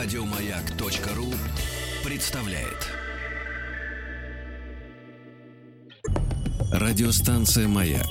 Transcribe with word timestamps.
Радиомаяк.ру 0.00 1.26
представляет. 2.08 2.86
Радиостанция 6.72 7.66
«Маяк» 7.66 8.06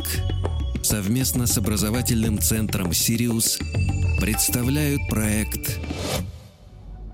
совместно 0.83 1.47
с 1.47 1.57
образовательным 1.57 2.39
центром 2.39 2.91
«Сириус» 2.91 3.57
представляют 4.19 4.99
проект 5.09 5.79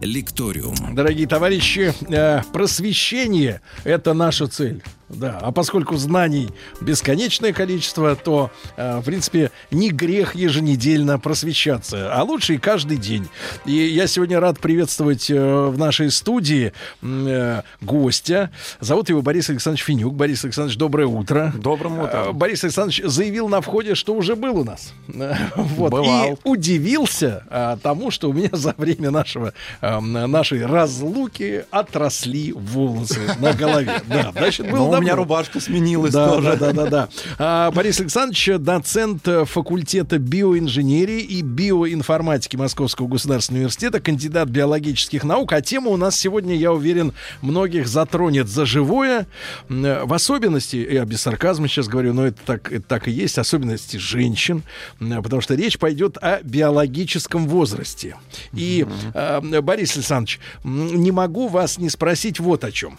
«Лекториум». 0.01 0.95
Дорогие 0.95 1.27
товарищи, 1.27 1.93
э, 2.09 2.41
просвещение– 2.51 3.61
это 3.83 4.13
наша 4.13 4.47
цель. 4.47 4.81
Да, 5.15 5.39
а 5.41 5.51
поскольку 5.51 5.95
знаний 5.95 6.49
бесконечное 6.81 7.53
количество, 7.53 8.15
то, 8.15 8.51
э, 8.75 8.99
в 8.99 9.03
принципе, 9.03 9.51
не 9.71 9.89
грех 9.89 10.35
еженедельно 10.35 11.19
просвещаться, 11.19 12.13
а 12.13 12.23
лучше 12.23 12.55
и 12.55 12.57
каждый 12.57 12.97
день. 12.97 13.27
И 13.65 13.71
я 13.71 14.07
сегодня 14.07 14.39
рад 14.39 14.59
приветствовать 14.59 15.29
э, 15.29 15.65
в 15.67 15.77
нашей 15.77 16.11
студии 16.11 16.73
э, 17.01 17.61
гостя. 17.81 18.51
Зовут 18.79 19.09
его 19.09 19.21
Борис 19.21 19.49
Александрович 19.49 19.85
Финюк. 19.85 20.13
Борис 20.13 20.43
Александрович, 20.43 20.77
доброе 20.77 21.07
утро. 21.07 21.53
Добрым 21.55 21.93
Э, 21.99 22.03
утром. 22.03 22.37
Борис 22.37 22.63
Александрович 22.63 23.01
заявил 23.03 23.47
на 23.47 23.61
входе, 23.61 23.95
что 23.95 24.13
уже 24.13 24.35
был 24.35 24.59
у 24.59 24.63
нас. 24.63 24.93
Вот. 25.55 25.91
Бывал. 25.91 26.33
И 26.33 26.37
удивился 26.43 27.43
а, 27.49 27.77
тому, 27.77 28.11
что 28.11 28.29
у 28.29 28.33
меня 28.33 28.49
за 28.51 28.73
время 28.77 29.11
нашего, 29.11 29.53
а, 29.81 29.99
нашей 30.01 30.65
разлуки 30.65 31.65
отросли 31.71 32.51
волосы 32.51 33.21
на 33.39 33.53
голове. 33.53 34.01
Да, 34.07 34.31
значит, 34.35 34.69
был 34.69 34.91
Но 34.91 34.99
у 34.99 35.01
меня 35.03 35.15
рубашка 35.15 35.59
сменилась 35.59 36.13
Да, 36.13 36.29
тоже. 36.29 36.57
да, 36.57 36.71
да, 36.71 36.73
да, 36.73 36.89
да. 36.89 37.09
А, 37.37 37.71
Борис 37.71 37.99
Александрович, 37.99 38.49
доцент 38.59 39.27
э, 39.27 39.45
факультета 39.45 40.17
биоинженерии 40.17 41.21
и 41.21 41.41
биоинформатики 41.41 42.55
Московского 42.55 43.07
государственного 43.07 43.61
университета, 43.61 43.99
кандидат 43.99 44.49
биологических 44.49 45.23
наук. 45.23 45.53
А 45.53 45.61
тема 45.61 45.89
у 45.89 45.97
нас 45.97 46.15
сегодня, 46.19 46.55
я 46.55 46.71
уверен, 46.73 47.13
многих 47.41 47.87
затронет 47.87 48.47
за 48.47 48.65
живое. 48.65 49.27
Э, 49.69 50.03
В 50.05 50.13
особенности, 50.13 50.75
я 50.91 51.05
без 51.05 51.21
сарказма 51.21 51.67
сейчас 51.67 51.87
говорю, 51.87 52.13
но 52.13 52.27
это 52.27 52.39
так, 52.45 52.71
это 52.71 52.85
так 52.87 53.07
и 53.07 53.11
есть, 53.11 53.37
особенности 53.37 53.97
женщин, 53.97 54.63
м, 54.99 55.21
потому 55.23 55.41
что 55.41 55.55
речь 55.55 55.77
пойдет 55.77 56.17
о 56.21 56.39
биологическом 56.43 57.47
возрасте. 57.47 58.15
И, 58.53 58.85
э, 59.13 59.61
Борис 59.61 59.95
Александрович, 59.95 60.39
не 60.63 61.11
могу 61.11 61.47
вас 61.47 61.77
не 61.77 61.89
спросить 61.89 62.39
вот 62.39 62.63
о 62.63 62.71
чем. 62.71 62.97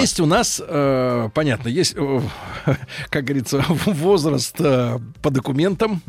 Есть 0.00 0.20
у 0.20 0.26
нас, 0.26 0.60
э, 0.64 1.28
понятно, 1.34 1.68
есть, 1.68 1.94
э, 1.96 2.20
как 3.08 3.24
говорится, 3.24 3.64
возраст 3.68 4.56
э, 4.58 4.98
по 5.22 5.30
документам, 5.30 6.02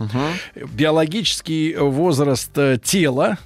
биологический 0.55 1.75
возраст 1.75 2.57
э, 2.57 2.79
тела, 2.83 3.37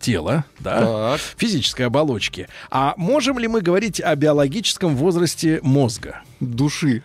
тела, 0.00 0.44
да, 0.60 0.80
Так. 1.16 1.20
физической 1.36 1.82
оболочки. 1.82 2.48
А 2.70 2.94
можем 2.96 3.38
ли 3.38 3.48
мы 3.48 3.60
говорить 3.60 4.00
о 4.00 4.14
биологическом 4.14 4.96
возрасте 4.96 5.60
мозга? 5.62 6.22
Души. 6.40 7.02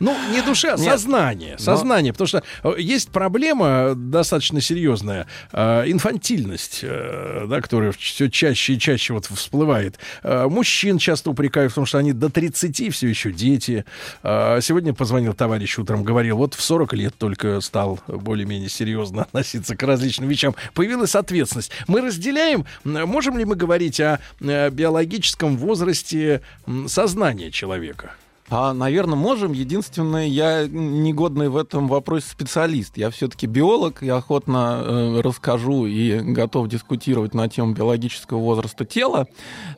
Ну, 0.00 0.16
не 0.32 0.42
душа, 0.42 0.74
а 0.74 0.76
Нет. 0.76 0.92
сознание. 0.92 1.58
Сознание. 1.58 2.12
Потому 2.12 2.28
что 2.28 2.42
э, 2.62 2.74
есть 2.78 3.10
проблема 3.10 3.94
достаточно 3.94 4.60
серьезная. 4.60 5.26
э, 5.52 5.84
инфантильность, 5.86 6.80
э, 6.82 7.46
да, 7.48 7.60
которая 7.60 7.92
все 7.92 8.30
чаще 8.30 8.74
и 8.74 8.78
чаще 8.78 9.12
вот 9.14 9.26
всплывает. 9.26 9.98
Э, 10.22 10.46
мужчин 10.48 10.98
часто 10.98 11.30
упрекают 11.30 11.72
в 11.72 11.74
том, 11.74 11.86
что 11.86 11.98
они 11.98 12.12
до 12.12 12.28
30 12.30 12.92
все 12.92 13.08
еще 13.08 13.32
дети. 13.32 13.84
Сегодня 14.22 14.94
позвонил 14.94 15.34
товарищ 15.34 15.78
утром, 15.78 16.04
говорил, 16.04 16.36
вот 16.36 16.54
в 16.54 16.60
40 16.60 16.92
лет 16.94 17.14
только 17.16 17.60
стал 17.60 18.00
более-менее 18.06 18.68
серьезно 18.68 19.22
относиться 19.22 19.76
к 19.76 19.82
различным 19.82 20.28
вещам. 20.28 20.54
Появилась 20.74 21.14
ответственность. 21.14 21.72
Мы 21.86 22.00
разделяем, 22.00 22.66
можем 22.84 23.38
ли 23.38 23.44
мы 23.44 23.56
говорить 23.56 24.00
о 24.00 24.20
биологическом 24.40 25.56
возрасте 25.56 26.42
сознания 26.86 27.50
человека? 27.50 28.14
А, 28.52 28.74
наверное, 28.74 29.14
можем. 29.14 29.52
Единственное, 29.52 30.26
я 30.26 30.66
негодный 30.66 31.48
в 31.48 31.56
этом 31.56 31.86
вопросе 31.86 32.28
специалист. 32.28 32.96
Я 32.96 33.10
все-таки 33.10 33.46
биолог, 33.46 34.02
я 34.02 34.16
охотно 34.16 34.82
э, 34.82 35.20
расскажу 35.20 35.86
и 35.86 36.18
готов 36.18 36.66
дискутировать 36.66 37.32
на 37.32 37.48
тему 37.48 37.74
биологического 37.74 38.40
возраста 38.40 38.84
тела. 38.84 39.28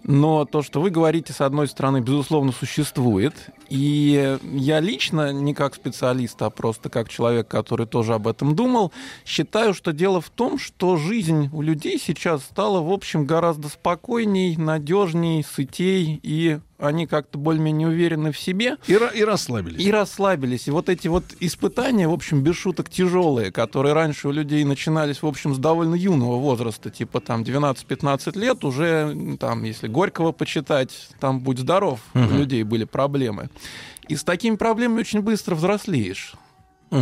Но 0.05 0.47
то, 0.47 0.63
что 0.63 0.81
вы 0.81 0.89
говорите, 0.89 1.35
с 1.35 1.43
одной 1.43 1.69
стороны, 1.69 2.01
безусловно, 2.01 2.51
существует. 2.53 3.35
И 3.69 4.39
я 4.55 4.81
лично, 4.81 5.35
не 5.35 5.53
как 5.53 5.75
специалист, 5.75 6.41
а 6.41 6.49
просто 6.49 6.89
как 6.89 7.11
человек, 7.11 7.49
который 7.49 7.87
тоже 7.87 8.15
об 8.15 8.27
этом 8.27 8.57
думал, 8.57 8.91
считаю, 9.27 9.75
что 9.75 9.93
дело 9.93 10.23
в 10.23 10.31
том, 10.31 10.59
что 10.59 10.97
жизнь 10.97 11.51
у 11.53 11.61
людей 11.61 11.99
сейчас 11.99 12.43
стала, 12.43 12.81
в 12.81 12.91
общем, 12.91 13.27
гораздо 13.27 13.69
спокойней, 13.69 14.57
надежней, 14.57 15.45
сытей, 15.45 16.19
и 16.23 16.59
они 16.83 17.07
как-то 17.07 17.39
более-менее 17.39 17.89
уверены 17.89 18.33
в 18.33 18.39
себе 18.39 18.77
И, 18.87 18.93
и 19.15 19.25
расслабились. 19.25 19.85
и 19.85 19.91
расслабились. 19.91 20.69
И 20.69 20.71
вот 20.71 20.89
эти 20.89 21.09
вот 21.09 21.25
испытания, 21.41 22.09
в 22.09 22.13
общем, 22.13 22.43
без 22.43 22.57
шуток 22.57 22.91
тяжелые, 22.91 23.53
которые 23.53 23.95
раньше 23.95 24.29
у 24.29 24.33
людей 24.33 24.65
начинались, 24.65 25.23
в 25.23 25.27
общем, 25.27 25.55
с 25.55 25.59
довольно 25.59 25.95
юного 25.95 26.39
возраста, 26.39 26.91
типа 26.91 27.21
там 27.21 27.43
12-15 27.43 28.39
лет, 28.39 28.65
уже 28.65 29.37
там, 29.39 29.63
если 29.63 29.87
Горького 29.87 30.33
почитать, 30.33 31.09
там 31.21 31.41
будь 31.41 31.59
здоров, 31.59 32.01
у 32.15 32.19
людей 32.19 32.63
были 32.65 32.85
проблемы. 32.85 33.49
И 34.09 34.17
с 34.17 34.25
такими 34.25 34.57
проблемами 34.57 35.01
очень 35.01 35.21
быстро 35.21 35.55
взрослеешь. 35.55 36.35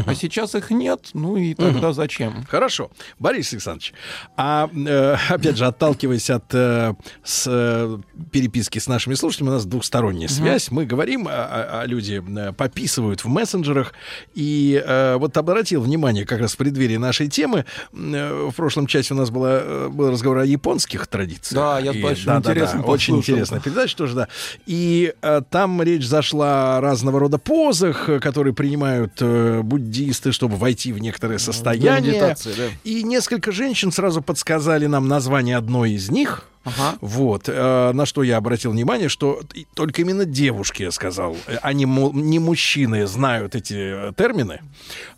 А 0.07 0.15
сейчас 0.15 0.55
их 0.55 0.71
нет, 0.71 1.11
ну 1.15 1.37
и 1.37 1.55
тогда 1.55 1.93
зачем? 1.93 2.45
Хорошо. 2.49 2.91
Борис 3.19 3.53
Александрович, 3.53 3.93
а 4.37 4.69
э, 4.75 5.17
опять 5.29 5.57
же, 5.57 5.67
отталкиваясь 5.67 6.31
от 6.31 6.45
э, 6.55 6.95
с, 7.25 7.45
э, 7.49 7.99
переписки 8.31 8.79
с 8.79 8.87
нашими 8.87 9.15
слушателями, 9.15 9.51
у 9.51 9.55
нас 9.55 9.67
двухсторонняя 9.67 10.29
связь. 10.29 10.71
Мы 10.71 10.87
говорим, 10.87 11.27
а, 11.29 11.33
а- 11.33 11.81
а 11.83 11.87
люди 11.87 12.23
э, 12.27 12.53
пописывают 12.53 13.25
в 13.25 13.29
мессенджерах. 13.29 13.93
И 14.35 14.83
э, 14.85 15.17
вот 15.17 15.37
обратил 15.37 15.81
внимание 15.83 16.25
как 16.25 16.41
раз 16.41 16.55
в 16.55 16.57
преддверии 16.57 16.97
нашей 16.97 17.29
темы. 17.29 17.65
э, 17.93 18.49
в 18.51 18.55
прошлом 18.55 18.87
часе 18.87 19.15
у 19.15 19.17
нас 19.17 19.31
была, 19.31 19.61
э, 19.63 19.89
был 19.89 20.11
разговор 20.11 20.39
о 20.39 20.45
японских 20.45 21.07
традициях. 21.09 21.55
Да, 21.61 21.79
я 21.81 21.93
И- 21.93 22.03
большим 22.03 22.37
интересом 22.39 22.81
Очень 22.81 23.15
послушал. 23.17 23.19
интересная 23.21 23.61
передача 23.61 23.97
тоже, 23.97 24.15
да. 24.15 24.29
И 24.67 25.13
э, 25.23 25.43
там 25.51 25.83
речь 25.83 26.07
зашла 26.07 26.79
о 26.79 26.81
разного 26.81 27.19
рода 27.21 27.39
позах, 27.39 28.09
э, 28.09 28.21
которые 28.21 28.55
принимают 28.55 29.15
э, 29.21 29.63
буддисты, 29.81 30.33
чтобы 30.33 30.57
войти 30.57 30.93
в 30.93 30.99
некоторое 30.99 31.39
состояние. 31.39 32.13
медитации, 32.13 32.53
да. 32.57 32.65
И 32.85 33.03
несколько 33.03 33.53
женщин 33.53 33.91
сразу 33.91 34.23
подсказали 34.23 34.87
нам 34.87 35.09
название 35.09 35.57
одной 35.57 35.93
из 35.93 36.11
них. 36.11 36.45
Ага. 36.63 36.99
Вот, 37.01 37.49
э, 37.49 37.93
на 37.93 38.05
что 38.05 38.23
я 38.23 38.37
обратил 38.37 38.73
внимание, 38.73 39.09
что 39.09 39.41
только 39.75 40.03
именно 40.03 40.27
девушки, 40.27 40.83
я 40.83 40.91
сказал, 40.91 41.35
э, 41.47 41.57
они, 41.63 41.87
мол, 41.87 42.13
не 42.13 42.39
мужчины, 42.39 43.07
знают 43.07 43.55
эти 43.55 44.09
э, 44.11 44.13
термины, 44.15 44.61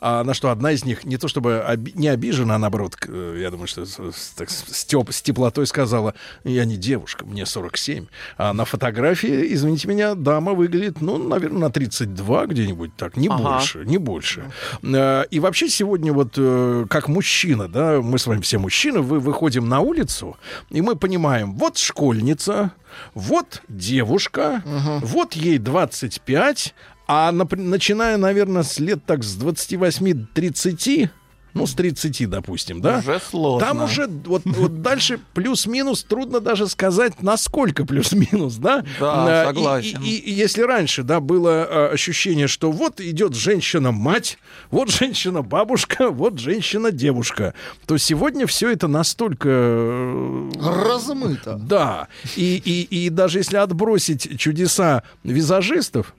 а 0.01 0.23
на 0.23 0.35
что 0.35 0.51
одна 0.51 0.71
из 0.71 0.85
них 0.85 1.05
не 1.05 1.17
то 1.17 1.27
чтобы 1.27 1.65
оби- 1.69 1.93
не 1.97 2.07
обижена, 2.09 2.55
а 2.55 2.59
наоборот, 2.59 2.97
э, 3.09 3.39
я 3.41 3.51
думаю, 3.51 3.67
что 3.67 3.85
с, 3.85 3.99
с- 3.99 4.31
так, 4.37 4.51
с 4.51 4.87
теп- 4.87 5.11
с 5.11 5.21
теплотой 5.21 5.67
сказала, 5.67 6.15
я 6.45 6.65
не 6.65 6.77
девушка, 6.77 7.25
мне 7.27 7.45
47. 7.45 8.07
А 8.39 8.53
на 8.53 8.65
фотографии, 8.65 9.53
извините 9.53 9.89
меня, 9.89 10.15
дама 10.15 10.53
выглядит, 10.55 11.01
ну, 11.01 11.19
наверное, 11.19 11.63
на 11.63 11.71
32 11.71 12.47
где-нибудь 12.47 12.95
так, 12.97 13.17
не 13.17 13.27
Ага. 13.29 13.43
больше, 13.43 13.83
не 13.85 13.99
больше. 13.99 14.45
Э, 14.85 15.25
И 15.31 15.41
вообще 15.41 15.69
сегодня 15.69 16.13
вот 16.13 16.35
э, 16.37 16.87
как 16.89 17.09
мужчина, 17.09 17.67
да, 17.67 18.01
мы 18.01 18.19
с 18.21 18.27
вами 18.29 18.41
все 18.43 18.59
мужчины, 18.59 19.01
вы 19.01 19.19
выходим 19.19 19.69
на 19.69 19.81
улицу, 19.81 20.37
и 20.71 20.81
мы 20.81 20.95
понимаем, 20.95 21.32
вот 21.45 21.79
школьница, 21.79 22.73
вот 23.15 23.63
девушка, 23.69 24.63
вот 25.03 25.35
ей 25.35 25.59
25, 25.59 26.75
а 27.07 27.31
напр- 27.33 27.61
начиная, 27.61 28.17
наверное, 28.17 28.63
с 28.63 28.79
лет 28.79 29.05
так 29.07 29.23
с 29.25 29.37
28-30, 29.37 31.11
ну, 31.55 31.67
с 31.67 31.73
30, 31.75 32.29
допустим, 32.31 32.81
да? 32.81 32.99
Уже 32.99 33.21
сложно. 33.21 33.67
Там 33.67 33.83
уже 33.83 34.07
вот, 34.27 34.43
вот 34.45 34.83
дальше 34.83 35.19
плюс-минус 35.35 36.03
трудно 36.05 36.41
даже 36.41 36.67
сказать, 36.69 37.23
насколько 37.23 37.85
плюс-минус, 37.85 38.55
да? 38.57 38.85
Да, 38.99 39.43
и- 39.43 39.47
согласен. 39.47 40.03
И, 40.03 40.09
и- 40.11 40.31
и 40.31 40.33
если 40.33 40.63
раньше, 40.63 41.03
да, 41.03 41.21
было 41.21 41.67
а, 41.69 41.91
ощущение, 41.93 42.49
что 42.49 42.71
вот 42.73 43.01
идет 43.01 43.35
женщина-мать, 43.35 44.39
вот 44.71 44.91
женщина-бабушка, 44.91 46.11
вот 46.11 46.39
женщина-девушка, 46.39 47.55
то 47.87 47.97
сегодня 47.99 48.47
все 48.47 48.71
это 48.71 48.89
настолько... 48.89 49.49
э, 49.51 50.51
Размыто. 50.61 51.55
Да, 51.63 52.09
и, 52.37 52.61
и, 52.65 52.83
и 53.07 53.09
даже 53.11 53.39
если 53.39 53.57
отбросить 53.57 54.39
чудеса 54.39 55.03
визажистов, 55.25 56.15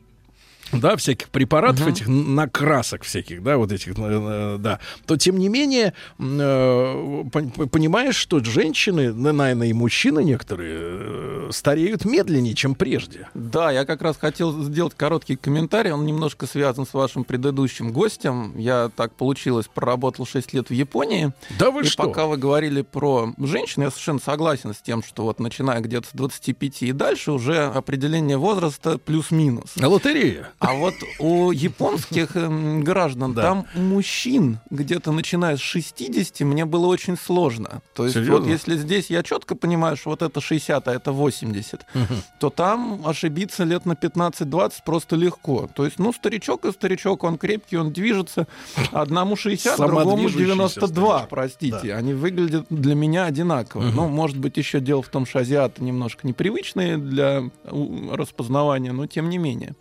да, 0.71 0.95
всяких 0.95 1.29
препаратов, 1.29 1.87
uh-huh. 1.87 1.91
этих 1.91 2.07
накрасок 2.07 3.03
всяких, 3.03 3.43
да, 3.43 3.57
вот 3.57 3.71
этих, 3.71 3.95
да, 3.95 4.79
то 5.05 5.17
тем 5.17 5.37
не 5.37 5.49
менее 5.49 5.93
э, 6.19 7.23
понимаешь, 7.71 8.15
что 8.15 8.43
женщины, 8.43 9.13
наверное, 9.13 9.67
и 9.67 9.73
мужчины 9.73 10.23
некоторые 10.23 10.77
э, 10.79 11.49
стареют 11.51 12.05
медленнее, 12.05 12.55
чем 12.55 12.75
прежде. 12.75 13.27
Да, 13.33 13.71
я 13.71 13.85
как 13.85 14.01
раз 14.01 14.17
хотел 14.17 14.63
сделать 14.63 14.93
короткий 14.95 15.35
комментарий, 15.35 15.91
он 15.91 16.05
немножко 16.05 16.47
связан 16.47 16.85
с 16.85 16.93
вашим 16.93 17.23
предыдущим 17.23 17.91
гостем. 17.91 18.57
Я 18.57 18.89
так 18.95 19.13
получилось, 19.13 19.67
проработал 19.73 20.25
6 20.25 20.53
лет 20.53 20.69
в 20.69 20.73
Японии. 20.73 21.33
Да 21.59 21.71
вы 21.71 21.81
и 21.81 21.85
что? 21.85 22.03
пока 22.03 22.25
вы 22.25 22.37
говорили 22.37 22.81
про 22.81 23.33
женщин, 23.37 23.83
я 23.83 23.89
совершенно 23.89 24.19
согласен 24.19 24.73
с 24.73 24.77
тем, 24.77 25.03
что 25.03 25.23
вот 25.23 25.39
начиная 25.39 25.81
где-то 25.81 26.07
с 26.07 26.11
25 26.13 26.83
и 26.83 26.91
дальше 26.91 27.31
уже 27.31 27.65
определение 27.65 28.37
возраста 28.37 28.97
плюс-минус. 28.97 29.73
Лотерея. 29.75 30.49
А 30.63 30.73
вот 30.75 30.93
у 31.19 31.51
японских 31.51 32.37
эм, 32.37 32.83
граждан, 32.83 33.33
да. 33.33 33.41
там 33.41 33.67
мужчин 33.75 34.59
где-то 34.69 35.11
начиная 35.11 35.57
с 35.57 35.59
60, 35.59 36.39
мне 36.41 36.63
было 36.63 36.87
очень 36.87 37.17
сложно. 37.17 37.81
То 37.93 38.03
есть 38.03 38.15
Серьезно? 38.15 38.37
вот 38.37 38.47
если 38.47 38.77
здесь 38.77 39.09
я 39.09 39.23
четко 39.23 39.55
понимаю, 39.55 39.97
что 39.97 40.11
вот 40.11 40.21
это 40.21 40.39
60, 40.39 40.87
а 40.87 40.93
это 40.93 41.11
80, 41.11 41.85
угу. 41.93 42.03
то 42.39 42.49
там 42.49 43.01
ошибиться 43.05 43.65
лет 43.65 43.85
на 43.85 43.91
15-20 43.91 44.71
просто 44.85 45.17
легко. 45.17 45.69
То 45.75 45.83
есть, 45.83 45.99
ну, 45.99 46.13
старичок 46.13 46.63
и 46.63 46.71
старичок, 46.71 47.25
он 47.25 47.37
крепкий, 47.37 47.75
он 47.75 47.91
движется. 47.91 48.47
Одному 48.93 49.35
60, 49.35 49.75
другому 49.77 50.29
92, 50.29 50.69
старичок. 50.69 51.29
простите. 51.29 51.79
Да. 51.83 51.97
Они 51.97 52.13
выглядят 52.13 52.67
для 52.69 52.95
меня 52.95 53.25
одинаково. 53.25 53.89
Угу. 53.89 53.95
Ну, 53.95 54.07
может 54.07 54.37
быть, 54.37 54.55
еще 54.55 54.79
дело 54.79 55.01
в 55.01 55.09
том, 55.09 55.25
что 55.25 55.39
азиаты 55.39 55.83
немножко 55.83 56.25
непривычные 56.25 56.97
для 56.97 57.43
распознавания, 57.65 58.93
но 58.93 59.07
тем 59.07 59.29
не 59.29 59.37
менее. 59.37 59.73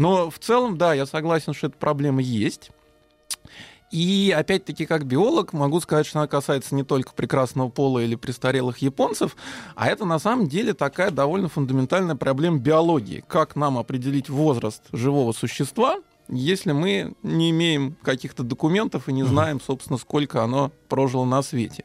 Но 0.00 0.30
в 0.30 0.38
целом, 0.38 0.78
да, 0.78 0.94
я 0.94 1.04
согласен, 1.04 1.52
что 1.52 1.66
эта 1.66 1.76
проблема 1.76 2.22
есть. 2.22 2.70
И 3.90 4.34
опять-таки, 4.34 4.86
как 4.86 5.04
биолог, 5.04 5.52
могу 5.52 5.78
сказать, 5.80 6.06
что 6.06 6.20
она 6.20 6.26
касается 6.26 6.74
не 6.74 6.84
только 6.84 7.12
прекрасного 7.12 7.68
пола 7.68 7.98
или 7.98 8.14
престарелых 8.14 8.78
японцев, 8.78 9.36
а 9.74 9.88
это 9.88 10.06
на 10.06 10.18
самом 10.18 10.48
деле 10.48 10.72
такая 10.72 11.10
довольно 11.10 11.50
фундаментальная 11.50 12.16
проблема 12.16 12.56
биологии. 12.60 13.22
Как 13.28 13.56
нам 13.56 13.76
определить 13.76 14.30
возраст 14.30 14.84
живого 14.90 15.32
существа, 15.32 15.98
если 16.28 16.72
мы 16.72 17.12
не 17.22 17.50
имеем 17.50 17.94
каких-то 18.02 18.42
документов 18.42 19.06
и 19.06 19.12
не 19.12 19.24
знаем, 19.24 19.60
собственно, 19.60 19.98
сколько 19.98 20.42
оно 20.42 20.72
прожило 20.88 21.26
на 21.26 21.42
свете. 21.42 21.84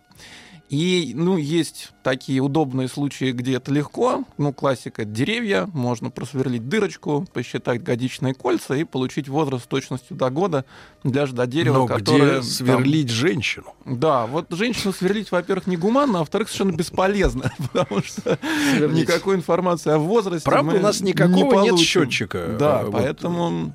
И, 0.69 1.11
ну, 1.15 1.37
есть 1.37 1.91
такие 2.01 2.39
удобные 2.41 2.87
случаи, 2.87 3.31
где 3.31 3.57
это 3.57 3.71
легко. 3.71 4.23
Ну, 4.37 4.51
классика— 4.51 5.01
это 5.03 5.11
деревья. 5.11 5.69
Можно 5.73 6.09
просверлить 6.09 6.67
дырочку, 6.67 7.27
посчитать 7.33 7.83
годичные 7.83 8.33
кольца 8.33 8.75
и 8.75 8.83
получить 8.83 9.29
возраст 9.29 9.65
с 9.65 9.67
точностью 9.67 10.17
до 10.17 10.29
года 10.31 10.65
для 11.03 11.27
до 11.27 11.45
дерева, 11.45 11.79
Но 11.79 11.87
которое... 11.87 12.39
где 12.39 12.49
сверлить 12.49 13.07
там... 13.07 13.15
женщину? 13.15 13.73
Да, 13.85 14.25
вот 14.25 14.47
женщину 14.49 14.91
сверлить, 14.91 15.31
во-первых, 15.31 15.67
не 15.67 15.77
гуманно, 15.77 16.17
а 16.17 16.21
во-вторых, 16.21 16.49
совершенно 16.49 16.75
бесполезно, 16.75 17.51
потому 17.71 18.01
что 18.01 18.39
никакой 18.73 19.35
информации 19.35 19.91
о 19.91 19.99
возрасте 19.99 20.45
Правда, 20.49 20.77
у 20.77 20.79
нас 20.79 21.01
никакого 21.01 21.61
нет 21.61 21.77
счетчика. 21.77 22.55
Да, 22.57 22.81
э, 22.83 22.89
поэтому 22.91 23.73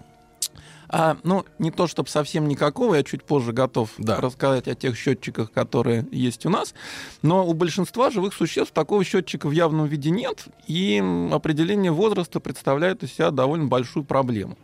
а, 0.92 1.16
ну, 1.22 1.44
не 1.60 1.70
то 1.70 1.86
чтобы 1.86 2.08
совсем 2.08 2.48
никакого, 2.48 2.96
я 2.96 3.04
чуть 3.04 3.22
позже 3.22 3.52
готов 3.52 3.90
да. 3.96 4.16
рассказать 4.20 4.66
о 4.66 4.74
тех 4.74 4.96
счетчиках, 4.96 5.52
которые 5.52 6.06
есть 6.10 6.44
у 6.46 6.50
нас. 6.50 6.74
Но 7.22 7.46
у 7.46 7.52
большинства 7.54 8.10
живых 8.10 8.34
существ 8.34 8.72
такого 8.72 9.04
счетчика 9.04 9.48
в 9.48 9.52
явном 9.52 9.86
виде 9.86 10.10
нет, 10.10 10.46
и 10.66 11.02
определение 11.30 11.92
возраста 11.92 12.40
представляет 12.40 13.04
из 13.04 13.12
себя 13.12 13.30
довольно 13.30 13.66
большую 13.66 14.04
проблему. 14.04 14.58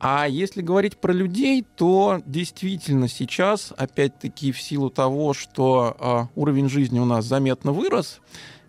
А 0.00 0.26
если 0.28 0.60
говорить 0.60 0.96
про 0.96 1.12
людей, 1.12 1.64
то 1.76 2.20
действительно 2.24 3.08
сейчас, 3.08 3.72
опять-таки, 3.76 4.52
в 4.52 4.60
силу 4.60 4.90
того, 4.90 5.34
что 5.34 5.96
э, 5.98 6.40
уровень 6.40 6.68
жизни 6.68 7.00
у 7.00 7.04
нас 7.04 7.24
заметно 7.24 7.72
вырос, 7.72 8.20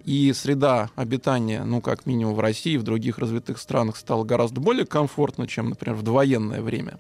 и 0.10 0.34
среда 0.34 0.90
обитания, 0.96 1.64
ну, 1.64 1.82
как 1.82 2.08
минимум 2.08 2.34
в 2.34 2.40
России 2.40 2.74
и 2.74 2.78
в 2.78 2.84
других 2.84 3.20
развитых 3.20 3.60
странах 3.60 3.96
стала 3.96 4.24
гораздо 4.24 4.60
более 4.60 4.88
комфортно, 4.88 5.48
чем, 5.48 5.70
например, 5.70 5.96
в 5.96 6.02
довоенное 6.02 6.64
время. 6.64 7.00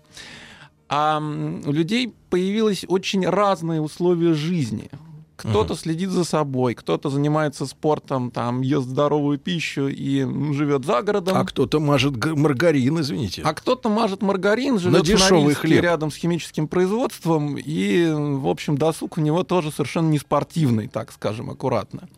А 0.89 1.17
у 1.19 1.71
людей 1.71 2.13
появились 2.29 2.85
очень 2.87 3.27
разные 3.27 3.81
условия 3.81 4.35
жизни. 4.35 4.91
Кто-то 5.37 5.73
uh-huh. 5.73 5.77
следит 5.77 6.09
за 6.09 6.23
собой, 6.23 6.75
кто-то 6.75 7.09
занимается 7.09 7.65
спортом, 7.65 8.29
там 8.29 8.61
ест 8.61 8.85
здоровую 8.87 9.39
пищу 9.39 9.87
и 9.87 10.19
живет 10.53 10.85
за 10.85 11.01
городом. 11.01 11.37
А 11.37 11.45
кто-то 11.45 11.79
мажет 11.79 12.23
маргарин, 12.23 12.99
извините. 12.99 13.41
А 13.43 13.53
кто-то 13.53 13.89
мажет 13.89 14.21
маргарин, 14.21 14.77
живет 14.77 14.99
на 14.99 15.03
дешевый 15.03 15.55
хлеб. 15.55 15.81
рядом 15.81 16.11
с 16.11 16.15
химическим 16.15 16.67
производством, 16.67 17.57
и, 17.57 18.11
в 18.11 18.47
общем, 18.47 18.77
досуг 18.77 19.17
у 19.17 19.21
него 19.21 19.43
тоже 19.43 19.71
совершенно 19.71 20.09
не 20.09 20.19
спортивный, 20.19 20.87
так 20.87 21.11
скажем, 21.11 21.49
аккуратно. 21.49 22.09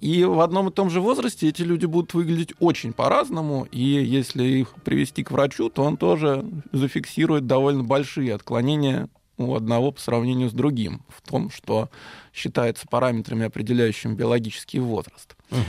И 0.00 0.24
в 0.24 0.40
одном 0.40 0.68
и 0.68 0.72
том 0.72 0.90
же 0.90 1.00
возрасте 1.00 1.48
эти 1.48 1.62
люди 1.62 1.86
будут 1.86 2.14
выглядеть 2.14 2.54
очень 2.60 2.92
по-разному, 2.92 3.66
и 3.70 3.82
если 3.82 4.44
их 4.44 4.74
привести 4.84 5.24
к 5.24 5.30
врачу, 5.30 5.70
то 5.70 5.82
он 5.84 5.96
тоже 5.96 6.44
зафиксирует 6.72 7.46
довольно 7.46 7.84
большие 7.84 8.34
отклонения 8.34 9.08
у 9.36 9.54
одного 9.54 9.92
по 9.92 10.00
сравнению 10.00 10.50
с 10.50 10.52
другим 10.52 11.02
в 11.08 11.28
том, 11.28 11.50
что 11.50 11.88
считается 12.32 12.86
параметрами, 12.88 13.46
определяющими 13.46 14.14
биологический 14.14 14.78
возраст. 14.78 15.34
Угу. 15.50 15.60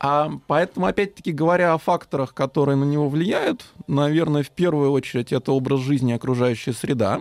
А 0.00 0.30
поэтому, 0.46 0.86
опять-таки, 0.86 1.32
говоря 1.32 1.74
о 1.74 1.78
факторах, 1.78 2.32
которые 2.32 2.76
на 2.76 2.84
него 2.84 3.08
влияют, 3.08 3.64
наверное, 3.88 4.42
в 4.42 4.50
первую 4.50 4.92
очередь 4.92 5.32
это 5.32 5.52
образ 5.52 5.80
жизни 5.80 6.12
и 6.12 6.16
окружающая 6.16 6.72
среда. 6.72 7.20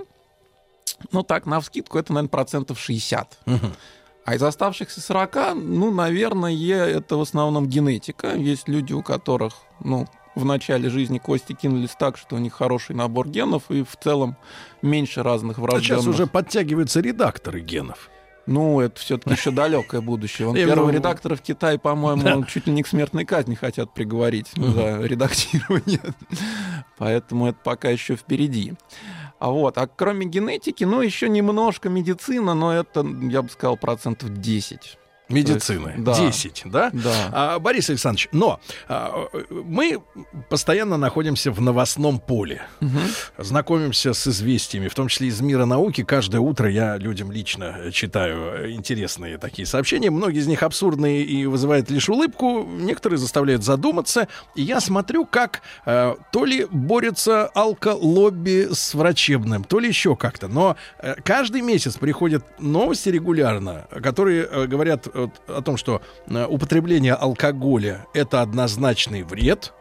Ну 1.12 1.24
так, 1.24 1.46
на 1.46 1.60
вскидку 1.60 1.98
это, 1.98 2.14
наверное, 2.14 2.30
процентов 2.30 2.80
60. 2.80 3.40
Угу. 3.46 3.56
А 4.28 4.36
из 4.36 4.44
оставшихся 4.44 5.00
40, 5.00 5.56
ну, 5.56 5.90
наверное, 5.90 6.54
это 6.54 7.16
в 7.16 7.22
основном 7.22 7.66
генетика. 7.66 8.36
Есть 8.36 8.68
люди, 8.68 8.92
у 8.92 9.02
которых, 9.02 9.54
ну, 9.80 10.06
в 10.36 10.44
начале 10.44 10.90
жизни 10.90 11.18
кости 11.18 11.54
кинулись 11.54 11.96
так, 11.98 12.18
что 12.18 12.36
у 12.36 12.40
них 12.40 12.52
хороший 12.52 12.94
набор 12.94 13.30
генов, 13.30 13.64
и 13.70 13.84
в 13.84 13.96
целом 13.96 14.36
меньше 14.82 15.24
разных 15.24 15.60
врожденных. 15.60 16.00
А 16.00 16.02
сейчас 16.02 16.08
уже 16.08 16.28
подтягиваются 16.28 17.00
редакторы 17.00 17.62
генов. 17.62 18.10
Ну, 18.48 18.82
это 18.82 19.00
все-таки 19.00 19.34
еще 19.34 19.52
далекое 19.52 20.02
будущее. 20.02 20.50
Он 20.50 20.56
первый 20.56 20.94
редактор 20.94 21.38
в 21.38 21.42
Китае, 21.42 21.80
по-моему, 21.80 22.44
чуть 22.48 22.68
ли 22.68 22.74
не 22.74 22.84
к 22.84 22.88
смертной 22.88 23.24
казни 23.24 23.56
хотят 23.56 23.94
приговорить 23.94 24.50
за 24.58 25.04
редактирование. 25.04 26.02
Поэтому 26.98 27.48
это 27.48 27.60
пока 27.64 27.90
еще 27.90 28.18
впереди. 28.18 28.74
А 29.40 29.50
вот, 29.52 29.78
а 29.78 29.88
кроме 29.88 30.26
генетики, 30.26 30.84
ну, 30.84 31.02
еще 31.02 31.30
немножко 31.30 31.90
медицина, 31.90 32.56
но 32.56 32.74
это, 32.74 33.06
я 33.22 33.42
бы 33.42 33.50
сказал, 33.50 33.78
процентов 33.78 34.34
10 34.34 34.98
медицины. 35.30 35.96
Да. 35.98 36.18
10, 36.18 36.64
да? 36.66 36.90
Да. 36.94 37.30
А, 37.32 37.60
Борис 37.60 37.90
Александрович, 37.90 38.30
но 38.32 38.60
а, 38.88 39.28
мы 39.50 40.02
постоянно 40.50 40.98
находимся 40.98 41.52
в 41.52 41.62
новостном 41.62 42.20
поле. 42.20 42.62
Угу. 42.82 43.00
Знакомимся 43.38 44.14
с 44.14 44.28
известиями, 44.28 44.88
в 44.88 44.96
том 44.96 45.08
числе 45.08 45.28
из 45.28 45.42
мира 45.42 45.66
науки. 45.66 46.04
Каждое 46.04 46.40
утро 46.40 46.70
я 46.70 46.98
людям 46.98 47.32
лично 47.32 47.92
читаю 47.92 48.74
интересные 48.74 49.38
такие 49.38 49.66
сообщения. 49.66 50.10
Многие 50.10 50.40
из 50.40 50.48
них 50.48 50.64
абсурдные 50.64 51.24
и 51.24 51.46
вызывают 51.46 51.90
лишь 51.90 52.10
улыбку. 52.10 52.64
Некоторые 52.64 53.18
заставляют 53.18 53.64
задуматься. 53.64 54.28
И 54.56 54.62
я 54.62 54.80
смотрю, 54.80 55.26
как 55.26 55.62
а, 55.86 56.18
то 56.32 56.46
ли 56.46 56.66
борется 56.72 57.48
алколобби 57.48 58.70
с 58.72 58.94
врачебным, 58.94 59.64
то 59.64 59.80
ли 59.80 59.88
еще 59.88 60.16
как-то. 60.16 60.48
Но 60.48 60.76
а, 61.00 61.16
каждый 61.24 61.62
месяц 61.62 61.98
приходят 61.98 62.44
новости 62.60 63.10
регулярно, 63.10 63.88
которые 64.02 64.46
а, 64.46 64.68
говорят 64.68 65.08
о 65.18 65.62
том, 65.62 65.78
что 65.78 66.02
э, 66.28 66.46
употребление 66.46 67.14
алкоголя 67.14 68.06
это 68.14 68.42
однозначный 68.42 69.24
вред, 69.24 69.74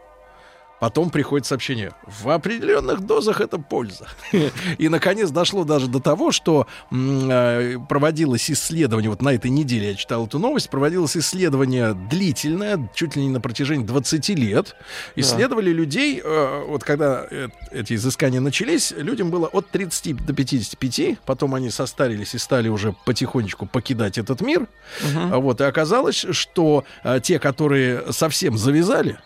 Потом 0.79 1.09
приходит 1.09 1.47
сообщение, 1.47 1.91
в 2.05 2.29
определенных 2.29 3.01
дозах 3.01 3.41
это 3.41 3.57
польза. 3.57 4.07
И, 4.77 4.89
наконец, 4.89 5.31
дошло 5.31 5.63
даже 5.63 5.87
до 5.87 5.99
того, 5.99 6.31
что 6.31 6.67
э, 6.91 7.77
проводилось 7.89 8.51
исследование, 8.51 9.09
вот 9.09 9.23
на 9.23 9.33
этой 9.33 9.49
неделе 9.49 9.89
я 9.89 9.95
читал 9.95 10.27
эту 10.27 10.37
новость, 10.37 10.69
проводилось 10.69 11.17
исследование 11.17 11.95
длительное, 12.09 12.89
чуть 12.93 13.15
ли 13.15 13.23
не 13.23 13.29
на 13.29 13.41
протяжении 13.41 13.85
20 13.85 14.29
лет. 14.29 14.75
Исследовали 15.15 15.71
людей, 15.71 16.21
э, 16.23 16.63
вот 16.67 16.83
когда 16.83 17.25
э, 17.29 17.47
эти 17.71 17.93
изыскания 17.95 18.39
начались, 18.39 18.91
людям 18.91 19.31
было 19.31 19.47
от 19.47 19.69
30 19.71 20.25
до 20.25 20.33
55, 20.33 21.19
потом 21.25 21.55
они 21.55 21.71
состарились 21.71 22.35
и 22.35 22.37
стали 22.37 22.69
уже 22.69 22.93
потихонечку 23.05 23.65
покидать 23.65 24.19
этот 24.19 24.41
мир. 24.41 24.67
Вот, 25.13 25.61
и 25.61 25.63
оказалось, 25.63 26.25
что 26.31 26.83
те, 27.23 27.39
которые 27.39 28.11
совсем 28.11 28.57
завязали, 28.57 29.17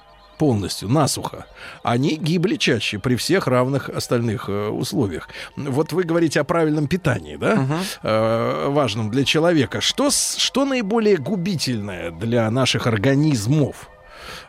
полностью, 0.41 0.89
насухо, 0.89 1.45
они 1.83 2.15
гибли 2.15 2.55
чаще 2.55 2.97
при 2.97 3.15
всех 3.15 3.45
равных 3.45 3.89
остальных 3.89 4.49
э, 4.49 4.69
условиях. 4.69 5.29
Вот 5.55 5.93
вы 5.93 6.01
говорите 6.01 6.39
о 6.39 6.43
правильном 6.43 6.87
питании, 6.87 7.35
да, 7.35 7.53
uh-huh. 7.53 7.79
э, 8.01 8.69
важном 8.69 9.11
для 9.11 9.23
человека. 9.23 9.81
Что, 9.81 10.09
что 10.09 10.65
наиболее 10.65 11.17
губительное 11.17 12.09
для 12.09 12.49
наших 12.49 12.87
организмов? 12.87 13.87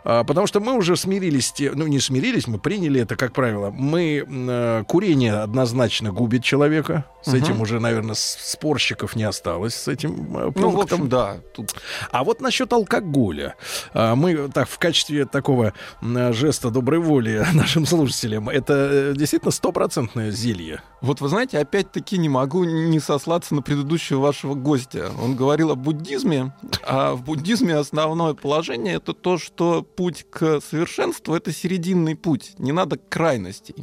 А, 0.04 0.25
потому 0.25 0.47
что 0.47 0.61
мы 0.61 0.75
уже 0.75 0.97
смирились, 0.97 1.52
ну 1.75 1.87
не 1.87 2.00
смирились, 2.00 2.47
мы 2.47 2.59
приняли 2.59 3.00
это, 3.00 3.16
как 3.16 3.32
правило. 3.32 3.71
Мы 3.71 4.25
э, 4.28 4.85
курение 4.88 5.35
однозначно 5.35 6.12
губит 6.12 6.42
человека. 6.44 7.04
С 7.23 7.28
Мгм. 7.28 7.37
этим 7.37 7.61
уже, 7.61 7.78
наверное, 7.78 8.16
спорщиков 8.16 9.14
не 9.14 9.23
осталось 9.23 9.75
с 9.75 9.87
этим 9.88 10.37
э, 10.37 10.50
Ну, 10.56 10.71
в 10.71 10.80
общем, 10.80 11.09
да. 11.09 11.37
Тут 11.54 11.75
А 12.11 12.25
вот 12.25 12.40
насчет 12.40 12.73
алкоголя. 12.73 13.54
А, 13.94 14.16
Мы 14.16 14.49
так 14.49 14.68
в 14.68 14.78
качестве 14.78 15.25
такого 15.25 15.73
м, 16.02 16.32
жеста 16.32 16.71
доброй 16.71 16.99
воли 16.99 17.44
нашим 17.54 17.87
слушателям, 17.87 18.49
это 18.49 18.73
э, 18.75 19.14
действительно 19.16 19.52
стопроцентное 19.52 20.30
зелье. 20.32 20.82
Вот 21.00 21.21
вы 21.21 21.28
знаете, 21.28 21.59
опять-таки 21.59 22.18
не 22.18 22.28
могу 22.28 22.64
не 22.64 22.99
сослаться 23.00 23.54
на 23.54 23.62
предыдущего 23.62 24.21
вашего 24.21 24.54
гостя. 24.54 25.11
Он 25.23 25.37
говорил 25.37 25.71
о 25.71 25.75
буддизме, 25.76 26.52
а 26.85 27.14
в 27.14 27.23
буддизме 27.23 27.76
основное 27.76 28.35
положение 28.35 28.94
это 28.94 29.12
то, 29.12 29.38
что 29.38 29.82
путь 29.94 30.26
к 30.30 30.61
совершенству 30.61 31.34
это 31.34 31.52
серединный 31.52 32.16
путь, 32.16 32.52
не 32.58 32.72
надо 32.72 32.99
крайностей. 33.08 33.75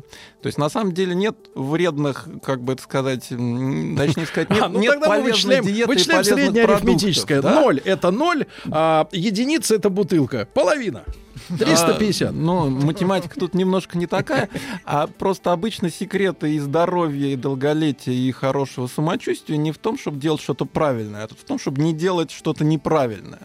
То 0.41 0.47
есть 0.47 0.57
на 0.57 0.69
самом 0.69 0.93
деле 0.93 1.15
нет 1.15 1.35
вредных, 1.55 2.27
как 2.43 2.61
бы 2.63 2.73
это 2.73 2.83
сказать, 2.83 3.23
точнее 3.29 4.25
сказать, 4.25 4.49
нет, 4.49 4.63
А, 4.63 4.69
ну 4.69 4.79
нет 4.79 4.93
тогда 4.93 5.09
мы 5.09 5.15
полезной 5.15 5.31
вычисляем, 5.31 5.63
диеты 5.65 5.81
и 5.81 5.87
вычисляем 5.87 6.23
полезных 6.23 6.43
среднее 6.45 6.65
арифметическое. 6.65 7.41
да? 7.41 7.61
Ноль 7.61 7.79
это 7.79 8.11
ноль, 8.11 8.45
а 8.71 9.07
единица 9.11 9.75
это 9.75 9.89
бутылка. 9.89 10.47
Половина. 10.53 11.03
350. 11.57 12.29
А, 12.29 12.31
ну, 12.31 12.69
математика 12.69 13.39
тут 13.39 13.53
немножко 13.53 13.97
не 13.97 14.05
такая, 14.05 14.49
а 14.85 15.07
просто 15.07 15.51
обычно 15.51 15.89
секреты 15.89 16.55
и 16.55 16.59
здоровья, 16.59 17.27
и 17.27 17.35
долголетия, 17.35 18.13
и 18.13 18.31
хорошего 18.31 18.87
самочувствия 18.87 19.57
не 19.57 19.71
в 19.71 19.77
том, 19.77 19.97
чтобы 19.97 20.19
делать 20.19 20.41
что-то 20.41 20.65
правильное, 20.65 21.23
а 21.23 21.27
в 21.27 21.45
том, 21.45 21.57
чтобы 21.57 21.81
не 21.81 21.93
делать 21.93 22.31
что-то 22.31 22.63
неправильное. 22.63 23.41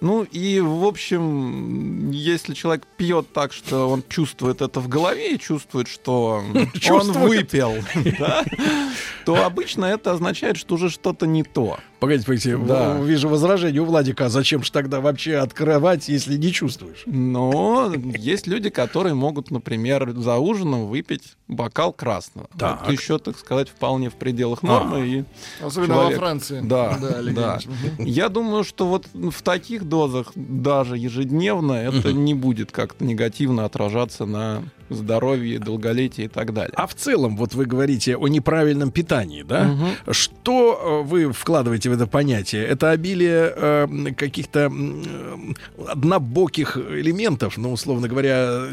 Ну 0.00 0.22
и, 0.22 0.60
в 0.60 0.84
общем, 0.84 2.10
если 2.10 2.54
человек 2.54 2.86
пьет 2.96 3.32
так, 3.32 3.52
что 3.52 3.88
он 3.90 4.02
чувствует 4.08 4.62
это 4.62 4.80
в 4.80 4.88
голове 4.88 5.34
и 5.34 5.38
чувствует, 5.38 5.88
что 5.88 6.42
он 6.90 7.12
выпил, 7.12 7.74
то 9.26 9.44
обычно 9.44 9.84
это 9.84 10.12
означает, 10.12 10.56
что 10.56 10.76
уже 10.76 10.88
что-то 10.88 11.26
не 11.26 11.42
то. 11.42 11.78
Погодите, 12.00 12.24
погодите, 12.26 12.56
Да. 12.56 12.98
вижу 12.98 13.28
возражение 13.28 13.82
у 13.82 13.84
Владика. 13.84 14.26
А 14.26 14.28
зачем 14.30 14.62
же 14.64 14.72
тогда 14.72 15.00
вообще 15.00 15.36
открывать, 15.36 16.08
если 16.08 16.36
не 16.36 16.50
чувствуешь? 16.50 17.02
Но 17.06 17.92
есть 18.16 18.46
люди, 18.46 18.70
которые 18.70 19.14
могут, 19.14 19.50
например, 19.50 20.12
за 20.16 20.36
ужином 20.38 20.86
выпить 20.86 21.34
бокал 21.46 21.92
красного. 21.92 22.48
Так. 22.58 22.82
Это 22.82 22.92
еще, 22.92 23.18
так 23.18 23.36
сказать, 23.38 23.68
вполне 23.68 24.08
в 24.08 24.14
пределах 24.14 24.62
нормы. 24.62 24.96
А. 25.00 25.04
И 25.04 25.24
Особенно 25.62 25.94
Человек. 25.94 26.12
во 26.18 26.18
Франции. 26.18 26.60
Да, 26.64 26.98
да. 27.00 27.58
Мгм. 27.98 28.06
я 28.06 28.28
думаю, 28.30 28.64
что 28.64 28.86
вот 28.86 29.06
в 29.12 29.42
таких 29.42 29.84
дозах, 29.84 30.32
даже 30.34 30.96
ежедневно, 30.96 31.74
это 31.74 32.12
не 32.12 32.32
будет 32.34 32.72
как-то 32.72 33.04
негативно 33.04 33.64
отражаться 33.66 34.24
на 34.24 34.62
здоровье, 34.94 35.58
долголетие 35.58 36.26
и 36.26 36.28
так 36.28 36.52
далее. 36.52 36.72
А 36.76 36.86
в 36.86 36.94
целом, 36.94 37.36
вот 37.36 37.54
вы 37.54 37.64
говорите 37.64 38.16
о 38.16 38.28
неправильном 38.28 38.90
питании, 38.90 39.42
да? 39.42 39.64
Мгм. 39.64 39.88
Что 40.10 41.02
э, 41.04 41.08
вы 41.08 41.32
вкладываете 41.32 41.90
в 41.90 41.92
это 41.92 42.06
понятие? 42.06 42.64
Это 42.66 42.90
обилие 42.90 43.52
э, 43.54 43.86
каких-то 44.16 44.70
э, 44.70 45.88
однобоких 45.88 46.76
элементов, 46.76 47.56
ну, 47.56 47.72
условно 47.72 48.08
говоря, 48.08 48.66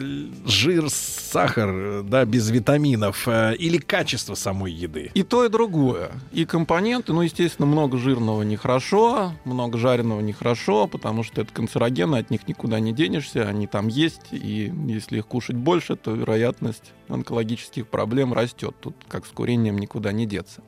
жир, 0.46 0.90
сахар, 0.90 2.04
да, 2.04 2.26
без 2.26 2.50
витаминов, 2.50 3.28
э, 3.28 3.56
или 3.56 3.78
качество 3.78 4.36
самой 4.36 4.72
еды? 4.72 5.12
И 5.14 5.24
то, 5.24 5.46
и 5.46 5.50
другое. 5.50 6.12
И 6.32 6.46
компоненты, 6.46 7.14
ну, 7.14 7.22
естественно, 7.22 7.66
много 7.66 7.98
жирного 7.98 8.44
нехорошо, 8.44 9.34
много 9.46 9.78
жареного 9.78 10.22
нехорошо, 10.22 10.88
потому 10.88 11.24
что 11.24 11.42
это 11.42 11.54
канцерогены, 11.54 12.18
от 12.18 12.30
них 12.30 12.48
никуда 12.48 12.80
не 12.80 12.94
денешься, 12.94 13.48
они 13.48 13.68
там 13.68 13.88
есть, 13.88 14.28
и 14.32 14.72
если 14.88 15.18
их 15.18 15.28
кушать 15.28 15.56
больше, 15.56 15.96
то 16.08 16.14
вероятность 16.14 16.94
онкологических 17.10 17.86
проблем 17.86 18.32
растет. 18.32 18.74
Тут 18.80 18.96
как 19.10 19.26
с 19.26 19.30
курением 19.30 19.78
никуда 19.78 20.14
не 20.14 20.26
деться. 20.26 20.62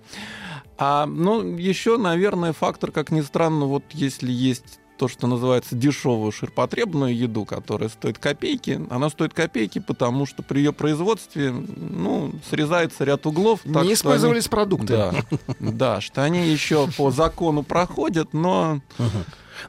А, 0.78 1.06
ну, 1.06 1.56
еще, 1.56 1.98
наверное, 1.98 2.52
фактор, 2.52 2.92
как 2.92 3.10
ни 3.10 3.22
странно, 3.22 3.64
вот 3.64 3.84
если 3.94 4.30
есть 4.30 4.82
то, 4.98 5.08
что 5.08 5.28
называется 5.28 5.76
дешевую 5.78 6.34
ширпотребную 6.34 7.16
еду, 7.16 7.46
которая 7.46 7.88
стоит 7.88 8.18
копейки. 8.18 8.82
Она 8.90 9.10
стоит 9.10 9.34
копейки, 9.34 9.80
потому 9.80 10.26
что 10.26 10.44
при 10.44 10.58
ее 10.58 10.74
производстве, 10.74 11.52
ну, 11.52 12.34
срезается 12.50 13.06
ряд 13.06 13.26
углов. 13.26 13.62
так 13.62 13.68
Не 13.68 13.72
что 13.74 13.80
они- 13.80 13.94
использовались 13.94 14.50
продукты. 14.50 14.88
да, 14.88 15.14
да, 15.62 16.02
что 16.02 16.22
они 16.22 16.50
еще 16.50 16.90
по 16.98 17.12
закону 17.12 17.64
проходят, 17.64 18.34
но 18.34 18.82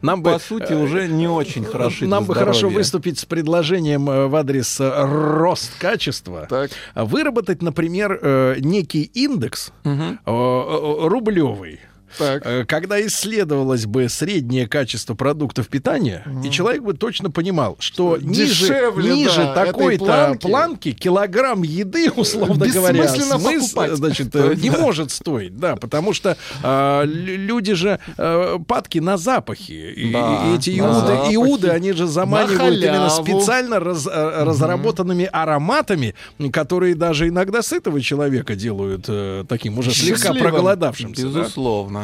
Нам 0.02 0.22
по 0.22 0.38
сути 0.38 0.72
уже 0.72 1.08
не 1.08 1.28
очень 1.28 1.64
хороши 1.64 2.06
Нам 2.06 2.24
бы 2.24 2.34
хорошо 2.34 2.68
выступить 2.68 3.18
с 3.18 3.24
предложением 3.24 4.08
э, 4.08 4.26
в 4.26 4.36
адрес 4.36 4.80
э, 4.80 4.90
рост 5.04 5.72
качества. 5.78 6.46
Так. 6.48 6.70
Выработать, 6.94 7.62
например, 7.62 8.18
э, 8.22 8.56
некий 8.60 9.02
индекс 9.14 9.72
э, 9.84 9.90
э, 9.90 11.08
рублевый, 11.08 11.80
Так. 12.18 12.42
э, 12.44 12.64
когда 12.66 13.00
исследовалось 13.06 13.86
бы 13.86 14.08
среднее 14.08 14.66
качество 14.68 15.14
продуктов 15.14 15.68
питания, 15.68 16.24
и 16.44 16.50
человек 16.50 16.82
бы 16.82 16.94
точно 16.94 17.30
понимал, 17.30 17.76
что 17.78 18.16
ниже, 18.20 18.66
Дешевле, 18.68 19.14
ниже 19.14 19.36
да, 19.42 19.52
этой 19.62 19.66
такой-то 19.72 20.04
планки. 20.04 20.46
планки. 20.46 20.92
килограмм 20.92 21.62
еды, 21.62 22.10
условно 22.10 22.66
говоря, 22.66 23.02
Бессмысленно 23.04 23.34
смыс- 23.38 23.60
покупать. 23.62 23.92
значит, 23.92 24.34
э, 24.34 24.54
не 24.56 24.70
может 24.70 25.10
стоить, 25.10 25.56
да, 25.56 25.76
потому 25.76 26.12
что 26.12 26.36
э, 26.62 27.02
лю- 27.04 27.36
люди 27.38 27.74
же 27.74 27.98
э, 28.16 28.58
падки 28.66 28.98
на 28.98 29.16
запахи, 29.16 29.72
и, 29.72 30.12
Да, 30.12 30.48
и 30.52 30.56
эти 30.56 30.78
иуды, 30.78 31.06
запахи. 31.06 31.34
иуды, 31.34 31.68
они 31.68 31.92
же 31.92 32.06
заманивают 32.06 32.82
именно 32.82 33.10
специально 33.10 33.80
раз- 33.80 34.06
э, 34.10 34.42
разработанными 34.44 35.28
ароматами, 35.32 36.14
которые 36.52 36.94
даже 36.94 37.28
иногда 37.28 37.62
сытого 37.62 38.00
человека 38.00 38.54
делают 38.54 39.04
э, 39.08 39.44
таким 39.48 39.78
уже 39.78 39.90
слегка 39.92 40.32
проголодавшимся. 40.34 41.28
да. 41.28 41.44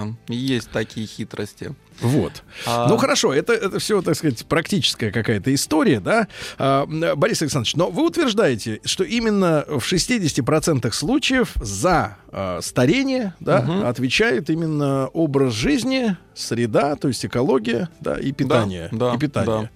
Безусловно, 0.05 0.17
есть 0.29 0.71
такие 0.71 1.07
хитрости. 1.07 1.75
Вот. 2.00 2.43
А- 2.67 2.88
Ну 2.88 2.99
хорошо, 2.99 3.33
это, 3.33 3.55
это 3.55 3.79
все, 3.79 4.03
так 4.03 4.15
сказать, 4.17 4.45
практическая 4.47 5.11
какая-то 5.11 5.55
история, 5.55 5.99
да, 6.00 6.29
А, 6.59 6.85
Борис 6.87 7.41
Александрович, 7.41 7.75
но 7.75 7.91
вы 7.91 8.07
утверждаете, 8.07 8.81
что 8.85 9.03
именно 9.03 9.65
в 9.67 9.81
60% 9.81 10.93
случаев 10.93 11.53
за 11.57 12.19
а, 12.31 12.61
старение 12.61 13.35
да, 13.41 13.62
Мгм. 13.62 13.87
отвечает 13.87 14.50
именно 14.50 15.09
образ 15.09 15.55
жизни, 15.55 16.17
среда, 16.35 16.97
то 16.97 17.09
есть 17.09 17.25
экология, 17.25 17.88
да, 18.00 18.19
и 18.19 18.31
питание. 18.33 18.88
да, 18.93 19.15
и 19.15 19.19
питание. 19.19 19.62
да. 19.62 19.71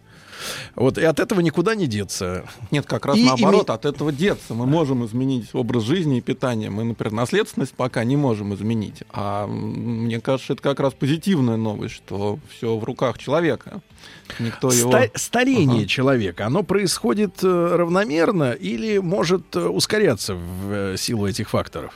Вот, 0.77 0.99
и 0.99 1.03
от 1.05 1.21
этого 1.21 1.41
никуда 1.41 1.75
не 1.75 1.87
деться. 1.87 2.45
Нет, 2.71 2.87
как 2.87 3.07
раз 3.07 3.17
И 3.17 3.25
наоборот, 3.25 3.69
име- 3.69 3.75
от 3.75 3.85
этого 3.85 4.13
деться. 4.13 4.55
Мы 4.55 4.67
можем 4.67 5.05
изменить 5.07 5.49
образ 5.53 5.85
жизни 5.85 6.19
и 6.19 6.21
питания. 6.21 6.71
Мы, 6.71 6.85
например, 6.85 7.13
наследственность 7.13 7.73
пока 7.75 8.05
не 8.05 8.17
можем 8.17 8.55
изменить. 8.55 9.03
А 9.11 9.47
мне 9.47 10.21
кажется, 10.21 10.53
это 10.55 10.63
как 10.63 10.81
раз 10.81 10.93
позитивная 10.95 11.57
новость, 11.57 11.95
что 11.95 12.39
все 12.51 12.77
в 12.77 12.85
руках 12.85 13.19
человека. 13.19 13.81
Никто 14.39 14.71
его... 14.71 14.91
Ста- 14.91 15.11
старение 15.15 15.81
Ага. 15.81 15.87
человека, 15.89 16.47
оно 16.47 16.63
происходит 16.63 17.43
э, 17.43 17.75
равномерно 17.77 18.53
или 18.53 18.99
может 18.99 19.57
э, 19.57 19.61
ускоряться 19.67 20.35
в 20.35 20.73
э, 20.73 20.97
силу 20.97 21.27
этих 21.27 21.51
факторов? 21.51 21.93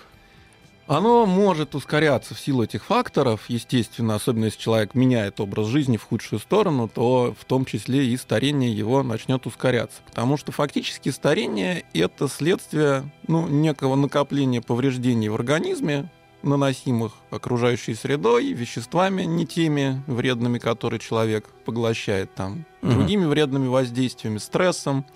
Оно 0.87 1.25
может 1.25 1.75
ускоряться 1.75 2.35
в 2.35 2.41
силу 2.41 2.63
этих 2.65 2.85
факторов, 2.85 3.45
естественно, 3.49 4.17
особенно 4.17 4.47
если 4.47 4.61
человек 4.61 4.95
меняет 4.95 5.41
образ 5.41 5.69
жизни 5.69 5.97
в 5.97 6.03
худшую 6.05 6.41
сторону, 6.41 6.89
то 6.93 7.35
в 7.39 7.45
том 7.47 7.65
числе 7.65 8.07
и 8.07 8.17
старение 8.19 8.71
его 8.77 9.03
начнет 9.03 9.47
ускоряться. 9.47 10.03
Потому 10.07 10.37
что 10.37 10.53
фактически 10.53 11.09
старение— 11.09 11.85
это 11.95 12.29
следствие 12.29 13.11
ну, 13.27 13.49
некого 13.49 13.97
накопления 13.97 14.61
повреждений 14.61 15.29
в 15.29 15.35
организме, 15.35 16.11
наносимых 16.43 17.13
окружающей 17.31 17.95
средой, 17.95 18.53
веществами 18.53 19.23
не 19.23 19.47
теми 19.47 20.03
вредными, 20.07 20.59
которые 20.59 21.01
человек 21.01 21.49
поглощает 21.65 22.35
там, 22.35 22.67
Мгм. 22.83 22.93
другими 22.93 23.25
вредными 23.25 23.67
воздействиями, 23.69 24.37
стрессом. 24.37 25.07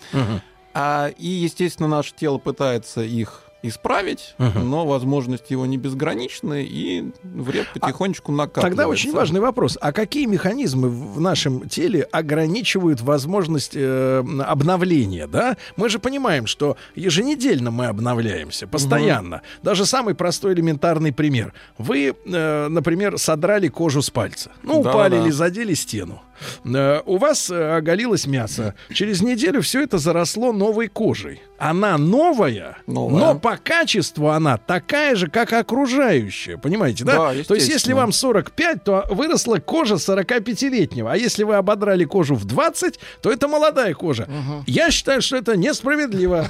А, 0.73 1.09
и, 1.09 1.27
естественно, 1.27 1.89
наше 1.89 2.15
тело 2.15 2.39
пытается 2.39 3.03
их 3.03 3.43
исправить, 3.63 4.35
Мгм. 4.39 4.71
но 4.71 4.87
возможности 4.87 5.53
его 5.53 5.67
не 5.67 5.77
безграничны, 5.77 6.65
и 6.65 7.11
вред 7.23 7.67
потихонечку 7.75 8.31
накапливается. 8.33 8.69
Тогда 8.77 8.89
очень 8.89 9.13
важный 9.13 9.41
вопрос. 9.41 9.77
А 9.81 9.93
какие 9.93 10.27
механизмы 10.27 10.89
в 10.89 11.21
нашем 11.21 11.69
теле 11.69 12.03
ограничивают 12.13 13.01
возможность 13.01 13.73
э, 13.75 14.23
обновления? 14.47 15.27
Да? 15.27 15.57
Мы 15.77 15.89
же 15.89 15.99
понимаем, 15.99 16.47
что 16.47 16.77
еженедельно 16.95 17.71
мы 17.71 17.87
обновляемся, 17.87 18.67
постоянно. 18.67 19.43
Даже 19.63 19.85
самый 19.87 20.15
простой 20.15 20.55
элементарный 20.55 21.13
пример. 21.13 21.53
Вы, 21.79 22.15
э, 22.25 22.69
например, 22.69 23.19
содрали 23.19 23.69
кожу 23.69 24.03
с 24.03 24.11
пальца. 24.11 24.53
Ну, 24.63 24.83
Да, 24.83 24.91
упали 24.91 25.17
да. 25.17 25.23
или 25.25 25.31
задели 25.31 25.75
стену. 25.75 26.23
Э, 26.65 27.01
У 27.05 27.17
вас 27.17 27.51
э, 27.51 27.77
оголилось 27.77 28.27
мясо. 28.27 28.75
Через 28.93 29.23
неделю 29.23 29.61
все 29.63 29.83
это 29.83 29.99
заросло 29.99 30.53
новой 30.53 30.87
кожей. 30.89 31.41
Она 31.59 31.99
новая, 31.99 32.77
Новая. 32.87 33.19
но 33.21 33.35
по 33.49 33.57
качеству 33.57 34.29
она 34.29 34.59
такая 34.59 35.17
же, 35.17 35.29
как 35.29 35.55
окружающая. 35.55 36.59
Понимаете, 36.59 37.05
да? 37.05 37.33
Да, 37.33 37.45
то 37.45 37.55
есть, 37.55 37.69
если 37.69 37.95
вам 37.95 38.13
45, 38.13 38.85
то 38.85 39.07
выросла 39.11 39.57
кожа 39.57 39.95
45-летнего. 39.95 41.13
А 41.13 41.17
если 41.17 41.45
вы 41.45 41.55
ободрали 41.55 42.05
кожу 42.05 42.35
в 42.35 42.45
20, 42.45 43.01
то 43.23 43.31
это 43.33 43.49
молодая 43.49 43.95
кожа. 43.95 44.29
Я 44.67 44.91
считаю, 44.91 45.23
что 45.23 45.37
это 45.37 45.57
несправедливо. 45.57 46.47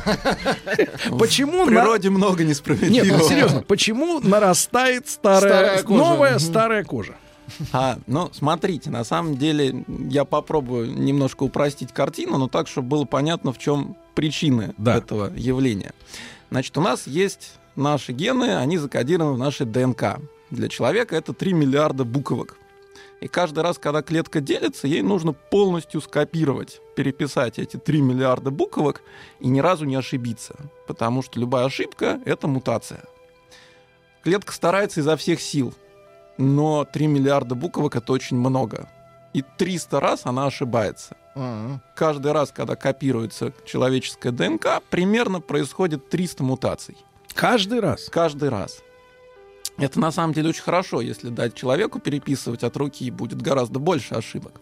Почему 1.18 1.64
В 1.64 1.68
природе 1.68 2.10
много 2.10 2.42
Нет, 2.42 2.50
несправедливого. 2.50 3.18
ну 3.18 3.28
серьезно, 3.28 3.62
почему 3.62 4.20
нарастает 4.20 5.08
старая, 5.08 5.82
новая 5.84 6.38
старая 6.40 6.82
кожа? 6.82 7.14
А, 7.72 7.98
ну, 8.06 8.28
смотрите, 8.32 8.90
на 8.90 9.04
самом 9.04 9.36
деле 9.36 9.84
я 10.10 10.24
попробую 10.24 10.92
немножко 10.92 11.44
упростить 11.44 11.92
картину, 11.92 12.38
но 12.38 12.48
так, 12.48 12.66
чтобы 12.68 12.88
было 12.88 13.04
понятно, 13.04 13.52
в 13.52 13.58
чем 13.58 13.96
причины 14.14 14.74
Да. 14.76 14.96
этого 14.96 15.32
явления. 15.34 15.92
Значит, 16.50 16.76
у 16.78 16.80
нас 16.80 17.06
есть 17.06 17.58
наши 17.76 18.12
гены, 18.12 18.56
они 18.56 18.78
закодированы 18.78 19.34
в 19.34 19.38
нашей 19.38 19.66
ДНК. 19.66 20.18
Для 20.50 20.68
человека 20.68 21.14
это 21.14 21.34
3 21.34 21.52
миллиарда 21.52 22.04
буквок. 22.04 22.56
И 23.20 23.28
каждый 23.28 23.60
раз, 23.60 23.78
когда 23.78 24.00
клетка 24.00 24.40
делится, 24.40 24.86
ей 24.86 25.02
нужно 25.02 25.32
полностью 25.32 26.00
скопировать, 26.00 26.80
переписать 26.94 27.58
эти 27.58 27.76
3 27.76 28.00
миллиарда 28.00 28.50
буквок 28.50 29.02
и 29.40 29.48
ни 29.48 29.60
разу 29.60 29.84
не 29.84 29.96
ошибиться. 29.96 30.56
Потому 30.86 31.22
что 31.22 31.40
любая 31.40 31.66
ошибка— 31.66 32.20
это 32.24 32.46
мутация. 32.46 33.04
Клетка 34.22 34.52
старается 34.52 35.00
изо 35.00 35.16
всех 35.16 35.40
сил, 35.40 35.74
но 36.38 36.84
3 36.84 37.06
миллиарда 37.08 37.54
буквок— 37.54 37.96
это 37.96 38.12
очень 38.12 38.36
много. 38.36 38.88
И 39.32 39.42
300 39.42 40.00
раз 40.00 40.22
она 40.24 40.46
ошибается. 40.46 41.16
А, 41.34 41.78
Каждый 41.94 42.32
раз, 42.32 42.50
когда 42.50 42.76
копируется 42.76 43.52
человеческая 43.64 44.32
ДНК, 44.32 44.82
примерно 44.90 45.40
происходит 45.40 46.08
300 46.08 46.42
мутаций. 46.42 46.96
Каждый 47.34 47.80
раз. 47.80 48.08
Каждый 48.08 48.48
раз. 48.48 48.82
Это 49.76 50.00
на 50.00 50.10
самом 50.10 50.32
деле 50.32 50.48
очень 50.48 50.62
хорошо, 50.62 51.00
если 51.00 51.28
дать 51.28 51.54
человеку 51.54 52.00
переписывать 52.00 52.64
от 52.64 52.76
руки, 52.76 53.10
будет 53.10 53.40
гораздо 53.40 53.78
больше 53.78 54.14
ошибок. 54.14 54.60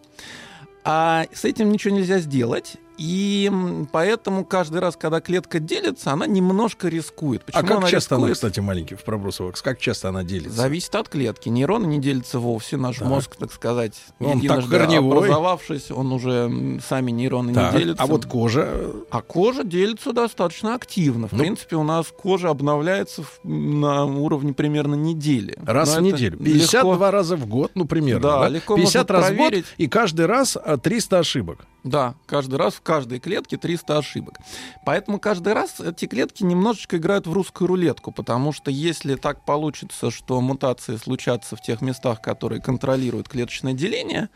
А 0.85 1.27
с 1.33 1.45
этим 1.45 1.73
ничего 1.73 1.97
нельзя 1.97 2.19
сделать. 2.19 2.77
И 2.99 3.50
поэтому 3.93 4.45
каждый 4.45 4.81
раз, 4.81 4.97
когда 4.97 5.21
клетка 5.21 5.61
делится, 5.61 6.12
она 6.12 6.26
немножко 6.26 6.88
рискует. 6.88 7.43
А 7.53 7.61
Почему 7.62 7.81
как 7.81 7.91
часто 7.91 8.15
она, 8.15 8.25
рискует? 8.29 8.35
кстати, 8.37 8.61
маленький 8.61 8.95
в 8.95 9.05
пробросовок? 9.05 9.61
Как 9.62 9.79
часто 9.79 10.09
она 10.09 10.25
делится? 10.25 10.57
Зависит 10.57 10.95
от 10.95 11.09
клетки. 11.09 11.49
Нейроны 11.49 11.87
не 11.87 11.99
делятся 11.99 12.38
вовсе. 12.38 12.76
Наш 12.76 12.99
Так. 12.99 13.09
мозг, 13.09 13.37
так 13.37 13.53
сказать, 13.53 13.95
Он 14.21 14.38
единожды 14.38 14.71
так 14.71 14.81
корневой. 14.83 15.19
образовавшись, 15.19 15.91
он 15.91 16.12
уже 16.12 16.81
сами 16.87 17.11
нейроны 17.11 17.53
Так, 17.55 17.75
не 17.75 17.81
делятся. 17.81 18.03
А 18.03 18.07
вот 18.07 18.26
кожа. 18.26 18.93
А 19.11 19.21
кожа 19.23 19.65
делится 19.65 20.12
достаточно 20.12 20.75
активно. 20.75 21.29
В 21.29 21.33
Ну. 21.33 21.38
принципе, 21.38 21.76
у 21.76 21.83
нас 21.85 22.07
кожа 22.09 22.49
обновляется 22.50 23.25
на 23.45 24.05
уровне 24.05 24.53
примерно 24.55 24.95
недели. 24.95 25.57
Раз 25.65 25.95
Но 25.95 26.00
в 26.00 26.03
неделю. 26.03 26.38
52 26.38 26.93
легко- 26.95 27.11
раза 27.11 27.37
в 27.37 27.47
год, 27.47 27.73
ну, 27.75 27.85
примерно. 27.87 28.21
Да, 28.23 28.49
легко 28.49 28.76
50 28.76 29.09
можно 29.11 29.21
раз 29.21 29.31
в 29.33 29.37
год, 29.37 29.49
проверить. 29.49 29.67
и 29.76 29.87
каждый 29.87 30.26
раз 30.26 30.57
а, 30.57 30.76
300 30.79 31.19
ошибок. 31.19 31.67
Да, 31.87 32.16
каждый 32.26 32.57
раз 32.57 32.75
в 32.75 32.81
каждой 32.81 33.21
клетке 33.21 33.57
300 33.57 33.99
ошибок. 33.99 34.40
Поэтому 34.85 35.21
каждый 35.21 35.52
раз 35.52 35.78
эти 35.78 36.07
клетки 36.07 36.43
немножечко 36.43 36.97
играют 36.97 37.28
в 37.28 37.33
русскую 37.33 37.69
рулетку, 37.69 38.11
потому 38.11 38.50
что 38.52 38.73
если 38.73 39.14
так 39.14 39.45
получится, 39.45 40.11
что 40.11 40.40
мутации 40.40 40.97
случатся 40.97 41.55
в 41.55 41.62
тех 41.62 41.83
местах, 41.83 42.21
которые 42.21 42.61
контролируют 42.61 43.28
клеточное 43.28 43.73
деление, 43.73 44.31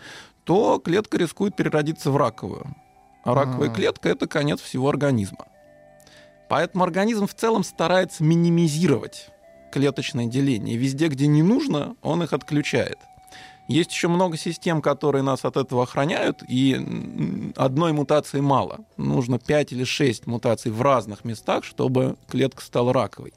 то 0.45 0.78
клетка 0.78 1.19
рискует 1.19 1.57
переродиться 1.57 2.12
в 2.12 2.16
раковую. 2.16 2.73
А 3.25 3.35
раковая 3.35 3.69
А. 3.69 3.75
клетка— 3.75 4.09
это 4.11 4.28
конец 4.28 4.61
всего 4.61 4.88
организма. 4.88 5.49
Поэтому 6.49 6.85
организм 6.85 7.26
в 7.26 7.35
целом 7.35 7.64
старается 7.64 8.23
минимизировать 8.23 9.28
клеточное 9.73 10.26
деление. 10.26 10.76
Везде, 10.76 11.09
где 11.09 11.26
не 11.26 11.42
нужно, 11.42 11.97
он 12.00 12.23
их 12.23 12.33
отключает. 12.33 12.99
Есть 13.71 13.93
еще 13.93 14.09
много 14.09 14.37
систем, 14.37 14.83
которые 14.83 15.23
нас 15.23 15.45
от 15.45 15.57
этого 15.57 15.85
охраняют, 15.85 16.43
и 16.49 17.53
одной 17.55 17.93
мутации 17.93 18.41
мало. 18.41 18.81
Нужно 18.97 19.39
5 19.39 19.73
или 19.73 19.85
6 19.85 20.27
мутаций 20.27 20.73
в 20.73 20.83
разных 20.83 21.25
местах, 21.25 21.62
чтобы 21.62 22.17
клетка 22.29 22.65
стала 22.65 22.93
раковой. 22.93 23.33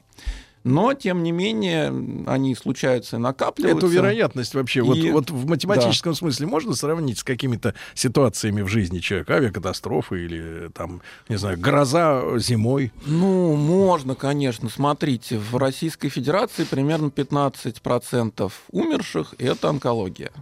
Но, 0.64 0.94
тем 0.94 1.22
не 1.22 1.30
менее, 1.30 1.88
они 2.26 2.54
случаются 2.54 3.16
и 3.16 3.18
накапливаются. 3.18 3.86
Эту 3.86 3.94
вероятность 3.94 4.54
вообще, 4.54 4.80
вот, 4.82 4.96
И- 4.96 5.10
вот 5.10 5.30
в 5.30 5.46
математическом 5.46 6.14
смысле 6.14 6.46
можно 6.46 6.74
сравнить 6.74 7.18
с 7.18 7.22
какими-то 7.22 7.74
ситуациями 7.92 8.62
в 8.62 8.68
жизни 8.68 8.98
человека? 9.00 9.34
Авиакатастрофы 9.34 10.24
или 10.24 10.70
там, 10.74 11.02
не 11.28 11.36
знаю, 11.36 11.58
гроза 11.58 12.38
зимой? 12.38 12.92
Ну, 13.04 13.54
можно, 13.56 14.14
конечно. 14.14 14.70
Смотрите, 14.70 15.38
в 15.38 15.56
Российской 15.56 16.08
Федерации 16.08 16.64
примерно 16.64 17.10
15% 17.10 18.50
умерших— 18.70 19.34
это 19.38 19.68
онкология. 19.68 20.32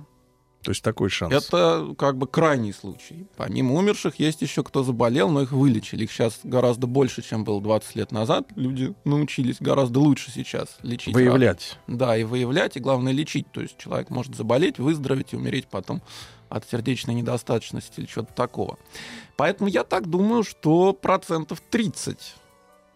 То 0.63 0.71
есть 0.71 0.83
такой 0.83 1.11
шанс. 1.11 1.35
Это 1.35 1.95
как 1.99 2.17
бы 2.17 2.27
крайний 2.27 2.73
случай. 2.73 3.27
Помимо 3.37 3.75
умерших 3.75 4.17
есть 4.21 4.43
еще 4.43 4.63
кто 4.63 4.85
заболел, 4.85 5.29
но 5.29 5.43
их 5.43 5.53
вылечили. 5.53 6.05
Их 6.05 6.13
сейчас 6.13 6.41
гораздо 6.45 6.87
больше, 6.87 7.23
чем 7.23 7.45
было 7.45 7.61
20 7.61 7.97
лет 7.97 8.13
назад. 8.13 8.47
Люди 8.55 8.95
научились 9.05 9.57
гораздо 9.61 9.99
лучше 10.01 10.31
сейчас 10.31 10.79
лечить. 10.83 11.15
рак. 11.15 11.17
Выявлять. 11.17 11.79
Да, 11.89 12.17
и 12.17 12.23
выявлять, 12.23 12.77
и 12.77 12.81
главное 12.81 13.13
лечить. 13.13 13.51
То 13.51 13.61
есть 13.61 13.77
человек 13.77 14.11
может 14.11 14.37
заболеть, 14.37 14.79
выздороветь 14.79 15.33
и 15.33 15.37
умереть 15.37 15.67
потом 15.67 16.01
от 16.49 16.69
сердечной 16.69 17.15
недостаточности 17.15 18.01
или 18.01 18.07
чего-то 18.07 18.33
такого. 18.35 18.79
Поэтому 19.37 19.69
я 19.69 19.85
так 19.85 20.09
думаю, 20.09 20.45
что 20.45 20.93
процентов 20.93 21.61
30 21.71 22.37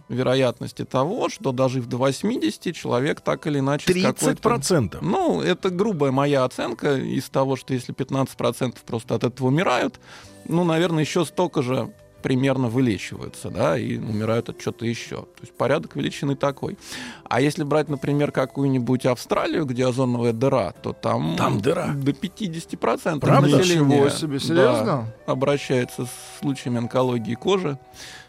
вероятности 0.09 0.85
того, 0.85 1.29
что 1.29 1.53
дожив 1.53 1.87
до 1.87 1.97
80, 1.97 2.75
человек 2.75 3.21
так 3.21 3.47
или 3.47 3.59
иначе... 3.59 3.85
с 3.85 3.87
30 3.87 4.19
какой-то- 4.19 4.43
процентов. 4.43 5.03
ну, 5.03 5.41
это 5.41 5.71
грубая 5.71 6.13
моя 6.13 6.45
оценка 6.45 6.97
из 6.97 7.29
того, 7.29 7.57
что 7.57 7.75
если 7.75 7.95
15% 7.95 8.77
просто 8.87 9.15
от 9.15 9.25
этого 9.25 9.49
умирают, 9.49 9.99
ну, 10.47 10.65
наверное, 10.65 11.03
еще 11.03 11.25
столько 11.25 11.63
же 11.63 11.91
примерно 12.23 12.69
вылечиваются, 12.69 13.51
да, 13.51 13.79
и 13.79 13.99
умирают 13.99 14.49
от 14.49 14.59
чего-то 14.59 14.85
еще. 14.85 15.17
То 15.17 15.43
есть 15.43 15.53
порядок 15.53 15.95
величины 15.95 16.35
такой. 16.35 16.77
А 17.25 17.41
если 17.41 17.63
брать, 17.63 17.89
например, 17.89 18.33
какую-нибудь 18.33 19.07
Австралию, 19.07 19.65
где 19.65 19.87
озоновая 19.87 20.33
дыра, 20.33 20.73
то 20.73 20.93
там, 20.93 21.37
Там 21.37 21.61
дыра. 21.61 21.89
до 21.95 22.11
50% 22.13 23.21
Правда? 23.21 23.59
населения 23.59 24.11
себе, 24.11 24.41
серьезно? 24.41 24.85
да, 25.27 25.33
обращается 25.33 26.07
с 26.07 26.11
случаями 26.41 26.79
онкологии 26.79 27.35
кожи, 27.35 27.79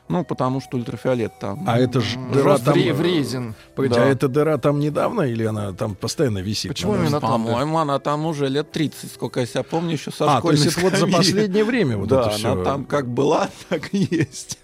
ну, 0.10 0.24
потому 0.24 0.62
что 0.62 0.78
ультрафиолет 0.78 1.34
там. 1.39 1.63
А 1.67 1.78
это 1.78 2.02
ж 2.02 2.15
дыра 2.34 2.58
там... 2.58 2.74
вре- 2.76 2.93
врезен. 2.93 3.56
Погоди, 3.76 3.96
Да. 3.96 4.04
а 4.04 4.06
эта 4.08 4.28
дыра 4.28 4.58
там 4.58 4.80
недавно 4.80 5.22
или 5.24 5.43
она 5.46 5.74
там 5.74 5.96
постоянно 5.96 6.39
висит? 6.39 6.70
Почему 6.72 6.93
Она- 6.93 7.04
именно 7.04 7.20
там? 7.20 7.32
По-моему, 7.32 7.78
она 7.78 8.00
там 8.00 8.26
уже 8.26 8.48
лет 8.48 8.72
30, 8.72 9.12
сколько 9.13 9.39
я 9.41 9.46
себя 9.46 9.63
помню, 9.63 9.93
еще 9.93 10.12
со 10.12 10.38
А, 10.38 10.41
то 10.41 10.52
есть 10.52 10.78
вот 10.82 10.93
за 10.96 11.08
последнее 11.08 11.63
время 11.63 11.98
вот 11.98 12.08
да, 12.10 12.22
это 12.22 12.30
все. 12.32 12.52
она 12.54 12.63
там 12.63 12.86
как 12.86 13.08
была, 13.08 13.50
так 13.70 13.93
и 13.93 14.08
есть. 14.10 14.60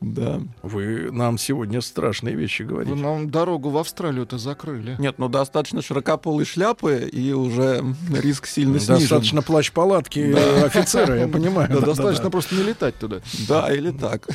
Да. 0.00 0.40
Вы 0.62 1.10
нам 1.12 1.36
сегодня 1.36 1.80
страшные 1.82 2.34
вещи 2.34 2.62
Вы 2.62 2.68
говорите. 2.68 2.94
нам 2.94 3.30
дорогу 3.30 3.68
в 3.68 3.76
Австралию-то 3.76 4.38
закрыли. 4.38 4.96
Нет, 4.98 5.16
ну 5.18 5.28
достаточно 5.28 5.82
широкополой 5.82 6.46
шляпы, 6.46 7.08
и 7.12 7.32
уже 7.32 7.84
риск 8.10 8.46
сильно 8.46 8.78
снижен. 8.78 9.00
Достаточно 9.00 9.42
плащ-палатки 9.42 10.20
э, 10.34 10.64
офицера, 10.64 11.18
я 11.18 11.28
понимаю. 11.28 11.68
Да, 11.70 11.80
достаточно 11.80 12.30
просто 12.30 12.54
не 12.54 12.62
летать 12.62 12.96
туда. 12.98 13.20
Да, 13.46 13.70
или 13.72 13.90
так. 13.90 14.26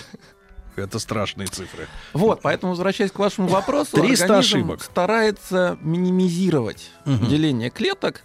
Это 0.75 0.99
страшные 0.99 1.47
цифры. 1.47 1.87
Вот, 2.13 2.41
поэтому, 2.43 2.73
возвращаясь 2.73 3.11
к 3.11 3.17
вашему 3.17 3.47
вопросу, 3.47 3.95
300 3.95 4.25
организм 4.25 4.55
ошибок. 4.57 4.83
старается 4.83 5.77
минимизировать 5.81 6.91
Мгм. 7.05 7.27
деление 7.27 7.69
клеток, 7.69 8.23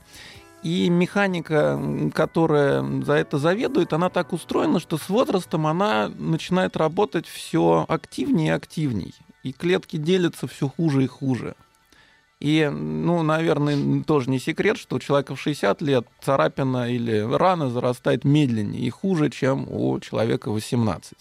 и 0.62 0.90
механика, 0.90 1.80
которая 2.14 2.82
за 3.02 3.14
это 3.14 3.38
заведует, 3.38 3.92
она 3.92 4.10
так 4.10 4.32
устроена, 4.32 4.78
что 4.78 4.98
с 4.98 5.08
возрастом 5.08 5.66
она 5.66 6.10
начинает 6.18 6.76
работать 6.76 7.26
все 7.26 7.84
активнее 7.88 8.48
и 8.48 8.56
активней. 8.56 9.14
И 9.42 9.52
клетки 9.52 9.96
делятся 9.96 10.46
все 10.46 10.68
хуже 10.68 11.04
и 11.04 11.06
хуже. 11.06 11.54
И, 12.40 12.70
ну, 12.72 13.22
наверное, 13.22 14.02
тоже 14.04 14.30
не 14.30 14.38
секрет, 14.38 14.78
что 14.78 14.96
у 14.96 14.98
человека 14.98 15.34
в 15.34 15.40
60 15.40 15.82
лет 15.82 16.06
царапина 16.22 16.90
или 16.90 17.18
рана 17.18 17.68
зарастает 17.68 18.24
медленнее 18.24 18.82
и 18.82 18.90
хуже, 18.90 19.28
чем 19.30 19.66
у 19.70 19.98
человека 20.00 20.50
в 20.50 20.54
18. 20.54 21.14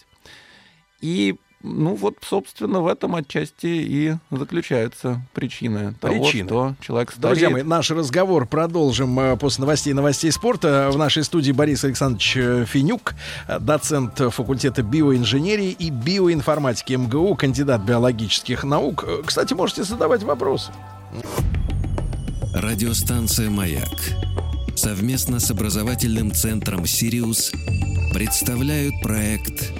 И, 1.02 1.36
ну, 1.62 1.94
вот, 1.94 2.16
собственно, 2.22 2.80
в 2.80 2.86
этом 2.86 3.14
отчасти 3.14 3.66
и 3.66 4.14
заключаются 4.30 5.20
причины 5.34 5.94
того, 6.00 6.22
Причины. 6.22 6.48
что 6.48 6.74
человек 6.80 7.10
стареет. 7.10 7.38
Друзья 7.38 7.50
мои, 7.50 7.62
наш 7.62 7.90
разговор 7.90 8.46
продолжим 8.46 9.18
э, 9.20 9.36
после 9.36 9.62
новостей 9.62 9.90
и 9.90 9.94
новостей 9.94 10.32
спорта. 10.32 10.90
В 10.90 10.96
нашей 10.96 11.22
студии 11.22 11.52
Борис 11.52 11.84
Александрович 11.84 12.36
э, 12.36 12.64
Финюк, 12.66 13.14
э, 13.46 13.58
доцент 13.60 14.18
факультета 14.32 14.82
биоинженерии 14.82 15.70
и 15.70 15.90
биоинформатики 15.90 16.94
МГУ, 16.94 17.34
кандидат 17.34 17.82
биологических 17.82 18.64
наук. 18.64 19.04
Кстати, 19.26 19.52
можете 19.52 19.84
задавать 19.84 20.22
вопросы. 20.22 20.72
Радиостанция 22.54 23.50
«Маяк» 23.50 23.88
совместно 24.76 25.40
с 25.40 25.50
образовательным 25.50 26.32
центром 26.32 26.86
«Сириус» 26.86 27.52
представляют 28.14 28.94
проект 29.02 29.70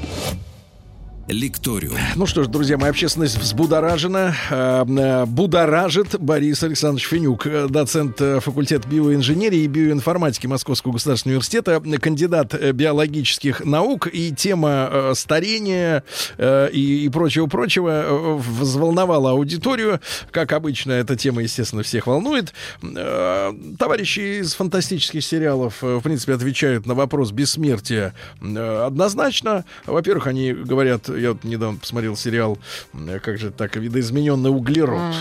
Лекториум. 1.30 1.96
Ну 2.16 2.26
что 2.26 2.42
ж, 2.42 2.48
друзья, 2.48 2.76
моя 2.76 2.90
общественность 2.90 3.38
взбудоражена. 3.38 4.34
Э, 4.50 4.84
э, 4.86 5.24
будоражит 5.26 6.18
Борис 6.18 6.62
Александрович 6.62 7.06
Финюк, 7.06 7.46
э, 7.46 7.68
доцент 7.68 8.20
э, 8.20 8.40
факультета 8.40 8.88
биоинженерии 8.88 9.60
и 9.60 9.66
биоинформатики 9.68 10.46
Московского 10.46 10.92
государственного 10.92 11.36
университета, 11.36 11.80
кандидат 12.00 12.54
биологических 12.74 13.64
наук. 13.64 14.08
И 14.12 14.32
тема 14.32 15.12
старения 15.14 16.04
и, 16.38 17.04
и 17.04 17.08
прочего-прочего 17.08 18.36
взволновала 18.38 19.30
аудиторию. 19.30 20.00
Как 20.30 20.52
обычно, 20.52 20.92
эта 20.92 21.16
тема, 21.16 21.42
естественно, 21.42 21.82
всех 21.82 22.06
волнует. 22.06 22.52
Товарищи 23.78 24.40
из 24.40 24.54
фантастических 24.54 25.22
сериалов, 25.24 25.82
в 25.82 26.00
принципе, 26.00 26.34
отвечают 26.34 26.86
на 26.86 26.94
вопрос 26.94 27.30
бессмертия 27.30 28.14
однозначно. 28.40 29.64
Во-первых, 29.86 30.26
они 30.26 30.52
говорят, 30.52 31.08
я 31.20 31.32
вот 31.32 31.44
недавно 31.44 31.78
посмотрел 31.78 32.16
сериал, 32.16 32.58
э, 32.94 33.18
как 33.20 33.38
же 33.38 33.50
так, 33.50 33.76
видоизмененный 33.76 34.50
углерод. 34.50 35.14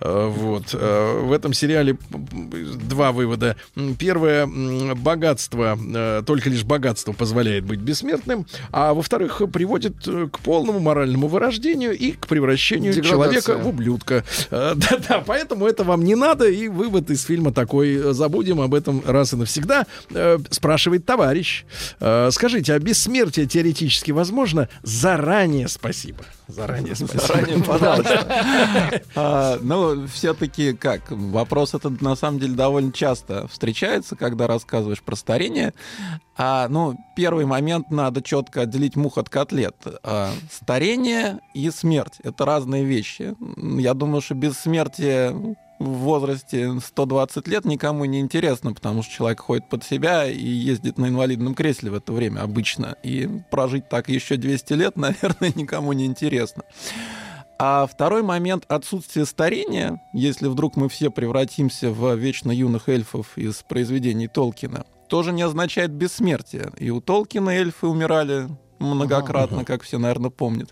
Э, 0.00 0.26
Вот. 0.28 0.70
Э, 0.74 1.20
В 1.22 1.32
этом 1.32 1.52
сериале 1.52 1.96
два 2.10 3.12
вывода. 3.12 3.56
Первое, 3.98 4.46
богатство, 4.94 5.78
только 6.26 6.50
лишь 6.50 6.64
богатство 6.64 7.12
позволяет 7.12 7.64
быть 7.64 7.80
бессмертным. 7.80 8.46
А 8.70 8.94
во-вторых, 8.94 9.42
приводит 9.52 9.94
к 10.04 10.38
полному 10.40 10.80
моральному 10.80 11.26
вырождению 11.28 11.96
и 11.96 12.12
к 12.12 12.26
превращению 12.26 12.92
Деградация. 12.92 13.40
человека 13.42 13.58
в 13.58 13.68
ублюдка. 13.68 14.24
Да-да, 14.50 15.22
поэтому 15.26 15.66
это 15.66 15.84
вам 15.84 16.04
не 16.04 16.14
надо. 16.14 16.48
И 16.48 16.68
вывод 16.68 17.10
из 17.10 17.22
фильма 17.24 17.52
такой. 17.52 18.12
Забудем 18.12 18.60
об 18.60 18.74
этом 18.74 19.02
раз 19.06 19.32
и 19.32 19.36
навсегда. 19.36 19.86
Спрашивает 20.50 21.04
товарищ. 21.04 21.64
Скажите, 22.30 22.74
а 22.74 22.78
бессмертие 22.78 23.46
теоретически 23.46 24.10
возможно? 24.10 24.68
Заранее 24.82 25.41
спасибо. 25.68 26.24
Заранее 26.48 26.94
спасибо. 26.94 27.22
Заранее, 27.26 27.58
пожалуйста. 27.64 29.02
А, 29.14 29.58
Ну, 29.62 30.06
все-таки 30.06 30.72
как? 30.72 31.10
Вопрос 31.10 31.74
этот 31.74 32.00
на 32.00 32.16
самом 32.16 32.38
деле 32.40 32.54
довольно 32.54 32.92
часто 32.92 33.48
встречается, 33.48 34.16
когда 34.16 34.46
рассказываешь 34.46 35.02
про 35.02 35.16
старение. 35.16 35.74
А, 36.36 36.68
ну, 36.68 36.96
первый 37.16 37.44
момент 37.44 37.90
надо 37.90 38.22
четко 38.22 38.62
отделить 38.62 38.96
мух 38.96 39.18
от 39.18 39.28
котлет. 39.28 39.76
А, 40.02 40.30
старение 40.50 41.40
и 41.54 41.70
смерть— 41.70 42.14
это 42.22 42.44
разные 42.44 42.84
вещи. 42.84 43.34
Я 43.80 43.94
думаю, 43.94 44.20
что 44.22 44.34
бессмертие 44.34 45.56
в 45.82 45.98
возрасте 45.98 46.78
120 46.80 47.48
лет 47.48 47.64
никому 47.64 48.04
не 48.04 48.20
интересно, 48.20 48.72
потому 48.72 49.02
что 49.02 49.12
человек 49.12 49.40
ходит 49.40 49.68
под 49.68 49.84
себя 49.84 50.26
и 50.26 50.46
ездит 50.46 50.98
на 50.98 51.08
инвалидном 51.08 51.54
кресле 51.54 51.90
в 51.90 51.94
это 51.94 52.12
время 52.12 52.40
обычно. 52.40 52.96
И 53.02 53.28
прожить 53.50 53.88
так 53.88 54.08
еще 54.08 54.36
200 54.36 54.72
лет, 54.74 54.96
наверное, 54.96 55.52
никому 55.54 55.92
не 55.92 56.06
интересно. 56.06 56.62
А 57.58 57.86
второй 57.86 58.22
момент— 58.22 58.64
отсутствие 58.68 59.24
старения. 59.26 60.00
Если 60.12 60.48
вдруг 60.48 60.76
мы 60.76 60.88
все 60.88 61.10
превратимся 61.10 61.90
в 61.90 62.14
вечно 62.16 62.50
юных 62.50 62.88
эльфов 62.88 63.38
из 63.38 63.62
произведений 63.62 64.26
Толкина, 64.26 64.84
тоже 65.08 65.32
не 65.32 65.42
означает 65.42 65.90
бессмертие. 65.92 66.72
И 66.78 66.90
у 66.90 67.00
Толкина 67.00 67.50
эльфы 67.50 67.86
умирали 67.86 68.48
многократно, 68.82 69.64
как 69.64 69.82
все, 69.82 69.98
наверное, 69.98 70.30
помнят. 70.30 70.70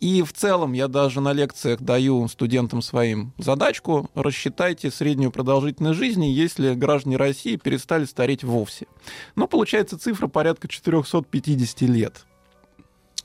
И 0.00 0.22
в 0.22 0.32
целом 0.32 0.72
я 0.72 0.88
даже 0.88 1.20
на 1.20 1.32
лекциях 1.32 1.80
даю 1.80 2.28
студентам 2.28 2.82
своим 2.82 3.32
задачку 3.38 4.10
рассчитайте 4.14 4.90
среднюю 4.90 5.30
продолжительность 5.30 5.98
жизни, 5.98 6.26
если 6.26 6.74
граждане 6.74 7.16
России 7.16 7.56
перестали 7.56 8.04
стареть 8.04 8.44
вовсе. 8.44 8.86
Но 9.34 9.46
получается 9.46 9.98
цифра 9.98 10.26
порядка 10.26 10.68
450 10.68 11.82
лет. 11.82 12.26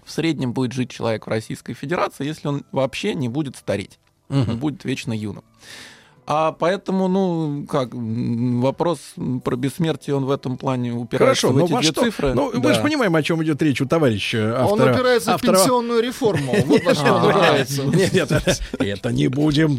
В 0.04 0.12
среднем 0.12 0.54
будет 0.54 0.72
жить 0.72 0.90
человек 0.90 1.28
в 1.28 1.30
Российской 1.30 1.74
Федерации, 1.74 2.26
если 2.26 2.48
он 2.48 2.66
вообще 2.72 3.14
не 3.14 3.30
будет 3.30 3.56
стареть. 3.56 4.00
Он 4.30 4.58
будет 4.58 4.86
вечно 4.86 5.12
юным. 5.12 5.44
А 6.32 6.52
поэтому, 6.52 7.08
ну, 7.08 7.66
как, 7.68 7.90
вопрос 7.92 9.00
про 9.44 9.56
бессмертие, 9.56 10.16
он 10.16 10.26
в 10.26 10.32
этом 10.32 10.58
плане 10.58 10.92
упирается 10.94 11.48
Хорошо, 11.48 11.50
в 11.50 11.58
ну 11.58 11.66
эти 11.66 11.72
во 11.74 11.80
две 11.82 11.92
что? 11.92 12.02
цифры. 12.04 12.34
Ну, 12.36 12.52
мы 12.54 12.60
Да. 12.62 12.74
же 12.76 12.82
понимаем, 12.82 13.16
о 13.16 13.24
чем 13.24 13.44
идет 13.44 13.60
речь 13.64 13.82
у 13.82 13.88
товарища 13.88 14.62
автора. 14.62 14.68
Он 14.90 14.94
упирается 14.94 15.34
автора- 15.34 15.56
в 15.56 15.58
пенсионную 15.58 16.04
реформу. 16.04 16.54
Вот 16.68 16.84
во 16.84 16.94
что 16.94 17.14
он 17.16 17.26
упирается. 17.32 17.84
Нет, 17.86 18.14
нет, 18.14 18.32
это- 18.32 19.12
не 19.12 19.28
будем, 19.28 19.72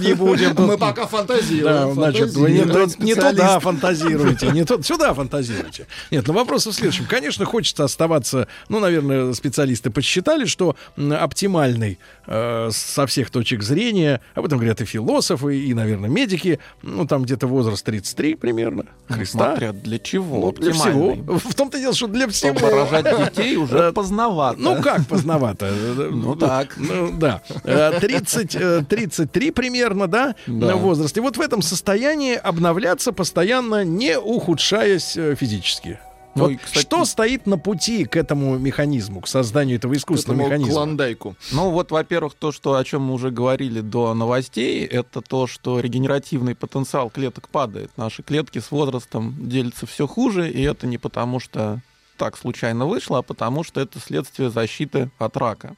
не 0.00 0.14
будем. 0.14 0.54
Мы 0.56 0.78
пока 0.78 1.06
фантазируем. 1.08 1.94
значит, 1.94 2.32
вы 2.34 2.52
не, 2.52 3.14
туда 3.16 3.58
фантазируете, 3.58 4.52
не 4.52 4.64
туда, 4.64 4.82
сюда 4.84 5.14
фантазируете. 5.14 5.88
Нет, 6.12 6.24
ну 6.28 6.32
вопрос 6.34 6.64
в 6.66 6.72
следующем. 6.72 7.06
Конечно, 7.06 7.44
хочется 7.44 7.82
оставаться, 7.82 8.46
ну, 8.68 8.78
наверное, 8.78 9.32
специалисты 9.32 9.90
подсчитали, 9.90 10.44
что 10.44 10.76
оптимальный 10.96 11.98
э, 12.28 12.68
со 12.72 13.06
всех 13.08 13.30
точек 13.30 13.64
зрения, 13.64 14.20
об 14.36 14.44
этом 14.46 14.58
говорят 14.58 14.80
и 14.80 14.84
философы, 14.84 15.58
и, 15.58 15.71
наверное, 15.74 16.08
медики, 16.10 16.58
ну, 16.82 17.06
там 17.06 17.22
где-то 17.22 17.46
возраст 17.46 17.84
33 17.84 18.34
примерно, 18.36 18.84
Ну, 19.08 19.16
Христа. 19.16 19.38
Смотря 19.50 19.72
для 19.72 19.98
чего. 19.98 20.38
Ну, 20.38 20.52
для 20.52 20.72
всего. 20.72 21.14
В 21.38 21.54
том-то 21.54 21.78
дело, 21.78 21.94
что 21.94 22.06
для 22.08 22.26
всего. 22.28 22.58
Чтобы 22.58 22.70
рожать 22.72 23.04
детей 23.34 23.56
уже 23.56 23.78
Э, 23.78 23.92
поздновато. 23.92 24.60
Ну, 24.60 24.82
как 24.82 25.06
поздновато? 25.06 25.70
Ну, 26.10 26.36
так. 26.36 26.74
Ну, 26.76 27.10
да. 27.12 27.42
Э, 27.64 27.98
30, 28.00 28.54
э, 28.54 28.84
33 28.88 29.50
примерно, 29.50 30.06
да, 30.06 30.34
Да. 30.46 30.66
на 30.66 30.76
возраст. 30.76 31.16
И 31.16 31.20
вот 31.20 31.36
в 31.36 31.40
этом 31.40 31.62
состоянии 31.62 32.34
обновляться 32.34 33.12
постоянно, 33.12 33.84
не 33.84 34.18
ухудшаясь 34.18 35.16
э, 35.16 35.34
физически. 35.38 35.98
Ну, 36.34 36.44
Вот 36.44 36.50
и, 36.52 36.56
кстати- 36.56 36.80
Что 36.82 37.04
стоит 37.04 37.46
на 37.46 37.58
пути 37.58 38.04
к 38.04 38.16
этому 38.16 38.58
механизму, 38.58 39.20
к 39.20 39.28
созданию 39.28 39.76
этого 39.76 39.94
искусственного 39.94 40.40
этому 40.40 40.48
механизма? 40.50 40.74
клондайку. 40.74 41.36
Ну 41.52 41.70
вот, 41.70 41.90
во-первых, 41.90 42.34
то, 42.34 42.52
что, 42.52 42.74
о 42.76 42.84
чем 42.84 43.02
мы 43.02 43.14
уже 43.14 43.30
говорили 43.30 43.80
до 43.80 44.14
новостей, 44.14 44.84
это 44.86 45.20
то, 45.20 45.46
что 45.46 45.80
регенеративный 45.80 46.54
потенциал 46.54 47.10
клеток 47.10 47.48
падает. 47.48 47.90
Наши 47.96 48.22
клетки 48.22 48.60
с 48.60 48.70
возрастом 48.70 49.34
делятся 49.38 49.86
все 49.86 50.06
хуже, 50.06 50.50
и 50.50 50.62
это 50.62 50.86
не 50.86 50.96
потому, 50.98 51.38
что 51.38 51.80
так 52.16 52.36
случайно 52.38 52.86
вышло, 52.86 53.18
а 53.18 53.22
потому 53.22 53.62
что 53.64 53.80
это 53.80 53.98
следствие 53.98 54.50
защиты 54.50 55.10
от 55.18 55.36
рака. 55.36 55.74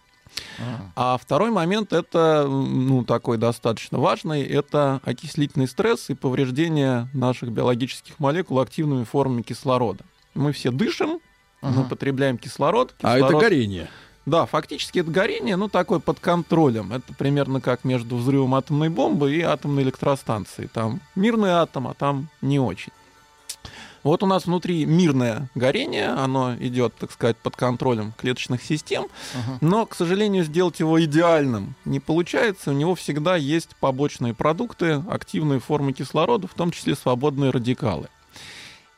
А 0.96 1.16
второй 1.16 1.50
момент, 1.50 1.92
это 1.92 2.46
ну, 2.48 3.04
такой 3.04 3.38
достаточно 3.38 3.98
важный, 3.98 4.42
это 4.42 5.00
окислительный 5.04 5.68
стресс 5.68 6.10
и 6.10 6.14
повреждение 6.14 7.08
наших 7.12 7.50
биологических 7.50 8.18
молекул 8.18 8.60
активными 8.60 9.04
формами 9.04 9.42
кислорода. 9.42 10.04
Мы 10.34 10.52
все 10.52 10.70
дышим, 10.70 11.20
мы 11.62 11.68
Ага. 11.70 11.84
потребляем 11.84 12.38
кислород. 12.38 12.94
А 13.02 13.16
это 13.18 13.28
кислород- 13.28 13.40
горение. 13.40 13.88
да, 14.26 14.46
фактически 14.46 14.98
это 14.98 15.10
горение, 15.10 15.56
ну, 15.56 15.68
такое 15.68 15.98
под 16.00 16.18
контролем. 16.20 16.92
Это 16.92 17.12
примерно 17.14 17.60
как 17.60 17.84
между 17.84 18.16
взрывом 18.16 18.54
атомной 18.54 18.88
бомбы 18.88 19.34
и 19.34 19.40
атомной 19.42 19.82
электростанцией. 19.82 20.68
Там 20.68 21.00
мирный 21.14 21.50
атом, 21.50 21.86
а 21.88 21.94
там 21.94 22.28
не 22.42 22.58
очень. 22.58 22.92
Вот 24.02 24.22
у 24.22 24.26
нас 24.26 24.44
внутри 24.44 24.84
мирное 24.84 25.48
горение, 25.54 26.08
оно 26.08 26.54
идет, 26.56 26.92
так 26.94 27.10
сказать, 27.10 27.38
под 27.38 27.56
контролем 27.56 28.12
клеточных 28.18 28.62
систем, 28.62 29.06
Ага. 29.34 29.58
но, 29.62 29.86
к 29.86 29.94
сожалению, 29.94 30.44
сделать 30.44 30.78
его 30.78 31.02
идеальным 31.02 31.74
не 31.86 32.00
получается. 32.00 32.70
У 32.70 32.74
него 32.74 32.94
всегда 32.96 33.36
есть 33.36 33.70
побочные 33.80 34.34
продукты, 34.34 35.02
активные 35.08 35.58
формы 35.58 35.94
кислорода, 35.94 36.46
в 36.48 36.52
том 36.52 36.70
числе 36.70 36.96
свободные 36.96 37.50
радикалы. 37.50 38.08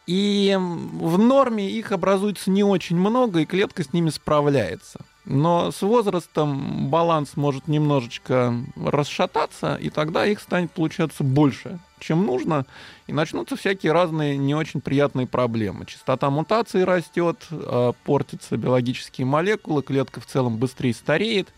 И 0.06 0.56
в 0.56 1.18
норме 1.18 1.68
их 1.68 1.90
образуется 1.90 2.50
не 2.50 2.62
очень 2.62 2.96
много, 2.96 3.40
и 3.40 3.44
клетка 3.44 3.82
с 3.82 3.92
ними 3.92 4.10
справляется. 4.10 5.00
Но 5.24 5.72
с 5.72 5.82
возрастом 5.82 6.88
баланс 6.88 7.36
может 7.36 7.66
немножечко 7.66 8.54
расшататься, 8.76 9.74
и 9.74 9.90
тогда 9.90 10.24
их 10.24 10.38
станет 10.38 10.70
получаться 10.70 11.24
больше, 11.24 11.80
чем 11.98 12.24
нужно, 12.24 12.64
и 13.08 13.12
начнутся 13.12 13.56
всякие 13.56 13.90
разные 13.90 14.36
не 14.36 14.54
очень 14.54 14.80
приятные 14.80 15.26
проблемы. 15.26 15.86
Частота 15.86 16.30
мутаций 16.30 16.84
растет, 16.84 17.44
э, 17.50 17.92
портятся 18.04 18.56
биологические 18.56 19.26
молекулы, 19.26 19.82
клетка 19.82 20.20
в 20.20 20.26
целом 20.26 20.58
быстрее 20.58 20.94
стареет, 20.94 21.52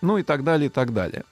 ну 0.00 0.16
и 0.16 0.22
так 0.22 0.42
далее, 0.42 0.68
и 0.68 0.70
так 0.70 0.94
далее. 0.94 1.24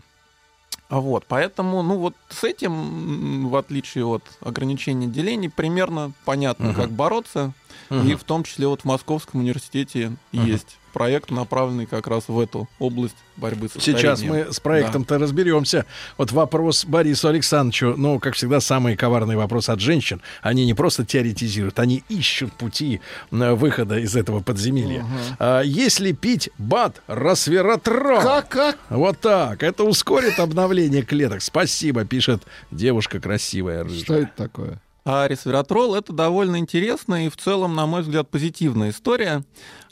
Вот, 0.91 1.25
поэтому, 1.29 1.83
ну 1.83 1.97
вот 1.99 2.15
с 2.29 2.43
этим, 2.43 3.49
в 3.49 3.55
отличие 3.57 4.05
от 4.05 4.25
ограничения 4.41 5.07
делений, 5.07 5.49
примерно 5.49 6.13
понятно, 6.25 6.67
Мгм. 6.67 6.75
как 6.75 6.91
бороться. 6.91 7.53
И 7.91 8.15
в 8.15 8.25
том 8.25 8.45
числе 8.45 8.67
вот 8.67 8.83
в 8.83 8.85
Московском 8.85 9.41
университете 9.41 10.13
Мгм. 10.33 10.47
есть 10.47 10.77
проект, 10.93 11.31
направленный 11.31 11.87
как 11.87 12.09
раз 12.09 12.25
в 12.27 12.39
эту 12.41 12.69
область 12.81 13.15
борьбы 13.37 13.69
с 13.69 13.81
Сейчас 13.81 14.19
старением. 14.19 14.47
мы 14.49 14.53
с 14.53 14.59
проектом-то 14.59 15.19
разберемся. 15.19 15.87
Вот 16.19 16.33
вопрос 16.33 16.85
Борису 16.85 17.29
Александровичу. 17.29 17.95
Ну, 17.97 18.19
как 18.19 18.35
всегда, 18.35 18.61
самый 18.61 18.97
коварный 18.97 19.37
вопрос 19.37 19.69
от 19.69 19.79
женщин. 19.79 20.21
Они 20.43 20.67
не 20.67 20.75
просто 20.75 21.05
теоретизируют, 21.05 21.79
они 21.79 22.03
ищут 22.09 22.53
пути 22.55 23.01
выхода 23.31 23.99
из 24.01 24.17
этого 24.17 24.41
подземелья. 24.41 25.05
А, 25.39 25.61
если 25.61 26.11
пить 26.11 26.51
бат 26.59 27.01
расвератрол... 27.07 28.21
Как, 28.21 28.49
как? 28.49 28.79
Вот 28.89 29.19
так. 29.21 29.63
Это 29.63 29.85
ускорит 29.85 30.39
обновление 30.41 31.03
клеток. 31.03 31.41
Спасибо, 31.43 32.05
пишет 32.05 32.43
девушка 32.73 33.21
красивая. 33.21 33.85
рыжая. 33.85 34.01
Что 34.03 34.15
это 34.15 34.33
такое? 34.37 34.81
А 35.05 35.27
ресвератрол 35.27 35.95
это 35.95 36.13
довольно 36.13 36.59
интересная 36.59 37.27
и 37.27 37.31
в 37.31 37.37
целом, 37.37 37.75
на 37.75 37.87
мой 37.87 38.03
взгляд, 38.03 38.29
позитивная 38.31 38.91
история. 38.91 39.45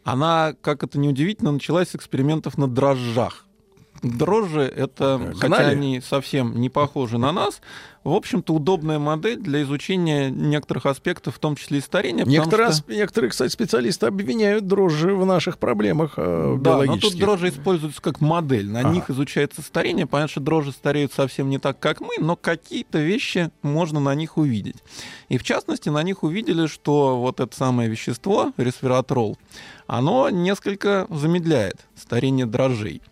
Она, 0.05 0.55
как 0.61 0.83
это 0.83 0.99
неудивительно, 0.99 1.53
началась 1.53 1.91
с 1.91 1.95
экспериментов 1.95 2.59
на 2.59 2.69
дрожжах. 2.69 3.48
Дрожжи 4.03 4.63
это, 4.63 5.19
Гнали. 5.19 5.35
хотя 5.35 5.69
они 5.69 6.01
совсем 6.01 6.61
не 6.61 6.69
похожи 6.69 7.19
на 7.19 7.33
нас, 7.33 7.61
в 8.05 8.13
общем-то, 8.13 8.55
удобная 8.55 8.99
модель 8.99 9.39
для 9.39 9.63
изучения 9.63 10.31
некоторых 10.31 10.87
аспектов, 10.87 11.35
в 11.35 11.39
том 11.41 11.57
числе 11.57 11.79
и 11.79 11.81
старения. 11.81 12.25
Некоторые, 12.25 12.73
что- 12.73 12.91
некоторые, 12.93 13.31
кстати, 13.31 13.51
специалисты 13.53 14.07
обвиняют 14.07 14.67
дрожжи 14.67 15.15
в 15.15 15.27
наших 15.27 15.59
проблемах 15.59 16.15
э, 16.17 16.57
Да, 16.61 16.83
но 16.85 16.97
тут 16.97 17.17
дрожжи 17.17 17.49
используются 17.51 18.01
как 18.01 18.21
модель. 18.21 18.71
На 18.71 18.81
Ага. 18.81 18.91
них 18.91 19.11
изучается 19.11 19.63
старение. 19.63 20.07
Понятно, 20.07 20.31
что 20.31 20.41
дрожжи 20.41 20.73
стареют 20.73 21.13
совсем 21.13 21.51
не 21.51 21.59
так, 21.59 21.79
как 21.81 22.01
мы, 22.01 22.15
но 22.19 22.37
какие-то 22.37 22.99
вещи 22.99 23.51
можно 23.63 24.01
на 24.01 24.15
них 24.15 24.39
увидеть. 24.39 24.77
И 25.29 25.37
в 25.37 25.43
частности, 25.43 25.89
на 25.91 26.03
них 26.03 26.23
увидели, 26.23 26.67
что 26.67 27.19
вот 27.21 27.41
это 27.41 27.55
самое 27.55 27.91
вещество, 27.91 28.53
ресвератрол, 28.57 29.37
оно 29.87 30.31
несколько 30.31 31.07
замедляет 31.11 31.87
старение 31.97 32.47
дрожжей. 32.47 33.03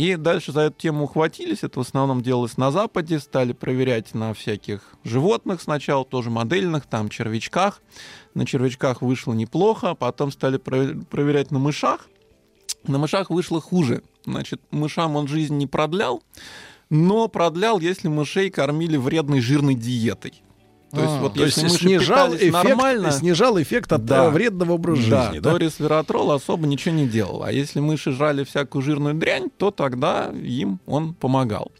И 0.00 0.16
дальше 0.16 0.50
за 0.50 0.62
эту 0.62 0.78
тему 0.78 1.04
ухватились. 1.04 1.62
Это 1.62 1.78
в 1.78 1.82
основном 1.82 2.22
делалось 2.22 2.56
на 2.56 2.70
Западе. 2.70 3.18
Стали 3.18 3.52
проверять 3.52 4.14
на 4.14 4.32
всяких 4.32 4.94
животных 5.04 5.60
сначала, 5.60 6.06
тоже 6.06 6.30
модельных, 6.30 6.86
там 6.86 7.10
червячках. 7.10 7.82
На 8.32 8.46
червячках 8.46 9.02
вышло 9.02 9.34
неплохо. 9.34 9.94
Потом 9.94 10.32
стали 10.32 10.58
провер- 10.58 11.04
проверять 11.04 11.50
на 11.50 11.58
мышах. 11.58 12.08
На 12.86 12.96
мышах 12.96 13.28
вышло 13.28 13.60
хуже. 13.60 14.02
Значит, 14.24 14.62
мышам 14.70 15.16
он 15.16 15.28
жизнь 15.28 15.58
не 15.58 15.66
продлял, 15.66 16.22
но 16.88 17.28
продлял, 17.28 17.78
если 17.78 18.08
мышей 18.08 18.48
кормили 18.48 18.96
вредной 18.96 19.42
жирной 19.42 19.74
диетой. 19.74 20.42
То 20.90 21.00
есть 21.00 21.12
А, 21.14 21.20
вот 21.20 21.34
То 21.34 21.44
есть 21.44 21.62
мыши 21.62 21.78
снижал 21.78 22.34
эффект, 22.34 22.52
нормально, 22.52 23.10
снижал 23.12 23.60
эффект 23.62 23.92
от 23.92 24.04
Да. 24.04 24.24
э, 24.24 24.30
вредного 24.30 24.72
образа 24.72 25.08
да, 25.08 25.22
жизни. 25.26 25.38
то 25.40 25.52
Да? 25.52 25.58
ресвератрол 25.58 26.32
особо 26.32 26.66
ничего 26.66 26.94
не 26.94 27.06
делал. 27.06 27.44
А 27.44 27.52
если 27.52 27.78
мыши 27.80 28.10
жрали 28.10 28.42
всякую 28.44 28.82
жирную 28.82 29.14
дрянь, 29.14 29.50
то 29.56 29.70
тогда 29.70 30.32
им 30.42 30.80
он 30.86 31.14
помогал. 31.14 31.70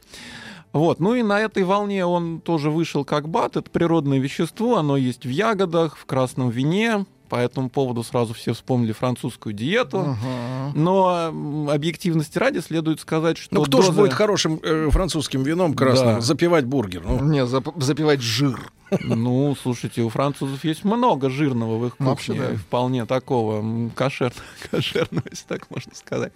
Вот, 0.73 1.01
ну 1.01 1.15
и 1.15 1.23
на 1.25 1.41
этой 1.41 1.65
волне 1.65 2.07
он 2.07 2.41
тоже 2.41 2.71
вышел 2.71 3.05
как 3.05 3.29
бат. 3.29 3.57
Это 3.57 3.69
природное 3.69 4.19
вещество, 4.21 4.77
оно 4.77 4.97
есть 4.97 5.25
в 5.27 5.29
ягодах, 5.29 5.97
в 5.97 6.05
красном 6.07 6.51
вине. 6.51 7.05
По 7.31 7.37
этому 7.37 7.71
поводу 7.71 8.03
сразу 8.03 8.35
все 8.35 8.53
вспомнили 8.53 8.91
французскую 8.93 9.53
диету. 9.55 10.01
Ага. 10.01 10.73
Но 10.75 11.69
объективности 11.73 12.37
ради 12.39 12.59
следует 12.59 12.99
сказать, 13.01 13.39
что 13.39 13.55
Ну 13.55 13.63
кто 13.63 13.81
же 13.83 13.93
дозы- 13.93 13.97
будет 13.97 14.13
хорошим 14.13 14.59
э, 14.63 14.91
французским 14.91 15.45
вином 15.45 15.75
красным 15.75 16.17
Да. 16.17 16.21
запивать 16.21 16.65
бургер? 16.67 17.03
Ну, 17.07 17.21
Не, 17.25 17.45
зап- 17.47 17.81
запивать 17.81 18.21
жир. 18.21 18.73
Ну, 19.05 19.55
слушайте, 19.63 20.03
у 20.03 20.09
французов 20.09 20.65
есть 20.65 20.83
много 20.85 21.31
жирного 21.31 21.79
в 21.79 21.87
их 21.87 21.95
Ну, 22.01 22.07
вообще, 22.07 22.33
кухне, 22.33 22.49
да. 22.51 22.57
вполне 22.57 23.07
такого 23.07 23.61
м, 23.61 23.93
кошер- 23.95 24.35
кошерного, 24.73 25.23
если 25.31 25.47
так 25.47 25.71
можно 25.71 25.95
сказать. 25.95 26.33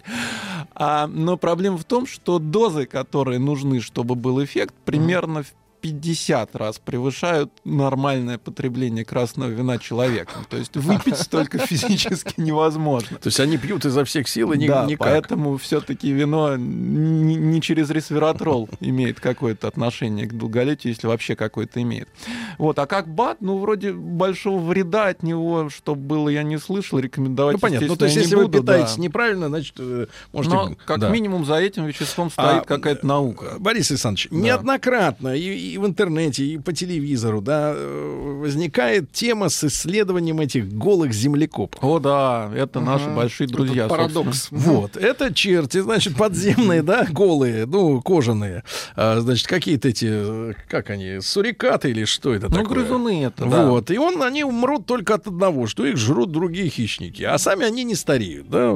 А, 0.73 1.07
но 1.07 1.35
проблема 1.35 1.77
в 1.77 1.83
том, 1.83 2.07
что 2.07 2.39
дозы, 2.39 2.85
которые 2.85 3.39
нужны, 3.39 3.81
чтобы 3.81 4.15
был 4.15 4.41
эффект, 4.41 4.73
примерно 4.85 5.43
в 5.43 5.53
50 5.85 6.55
раз 6.55 6.79
превышают 6.79 7.51
нормальное 7.63 8.39
потребление 8.39 9.05
красного 9.05 9.49
вина 9.49 9.77
человеком. 9.77 10.43
То 10.49 10.57
есть 10.57 10.75
выпить 10.75 11.17
столько 11.17 11.57
физически 11.67 12.33
невозможно. 12.37 13.17
то 13.17 13.27
есть 13.27 13.39
они 13.39 13.57
пьют 13.57 13.85
изо 13.85 14.03
всех 14.03 14.27
сил 14.27 14.51
и 14.51 14.67
да, 14.67 14.85
никак. 14.85 15.07
поэтому 15.07 15.57
все-таки 15.57 16.11
вино 16.11 16.55
не, 16.55 17.61
через 17.61 17.91
ресвератрол 17.91 18.67
имеет 18.79 19.19
какое-то 19.19 19.67
отношение 19.67 20.25
к 20.25 20.33
долголетию, 20.33 20.93
если 20.93 21.05
вообще 21.05 21.35
какое-то 21.35 21.79
имеет. 21.83 22.09
Вот, 22.57 22.79
а 22.79 22.87
как 22.87 23.07
БАД, 23.07 23.41
ну, 23.41 23.59
вроде 23.59 23.93
большого 23.93 24.59
вреда 24.59 25.07
от 25.07 25.21
него, 25.21 25.69
чтобы 25.69 26.01
было, 26.01 26.29
я 26.29 26.41
не 26.41 26.57
слышал, 26.57 26.97
рекомендовать, 26.97 27.53
Ну 27.53 27.59
понятно. 27.59 27.87
Ну, 27.87 27.95
то 27.95 28.05
есть, 28.05 28.17
если 28.17 28.31
я 28.31 28.37
вы 28.37 28.45
буду, 28.45 28.63
да. 28.63 28.73
питаетесь 28.73 28.97
неправильно, 28.97 29.49
значит, 29.49 29.75
э, 29.77 30.07
можете. 30.33 30.55
Но 30.55 30.75
как 30.85 30.99
да. 30.99 31.09
минимум 31.09 31.45
за 31.45 31.55
этим 31.55 31.85
веществом 31.85 32.31
стоит 32.31 32.63
А, 32.63 32.65
какая-то 32.65 33.05
наука. 33.05 33.55
Борис 33.59 33.91
Александрович, 33.91 34.29
неоднократно 34.31 35.35
и, 35.35 35.73
и 35.73 35.74
в 35.77 35.85
интернете, 35.85 36.43
и 36.45 36.57
по 36.57 36.73
телевизору, 36.73 37.41
да, 37.41 37.73
э, 37.75 38.37
возникает 38.41 39.11
тема 39.11 39.49
с 39.49 39.63
исследованием 39.63 40.39
этих 40.39 40.67
голых 40.71 41.13
землекопов. 41.13 41.83
О, 41.83 41.99
да, 41.99 42.51
это 42.55 42.79
наши 42.79 43.05
Ага. 43.05 43.15
большие 43.15 43.47
друзья. 43.47 43.85
Это 43.85 43.89
парадокс. 43.95 44.25
собственно. 44.49 44.61
Вот, 44.61 44.97
это 44.97 45.33
черти, 45.33 45.79
значит, 45.79 46.15
подземные, 46.15 46.81
да, 46.83 47.05
голые, 47.09 47.65
ну, 47.65 48.01
кожаные. 48.01 48.63
А, 48.95 49.19
значит, 49.19 49.47
какие-то 49.47 49.87
эти, 49.89 50.07
э, 50.09 50.53
как 50.69 50.89
они, 50.89 51.19
сурикаты 51.21 51.91
или 51.91 52.05
что 52.05 52.33
это 52.33 52.47
Ну, 52.49 52.57
такое? 52.57 52.75
грызуны 52.79 53.23
это, 53.25 53.45
да. 53.45 53.67
Вот, 53.69 53.91
и 53.91 53.97
он, 53.97 54.21
они 54.21 54.43
умрут 54.43 54.85
только 54.85 55.15
от 55.15 55.27
одного, 55.27 55.67
что 55.67 55.85
их 55.85 55.97
жрут 55.97 56.31
другие 56.31 56.69
хищники, 56.69 57.23
а 57.23 57.37
сами 57.37 57.65
они 57.65 57.83
не 57.83 57.95
стареют, 57.95 58.49
да, 58.49 58.73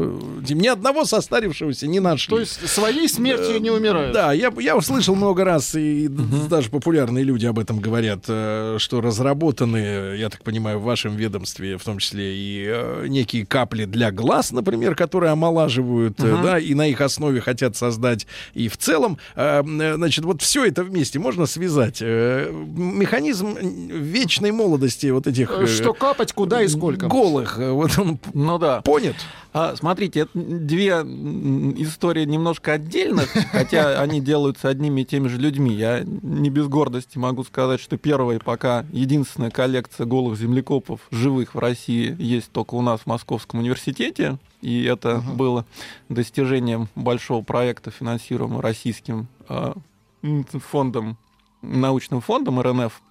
ни 0.50 0.68
одного 0.68 1.06
состарившегося 1.06 1.88
не 1.88 2.00
нашли. 2.00 2.34
То 2.36 2.40
есть 2.40 2.68
своей 2.68 3.08
смертью 3.08 3.60
не 3.62 3.70
умирают. 3.72 4.14
Да, 4.14 4.34
я, 4.34 4.52
я 4.60 4.76
услышал 4.78 5.16
много 5.16 5.44
раз, 5.44 5.76
и 5.76 6.08
даже 6.08 6.70
популярные 6.90 7.24
люди 7.24 7.46
об 7.46 7.60
этом 7.60 7.80
говорят, 7.80 8.26
э, 8.28 8.78
что 8.80 9.00
разработаны, 9.00 10.16
я 10.18 10.28
так 10.30 10.42
понимаю, 10.44 10.80
в 10.80 10.84
вашем 10.84 11.16
ведомстве, 11.16 11.78
в 11.78 11.84
том 11.84 12.00
числе 12.00 12.36
и 12.36 12.66
э, 12.68 13.06
некие 13.08 13.46
капли 13.46 13.86
для 13.86 14.10
глаз, 14.12 14.52
например, 14.52 14.96
которые 14.96 15.32
омолаживают, 15.32 16.18
Мгм. 16.18 16.42
да, 16.42 16.58
и 16.58 16.74
на 16.74 16.88
их 16.88 17.00
основе 17.02 17.42
хотят 17.42 17.76
создать. 17.78 18.26
И 18.56 18.68
в 18.70 18.78
целом, 18.78 19.20
значит, 19.36 20.26
вот 20.26 20.42
все 20.42 20.66
это 20.66 20.84
вместе 20.84 21.20
можно 21.20 21.46
связать. 21.46 22.02
Механизм 22.02 23.56
вечной 23.56 24.52
молодости 24.52 25.06
вот 25.12 25.28
этих 25.28 25.52
Что 25.68 25.94
капать, 25.94 26.34
куда 26.34 26.64
и 26.64 26.68
сколько. 26.68 27.08
голых, 27.08 27.60
вот 27.60 27.92
он 28.00 28.18
Ну 28.34 28.58
да. 28.58 28.82
понят. 28.82 29.16
А, 29.52 29.76
смотрите, 29.76 30.22
это 30.22 30.32
две 30.34 30.90
истории 30.90 32.26
немножко 32.26 32.74
отдельных, 32.74 33.30
хотя 33.52 34.00
они 34.00 34.22
делаются 34.22 34.70
одними 34.70 35.02
и 35.02 35.06
теми 35.06 35.28
же 35.28 35.38
людьми. 35.38 35.74
Я 35.74 36.04
не 36.04 36.50
без 36.50 36.68
гордости 36.68 37.18
могу 37.18 37.44
сказать, 37.44 37.80
что 37.80 37.98
первая 37.98 38.40
пока 38.40 38.86
единственная 38.92 39.50
коллекция 39.50 40.06
голых 40.06 40.38
землекопов 40.38 41.02
живых 41.10 41.56
в 41.56 41.60
России 41.60 42.16
есть 42.20 42.52
только 42.52 42.76
у 42.76 42.82
нас 42.82 43.02
в 43.02 43.06
Московском 43.08 43.60
университете. 43.62 44.38
И 44.62 44.84
это 44.84 45.24
было 45.34 45.66
достижением 46.10 46.90
большого 46.96 47.42
проекта, 47.44 47.92
финансируемого 47.92 48.62
российским 48.62 49.28
м, 49.48 50.46
фондом, 50.46 51.18
научным 51.62 52.22
фондом 52.22 52.60
РНФ. 52.60 53.02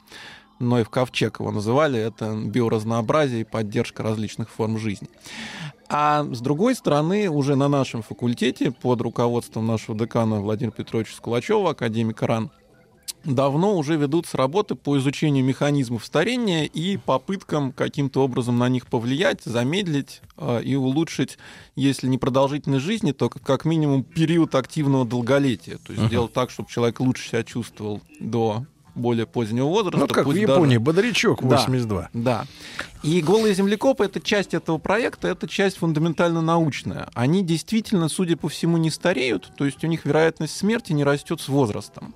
Но 0.58 0.80
и 0.80 0.84
в 0.84 0.90
Ковчег 0.90 1.40
его 1.40 1.50
называли, 1.50 1.98
это 1.98 2.34
биоразнообразие 2.34 3.42
и 3.42 3.44
поддержка 3.44 4.02
различных 4.02 4.50
форм 4.50 4.78
жизни. 4.78 5.08
А 5.88 6.24
с 6.24 6.40
другой 6.40 6.74
стороны, 6.74 7.30
уже 7.30 7.56
на 7.56 7.68
нашем 7.68 8.02
факультете 8.02 8.70
под 8.70 9.00
руководством 9.00 9.66
нашего 9.66 9.96
декана 9.96 10.40
Владимира 10.40 10.72
Петровича 10.72 11.14
Скулачева, 11.14 11.70
академика 11.70 12.26
РАН, 12.26 12.50
давно 13.24 13.76
уже 13.76 13.96
ведутся 13.96 14.36
работы 14.36 14.74
по 14.74 14.98
изучению 14.98 15.44
механизмов 15.44 16.04
старения 16.04 16.64
и 16.64 16.96
попыткам 16.96 17.72
каким-то 17.72 18.22
образом 18.22 18.58
на 18.58 18.68
них 18.68 18.86
повлиять, 18.86 19.42
замедлить 19.44 20.20
э, 20.36 20.62
и 20.62 20.74
улучшить, 20.76 21.38
если 21.74 22.06
не 22.06 22.18
продолжительность 22.18 22.84
жизни, 22.84 23.12
то 23.12 23.28
как, 23.28 23.64
минимум 23.64 24.02
период 24.02 24.54
активного 24.54 25.04
долголетия. 25.04 25.78
То 25.78 25.92
есть 25.92 25.98
Ага. 26.00 26.08
сделать 26.08 26.32
так, 26.32 26.50
чтобы 26.50 26.68
человек 26.68 27.00
лучше 27.00 27.28
себя 27.28 27.42
чувствовал 27.44 28.00
до 28.20 28.64
более 28.98 29.26
позднего 29.26 29.66
возраста. 29.66 29.98
Ну, 30.00 30.06
как 30.08 30.24
в 30.24 30.28
пусть 30.28 30.40
даже- 30.40 30.52
Японии, 30.52 30.76
бодрячок 30.78 31.40
Да. 31.42 31.48
82. 31.56 32.08
да. 32.12 32.46
И 33.02 33.20
голые 33.22 33.54
землекопы 33.54 34.04
это 34.04 34.20
часть 34.20 34.54
этого 34.54 34.78
проекта, 34.78 35.28
это 35.28 35.46
часть 35.48 35.78
фундаментально 35.78 36.42
научная. 36.42 37.08
Они 37.14 37.44
действительно, 37.44 38.08
судя 38.08 38.36
по 38.36 38.48
всему, 38.48 38.76
не 38.76 38.90
стареют, 38.90 39.50
то 39.56 39.64
есть 39.64 39.82
у 39.84 39.86
них 39.86 40.04
вероятность 40.04 40.56
смерти 40.56 40.92
не 40.92 41.04
растет 41.04 41.40
с 41.40 41.48
возрастом. 41.48 42.14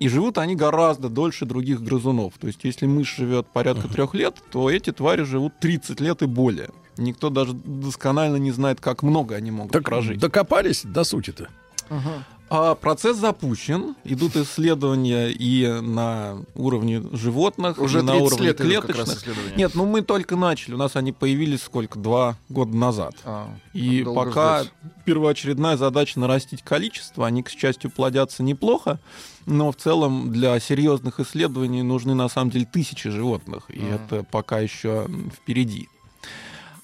И 0.00 0.08
живут 0.08 0.38
они 0.38 0.54
гораздо 0.54 1.08
дольше 1.08 1.44
других 1.44 1.82
грызунов. 1.82 2.34
То 2.38 2.46
есть, 2.46 2.60
если 2.62 2.86
мышь 2.86 3.16
живет 3.16 3.48
порядка 3.48 3.88
трех 3.88 4.14
лет, 4.14 4.36
то 4.52 4.70
эти 4.70 4.92
твари 4.92 5.22
живут 5.24 5.58
30 5.58 5.98
лет 6.00 6.22
и 6.22 6.26
более. 6.26 6.70
Никто 6.96 7.30
даже 7.30 7.52
досконально 7.52 8.36
не 8.36 8.52
знает, 8.52 8.80
как 8.80 9.02
много 9.02 9.34
они 9.34 9.50
могут 9.50 9.72
Так 9.72 9.84
прожить. 9.84 10.20
докопались 10.20 10.82
до 10.84 11.02
сути-то. 11.02 11.48
Ага. 11.88 12.24
А 12.50 12.74
процесс 12.74 13.16
запущен, 13.18 13.94
идут 14.04 14.36
исследования 14.36 15.28
и 15.28 15.66
на 15.82 16.38
уровне 16.54 17.02
животных, 17.12 17.78
Уже 17.78 17.98
и 17.98 18.02
на 18.02 18.12
30 18.12 18.26
уровне 18.32 18.46
лет 18.46 18.56
клеточных. 18.58 19.24
Нет, 19.56 19.74
ну 19.74 19.84
мы 19.86 20.02
только 20.02 20.36
начали. 20.36 20.74
У 20.74 20.78
нас 20.78 20.96
они 20.96 21.12
появились 21.12 21.62
сколько? 21.62 21.98
Два 21.98 22.36
года 22.48 22.74
назад. 22.76 23.14
А, 23.24 23.48
И 23.74 24.02
пока 24.02 24.62
ждать. 24.62 24.72
первоочередная 25.04 25.76
задача 25.76 26.18
нарастить 26.18 26.62
количество, 26.62 27.26
они, 27.26 27.42
к 27.42 27.50
счастью, 27.50 27.90
плодятся 27.90 28.42
неплохо, 28.42 28.98
но 29.46 29.70
в 29.72 29.76
целом 29.76 30.32
для 30.32 30.58
серьезных 30.60 31.20
исследований 31.20 31.82
нужны 31.82 32.14
на 32.14 32.28
самом 32.28 32.50
деле 32.50 32.66
тысячи 32.66 33.10
животных, 33.10 33.64
и 33.68 33.80
Мгм. 33.80 33.94
это 33.94 34.22
пока 34.24 34.60
еще 34.60 35.06
впереди. 35.34 35.88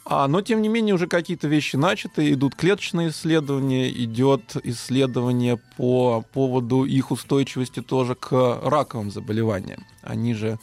А, 0.07 0.29
но, 0.29 0.43
тем 0.43 0.61
не 0.61 0.69
менее, 0.69 0.95
уже 0.95 1.07
какие-то 1.07 1.49
вещи 1.49 1.77
начаты, 1.77 2.31
идут 2.33 2.55
клеточные 2.55 3.09
исследования, 3.09 3.90
идет 3.90 4.57
исследование 4.62 5.59
по 5.77 6.23
поводу 6.33 6.85
их 6.85 7.11
устойчивости 7.11 7.81
тоже 7.81 8.14
к 8.14 8.61
раковым 8.62 9.11
заболеваниям. 9.11 9.85
Они 10.03 10.35
же 10.35 10.59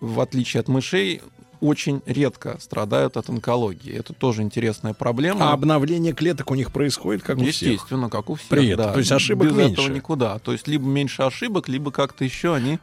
в 0.00 0.20
отличие 0.20 0.60
от 0.60 0.68
мышей, 0.68 1.22
очень 1.60 2.02
редко 2.06 2.56
страдают 2.60 3.16
от 3.16 3.28
онкологии. 3.28 3.92
Это 3.94 4.12
тоже 4.12 4.42
интересная 4.42 4.94
проблема. 4.94 5.50
А 5.50 5.52
обновление 5.52 6.12
клеток 6.12 6.50
у 6.50 6.54
них 6.54 6.72
происходит, 6.72 7.22
как 7.22 7.38
у 7.38 7.42
всех? 7.42 7.54
Естественно, 7.72 8.08
как 8.08 8.30
у 8.30 8.34
всех. 8.34 8.48
При 8.48 8.68
этом, 8.68 8.86
да. 8.86 8.92
то 8.92 8.98
есть 8.98 9.12
ошибок 9.12 9.48
Без 9.48 9.56
меньше. 9.56 9.82
этого 9.82 9.94
никуда. 9.94 10.38
То 10.38 10.52
есть 10.52 10.66
либо 10.68 10.86
меньше 10.86 11.22
ошибок, 11.22 11.68
либо 11.68 11.90
как-то 11.90 12.24
еще 12.24 12.54
они 12.54 12.78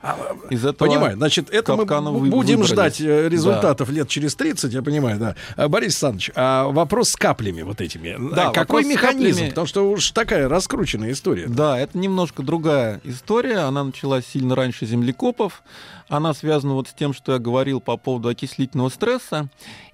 из 0.50 0.66
этого... 0.66 0.88
А, 0.90 0.94
Понимаю, 0.94 1.18
значит, 1.18 1.50
это 1.50 1.76
мы 1.76 1.86
вы- 1.86 2.30
будем 2.30 2.58
выбрались. 2.62 2.68
ждать 2.68 3.02
э, 3.02 3.28
результатов 3.30 3.90
лет 3.90 4.08
через 4.08 4.36
30, 4.36 4.72
я 4.74 4.82
понимаю, 4.82 5.20
да. 5.20 5.36
А, 5.56 5.68
Борис 5.68 5.88
Александрович, 5.94 6.32
а 6.36 6.68
вопрос 6.70 7.10
с 7.10 7.16
каплями 7.16 7.62
вот 7.64 7.82
этими. 7.82 8.16
Да, 8.34 8.50
А 8.50 8.52
Какой 8.52 8.84
механизм? 8.86 9.38
каплями- 9.40 9.50
Потому 9.50 9.68
что 9.68 9.90
уж 9.92 10.12
такая 10.12 10.48
раскрученная 10.48 11.12
история. 11.12 11.48
Да, 11.48 11.80
это 11.80 11.98
немножко 11.98 12.44
другая 12.44 13.02
история. 13.04 13.60
Она 13.60 13.84
началась 13.84 14.26
сильно 14.26 14.56
раньше 14.56 14.86
землекопов. 14.86 15.64
Она 16.10 16.34
связана 16.34 16.74
вот 16.74 16.88
с 16.88 16.94
тем, 16.94 17.14
что 17.14 17.34
я 17.34 17.40
говорил 17.40 17.82
по 17.82 17.98
поводу 17.98 18.30
окислительного 18.68 18.90
стресса. 18.90 19.50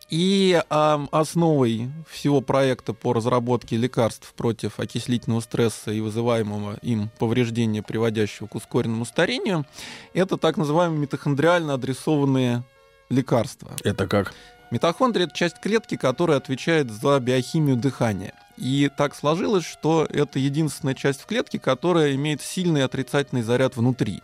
И 0.09 0.61
ам, 0.69 1.09
основой 1.11 1.89
всего 2.07 2.41
проекта 2.41 2.93
по 2.93 3.13
разработке 3.13 3.77
лекарств 3.77 4.33
против 4.35 4.79
окислительного 4.79 5.39
стресса 5.41 5.91
и 5.91 6.01
вызываемого 6.01 6.77
им 6.81 7.09
повреждения, 7.17 7.81
приводящего 7.81 8.47
к 8.47 8.55
ускоренному 8.55 9.05
старению, 9.05 9.65
это 10.13 10.37
так 10.37 10.57
называемые 10.57 10.99
митохондриально 10.99 11.73
адресованные 11.73 12.63
лекарства. 13.09 13.71
Это 13.83 14.07
как? 14.07 14.33
Митохондрия— 14.71 15.25
это 15.27 15.35
часть 15.35 15.59
клетки, 15.59 15.97
которая 15.97 16.37
отвечает 16.37 16.91
за 16.91 17.19
биохимию 17.19 17.77
дыхания. 17.77 18.33
И 18.57 18.91
так 18.95 19.15
сложилось, 19.15 19.65
что 19.65 20.05
это 20.07 20.37
единственная 20.37 20.93
часть 20.95 21.21
в 21.21 21.25
клетке, 21.25 21.57
которая 21.57 22.13
имеет 22.13 22.41
сильный 22.41 22.83
отрицательный 22.83 23.41
заряд 23.41 23.77
внутри. 23.77 24.21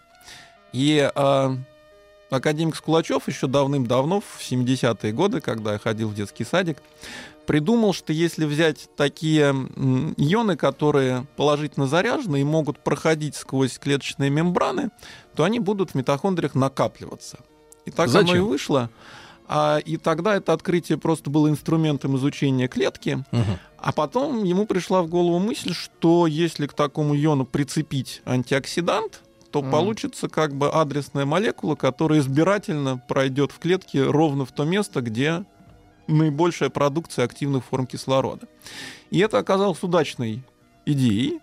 И 0.71 1.09
а, 1.15 1.55
академик 2.29 2.75
Скулачев 2.75 3.27
еще 3.27 3.47
давным-давно, 3.47 4.21
в 4.21 4.39
70-е 4.39 5.11
годы, 5.13 5.41
когда 5.41 5.73
я 5.73 5.79
ходил 5.79 6.09
в 6.09 6.15
детский 6.15 6.43
садик, 6.43 6.77
придумал, 7.45 7.93
что 7.93 8.13
если 8.13 8.45
взять 8.45 8.89
такие 8.95 9.45
ионы, 10.17 10.55
которые 10.55 11.25
положительно 11.35 11.87
заряжены 11.87 12.41
и 12.41 12.43
могут 12.43 12.79
проходить 12.79 13.35
сквозь 13.35 13.79
клеточные 13.79 14.29
мембраны, 14.29 14.91
то 15.35 15.43
они 15.43 15.59
будут 15.59 15.91
в 15.91 15.95
митохондриях 15.95 16.53
накапливаться. 16.53 17.39
И 17.85 17.91
так 17.91 18.09
оно 18.09 18.19
и 18.19 18.25
Зачем? 18.25 18.45
вышло. 18.45 18.89
А, 19.47 19.79
и 19.79 19.97
тогда 19.97 20.35
это 20.35 20.53
открытие 20.53 20.99
просто 20.99 21.31
было 21.31 21.49
инструментом 21.49 22.15
изучения 22.17 22.67
клетки. 22.67 23.25
А 23.77 23.91
потом 23.93 24.43
ему 24.43 24.67
пришла 24.67 25.01
в 25.01 25.07
голову 25.07 25.39
мысль, 25.39 25.73
что 25.73 26.27
если 26.27 26.67
к 26.67 26.73
такому 26.73 27.15
иону 27.15 27.45
прицепить 27.45 28.21
антиоксидант, 28.25 29.21
то 29.51 29.61
Мгм. 29.61 29.71
получится 29.71 30.29
как 30.29 30.53
бы 30.55 30.69
адресная 30.69 31.25
молекула, 31.25 31.75
которая 31.75 32.19
избирательно 32.19 32.97
пройдет 32.97 33.51
в 33.51 33.59
клетке 33.59 34.03
ровно 34.03 34.45
в 34.45 34.51
то 34.51 34.63
место, 34.63 35.01
где 35.01 35.43
наибольшая 36.07 36.69
продукция 36.69 37.25
активных 37.25 37.63
форм 37.65 37.85
кислорода. 37.87 38.47
И 39.11 39.19
это 39.19 39.37
оказалось 39.37 39.81
удачной 39.83 40.43
идеей. 40.85 41.39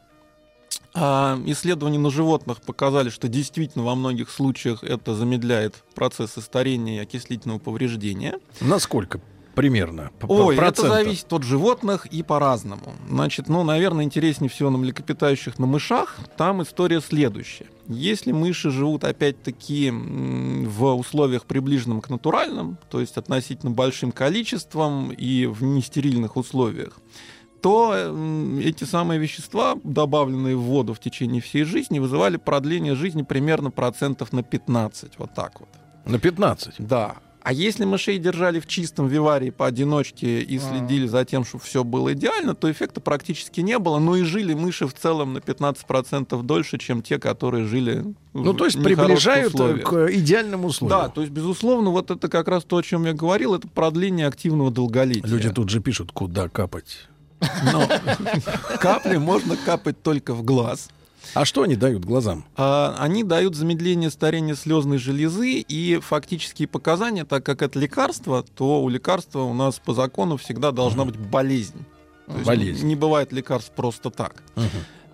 А, 0.95 1.38
исследования 1.47 1.99
на 1.99 2.11
животных 2.11 2.62
показали, 2.62 3.11
что 3.11 3.29
действительно 3.29 3.85
во 3.85 3.95
многих 3.95 4.31
случаях 4.31 4.83
это 4.83 5.14
замедляет 5.14 5.85
процессы 5.95 6.40
старения 6.40 6.97
и 6.97 7.03
окислительного 7.03 7.59
повреждения. 7.59 8.38
Насколько 8.61 9.21
примерно? 9.57 10.12
Ой, 10.23 10.55
это 10.55 10.64
процентам? 10.64 10.95
зависит 10.95 11.33
от 11.33 11.42
животных 11.42 12.07
и 12.07 12.23
по-разному. 12.23 12.95
Значит, 13.09 13.49
ну, 13.49 13.64
наверное, 13.64 14.05
интереснее 14.05 14.49
всего 14.49 14.71
на 14.71 14.79
млекопитающих 14.79 15.59
на 15.59 15.66
мышах. 15.66 16.19
Там 16.37 16.62
история 16.62 17.01
следующая. 17.01 17.66
Если 17.88 18.31
мыши 18.33 18.71
живут, 18.71 19.03
опять-таки, 19.03 19.90
в 19.90 20.95
условиях 20.95 21.47
приближенным 21.47 22.01
к 22.01 22.11
натуральным, 22.11 22.79
то 22.90 23.01
есть 23.01 23.16
относительно 23.16 23.73
большим 23.73 24.12
количеством 24.12 25.11
и 25.11 25.47
в 25.47 25.64
нестерильных 25.64 26.37
условиях, 26.37 26.99
то 27.62 27.95
эти 28.62 28.85
самые 28.85 29.19
вещества, 29.19 29.77
добавленные 29.83 30.55
в 30.55 30.61
воду 30.61 30.95
в 30.95 31.01
течение 31.01 31.40
всей 31.40 31.64
жизни, 31.64 31.99
вызывали 31.99 32.37
продление 32.37 32.95
жизни 32.95 33.23
примерно 33.23 33.71
процентов 33.71 34.33
на 34.33 34.42
15. 34.42 35.19
Вот 35.19 35.35
так 35.35 35.61
вот. 35.61 35.69
На 36.05 36.19
15. 36.19 36.75
Да. 36.79 37.16
А 37.47 37.53
если 37.53 37.85
мышей 37.85 38.19
держали 38.19 38.59
в 38.59 38.67
чистом 38.67 39.07
виварии 39.07 39.51
поодиночке 39.51 40.43
и 40.43 40.59
следили 40.59 41.07
за 41.07 41.25
тем, 41.25 41.45
чтобы 41.45 41.63
все 41.63 41.85
было 41.85 42.13
идеально, 42.13 42.57
то 42.57 42.69
эффекта 42.69 43.01
практически 43.01 43.61
не 43.61 43.79
было. 43.79 44.01
Но 44.01 44.17
и 44.17 44.25
жили 44.25 44.53
мыши 44.53 44.89
в 44.89 44.95
целом 44.95 45.35
на 45.35 45.39
15% 45.39 46.43
дольше, 46.43 46.77
чем 46.79 47.03
те, 47.03 47.21
которые 47.21 47.67
жили 47.67 48.05
Ну, 48.35 48.53
то 48.53 48.65
есть 48.65 48.83
приближают 48.83 49.55
э, 49.55 49.57
условиях. 49.59 49.89
к 49.89 50.13
идеальным 50.13 50.65
условиям. 50.65 51.03
Да, 51.03 51.09
то 51.09 51.21
есть, 51.21 51.33
безусловно, 51.33 51.91
вот 51.91 52.11
это 52.11 52.29
как 52.29 52.49
раз 52.49 52.65
то, 52.65 52.79
о 52.79 52.83
чем 52.83 53.05
я 53.05 53.13
говорил, 53.13 53.55
это 53.55 53.69
продление 53.69 54.27
активного 54.27 54.73
долголетия. 54.73 55.31
Люди 55.31 55.49
тут 55.49 55.69
же 55.69 55.79
пишут, 55.79 56.11
куда 56.11 56.49
капать. 56.49 57.07
Но 57.73 57.89
капли 58.81 59.19
можно 59.19 59.57
капать 59.57 60.03
только 60.03 60.35
в 60.35 60.43
глаз. 60.43 60.89
А 61.35 61.45
что 61.45 61.62
они 61.62 61.77
дают 61.77 62.05
глазам? 62.05 62.45
А, 62.57 62.97
Они 62.99 63.23
дают 63.25 63.55
замедление 63.55 64.11
старения 64.11 64.55
слезной 64.55 64.99
железы 64.99 65.61
и 65.61 65.99
фактические 65.99 66.69
показания, 66.69 67.25
так 67.25 67.45
как 67.45 67.62
это 67.62 67.79
лекарство, 67.79 68.43
то 68.43 68.83
у 68.83 68.89
лекарства 68.89 69.41
у 69.41 69.55
нас 69.55 69.79
по 69.79 69.95
закону 69.95 70.37
всегда 70.37 70.73
должна 70.73 71.05
быть 71.05 71.17
болезнь. 71.17 71.85
То 72.27 72.33
есть 72.35 72.47
Болезнь. 72.47 72.87
Не 72.87 72.97
бывает 72.97 73.33
лекарств 73.33 73.73
просто 73.75 74.11
так. 74.11 74.43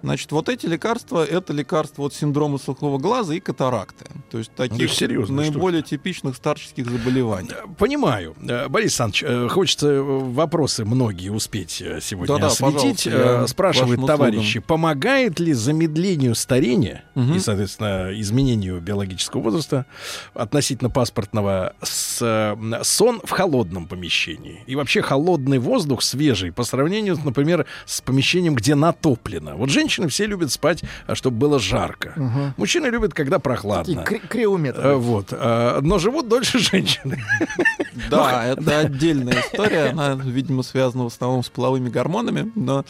Значит, 0.02 0.32
вот 0.32 0.48
эти 0.48 0.66
лекарства 0.66 1.24
это 1.24 1.52
лекарства 1.52 2.02
от 2.04 2.14
синдрома 2.14 2.58
сухого 2.58 2.98
глаза 2.98 3.34
и 3.34 3.40
катаракты. 3.40 4.04
То 4.30 4.38
есть 4.38 4.52
таких 4.54 4.88
Ну, 4.88 4.94
серьезная 4.94 5.50
наиболее 5.50 5.82
типичных 5.82 6.36
старческих 6.36 6.88
заболеваний. 6.90 7.50
Понимаю. 7.78 8.34
Э, 8.48 8.68
Борис 8.68 8.98
Александрович, 9.00 9.24
э, 9.26 9.48
хочется 9.48 9.88
э, 9.88 10.00
вопросы 10.02 10.84
многие 10.84 11.30
успеть 11.30 11.80
э, 11.80 12.00
сегодня 12.00 12.34
Да-да, 12.34 12.46
осветить. 12.48 13.06
Э, 13.06 13.46
вашим 13.56 14.06
товарищи, 14.06 14.60
помогает 14.60 15.38
ли 15.40 15.52
замедлению 15.52 16.34
старения 16.34 17.04
Мгм. 17.14 17.34
и, 17.34 17.38
соответственно, 17.38 18.10
изменению 18.14 18.80
биологического 18.80 19.40
возраста 19.40 19.86
относительно 20.34 20.90
паспортного 20.90 21.74
с, 21.82 22.18
э, 22.20 22.82
сон 22.82 23.20
в 23.24 23.30
холодном 23.30 23.86
помещении? 23.86 24.64
И 24.66 24.74
вообще 24.76 25.02
холодный 25.02 25.58
воздух, 25.58 26.02
свежий, 26.02 26.52
по 26.52 26.64
сравнению, 26.64 27.18
например, 27.24 27.66
с 27.86 28.00
помещением, 28.00 28.54
где 28.54 28.74
натоплено. 28.74 29.56
Вот 29.56 29.70
женщины 29.92 30.08
все 30.08 30.26
любят 30.26 30.50
спать, 30.50 30.82
а 31.06 31.14
чтобы 31.14 31.36
было 31.36 31.58
жарко. 31.58 32.12
Мгм. 32.16 32.54
Мужчины 32.56 32.86
любят, 32.86 33.12
когда 33.14 33.36
Такие 33.38 33.42
прохладно. 33.42 34.02
кри- 34.04 34.20
криометры. 34.20 34.82
Э, 34.82 34.94
Вот. 34.94 35.28
э, 35.32 35.80
Но 35.82 35.98
живут 35.98 36.28
дольше 36.28 36.58
женщины. 36.72 37.22
Да, 38.10 38.44
это 38.46 38.78
отдельная 38.80 39.40
история. 39.40 39.90
Она, 39.90 40.14
видимо, 40.14 40.62
связана 40.62 41.04
в 41.04 41.08
основном 41.08 41.42
с 41.44 41.50
половыми 41.50 41.90
гормонами. 41.90 42.50
Но, 42.54 42.84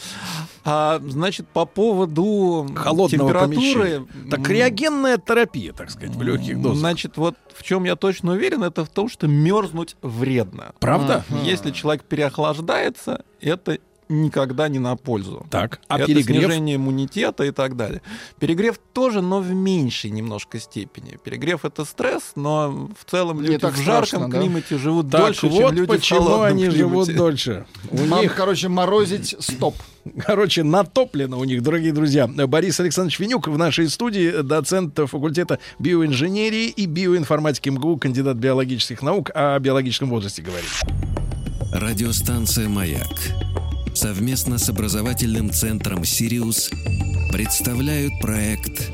а, 0.64 1.00
значит, 1.04 1.48
по 1.48 1.64
поводу 1.64 2.68
Холодного 2.76 3.10
температуры... 3.10 4.06
Так 4.30 4.40
м, 4.40 4.46
реагенная 4.46 5.18
терапия, 5.18 5.72
так 5.72 5.90
сказать, 5.90 6.14
в 6.14 6.22
легких 6.22 6.60
дозах. 6.62 6.78
Значит, 6.78 7.16
вот 7.16 7.34
в 7.56 7.62
чем 7.64 7.84
я 7.84 7.96
точно 7.96 8.32
уверен, 8.32 8.62
это 8.62 8.84
в 8.84 8.88
том, 8.88 9.08
что 9.08 9.26
мерзнуть 9.26 9.96
вредно. 10.02 10.72
Правда? 10.78 11.24
Если 11.44 11.70
человек 11.72 12.04
переохлаждается, 12.04 13.24
это 13.40 13.78
никогда 14.12 14.68
не 14.68 14.79
на 14.79 14.96
пользу. 14.96 15.46
Так, 15.51 15.81
а 15.88 15.96
это 15.98 16.07
перегрев? 16.07 16.44
снижение 16.44 16.77
иммунитета 16.77 17.44
и 17.44 17.51
так 17.51 17.77
далее. 17.77 18.03
Перегрев 18.38 18.79
тоже, 18.92 19.20
но 19.22 19.40
в 19.40 19.51
меньшей 19.53 20.11
немножко 20.11 20.61
степени. 20.61 21.18
Перегрев 21.25 21.64
это 21.64 21.85
стресс, 21.85 22.33
но 22.37 22.88
в 22.98 23.11
целом 23.11 23.40
Не 23.40 23.48
люди 23.48 23.59
так 23.59 23.75
в 23.75 23.77
жарком 23.83 24.07
страшно, 24.07 24.29
да? 24.31 24.38
климате 24.38 24.79
живут 24.79 25.11
Так 25.11 25.20
дольше, 25.22 25.46
вот 25.48 25.59
чем 25.59 25.72
люди 25.75 25.87
в 25.87 25.94
почему 25.94 26.20
холодном 26.20 26.42
они 26.46 26.70
живут 26.70 27.07
климате. 27.07 27.12
дольше. 27.14 27.66
У 27.90 28.05
Нам, 28.05 28.20
них, 28.20 28.35
короче, 28.35 28.68
морозить 28.68 29.35
стоп. 29.40 29.75
короче, 30.27 30.62
натоплено 30.64 31.38
у 31.38 31.44
них, 31.44 31.62
дорогие 31.62 31.92
друзья. 31.92 32.27
Борис 32.27 32.81
Александрович 32.81 33.18
Винюк 33.20 33.46
в 33.48 33.57
нашей 33.57 33.88
студии, 33.88 34.42
доцент 34.42 34.98
факультета 35.07 35.59
биоинженерии 35.79 36.66
и 36.68 36.87
биоинформатики 36.87 37.68
МГУ, 37.68 37.96
кандидат 37.98 38.37
биологических 38.37 39.01
наук, 39.03 39.31
о 39.35 39.59
биологическом 39.59 40.11
возрасте 40.11 40.42
говорит. 40.42 40.68
Радиостанция 41.72 42.68
«Маяк» 42.68 43.09
совместно 43.94 44.59
с 44.59 44.68
образовательным 44.68 45.50
центром 45.50 46.05
«Сириус» 46.05 46.70
представляют 47.31 48.12
проект 48.20 48.90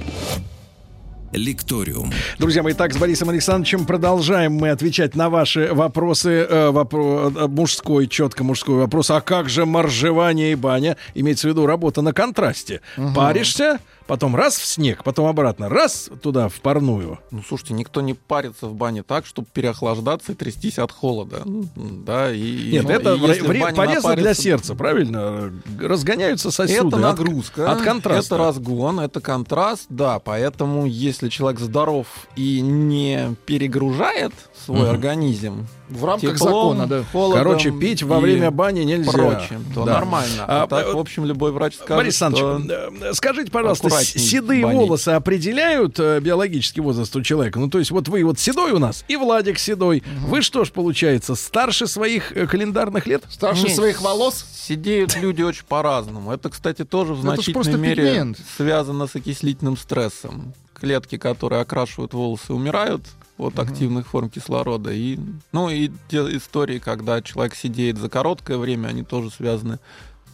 «Лекториум». 1.33 2.11
Друзья 2.39 2.63
мои, 2.63 2.73
так, 2.73 2.93
с 2.93 2.97
Борисом 2.97 3.29
Александровичем 3.29 3.85
продолжаем 3.85 4.55
мы 4.55 4.71
отвечать 4.71 5.15
на 5.15 5.29
ваши 5.29 5.73
вопросы. 5.73 6.47
Э, 6.49 6.71
вопро- 6.71 7.45
э, 7.45 7.49
мужской, 7.49 8.07
четко 8.09 8.45
мужской 8.45 8.77
вопрос. 8.77 9.11
А 9.11 9.21
как 9.21 9.49
же 9.49 9.67
моржевание 9.67 10.53
и 10.53 10.55
баня? 10.55 10.97
Имеется 11.15 11.49
в 11.49 11.51
виду 11.51 11.67
работа 11.67 12.01
на 12.03 12.13
контрасте. 12.13 12.81
Паришься, 13.15 13.79
потом 14.09 14.35
раз 14.35 14.57
в 14.57 14.65
снег, 14.65 15.05
потом 15.05 15.27
обратно, 15.29 15.69
раз 15.69 16.11
туда 16.23 16.49
в 16.49 16.55
парную. 16.61 17.21
Ну, 17.31 17.43
слушайте, 17.47 17.75
никто 17.75 18.01
не 18.01 18.15
парится 18.15 18.67
в 18.67 18.75
бане 18.75 19.05
так, 19.05 19.27
чтобы 19.27 19.47
переохлаждаться 19.53 20.33
и 20.33 20.35
трястись 20.35 20.79
от 20.81 20.91
холода. 20.91 21.43
Да, 21.77 22.33
и, 22.33 22.71
Нет, 22.73 22.85
ну, 22.85 22.91
это 22.91 23.15
и 23.15 23.41
вре- 23.41 23.75
полезно 23.75 24.17
для 24.17 24.35
сердца, 24.35 24.75
правильно? 24.75 25.53
Разгоняются 25.81 26.51
сосуды. 26.51 26.97
Это 26.97 26.97
от- 26.97 27.19
нагрузка, 27.19 27.71
От, 27.71 27.83
контраста. 27.83 28.35
это 28.35 28.45
разгон, 28.45 28.99
это 28.99 29.21
контраст, 29.21 29.87
да. 29.91 30.19
Поэтому, 30.19 30.87
если 30.87 31.29
человек 31.29 31.61
здоров 31.61 32.07
и 32.35 32.61
не 32.63 33.37
перегружает 33.47 34.33
свой 34.69 34.81
Мгм. 34.83 34.91
организм 34.91 35.67
В 35.89 36.05
рамках 36.05 36.35
теплом, 36.35 36.77
закона, 36.77 36.87
да. 36.87 37.03
холодом 37.11 37.39
Короче, 37.43 37.71
пить 37.71 38.03
во 38.03 38.21
время 38.21 38.51
бани 38.51 38.81
нельзя. 38.81 39.11
прочим, 39.11 39.65
то 39.75 39.87
Да. 39.87 39.95
нормально. 39.95 40.45
А, 40.47 40.65
А, 40.65 40.67
так, 40.67 40.89
э, 40.89 40.93
в 40.93 40.99
общем, 40.99 41.25
любой 41.25 41.53
врач 41.53 41.75
скажет, 41.77 41.97
Борис 41.97 42.17
что... 42.17 42.27
Александрович, 42.27 43.03
э, 43.03 43.13
скажите, 43.15 43.51
пожалуйста, 43.51 43.89
седые 44.05 44.65
банить. 44.65 44.79
волосы 44.79 45.09
определяют 45.09 45.99
э, 45.99 46.21
биологический 46.21 46.83
возраст 46.83 47.17
у 47.17 47.23
человека? 47.23 47.59
Ну, 47.59 47.71
то 47.71 47.79
есть, 47.79 47.91
вот 47.91 48.09
вы 48.09 48.23
вот 48.25 48.39
седой 48.39 48.73
у 48.73 48.79
нас, 48.79 49.07
и 49.09 49.17
Владик 49.17 49.59
седой. 49.59 50.03
Вы 50.27 50.43
что 50.43 50.67
ж, 50.67 50.71
получается, 50.71 51.35
старше 51.35 51.87
своих 51.87 52.35
календарных 52.51 53.07
лет? 53.07 53.25
Старше 53.31 53.69
Нет, 53.69 53.75
своих 53.75 54.03
волос. 54.03 54.45
Сидеют 54.53 55.17
люди 55.17 55.41
очень 55.41 55.65
по-разному. 55.67 56.31
Это, 56.31 56.51
кстати, 56.51 56.85
тоже 56.85 57.15
в 57.15 57.25
Ну, 57.25 57.33
значительной 57.35 57.79
мере 57.79 58.05
пигмент. 58.11 58.39
связано 58.59 59.07
с 59.07 59.17
окислительным 59.17 59.79
стрессом. 59.79 60.53
Клетки, 60.79 61.17
которые 61.17 61.63
окрашивают 61.63 62.13
волосы, 62.15 62.53
умирают 62.53 63.03
от 63.39 63.59
активных 63.59 64.09
форм 64.09 64.29
кислорода. 64.29 64.93
И, 64.93 65.19
ну 65.53 65.71
и 65.71 65.91
те 66.09 66.19
истории, 66.37 66.79
когда 66.79 67.23
человек 67.23 67.55
сидеет 67.55 67.97
за 67.97 68.09
короткое 68.09 68.59
время, 68.59 68.89
они 68.89 69.03
тоже 69.05 69.31
связаны 69.31 69.79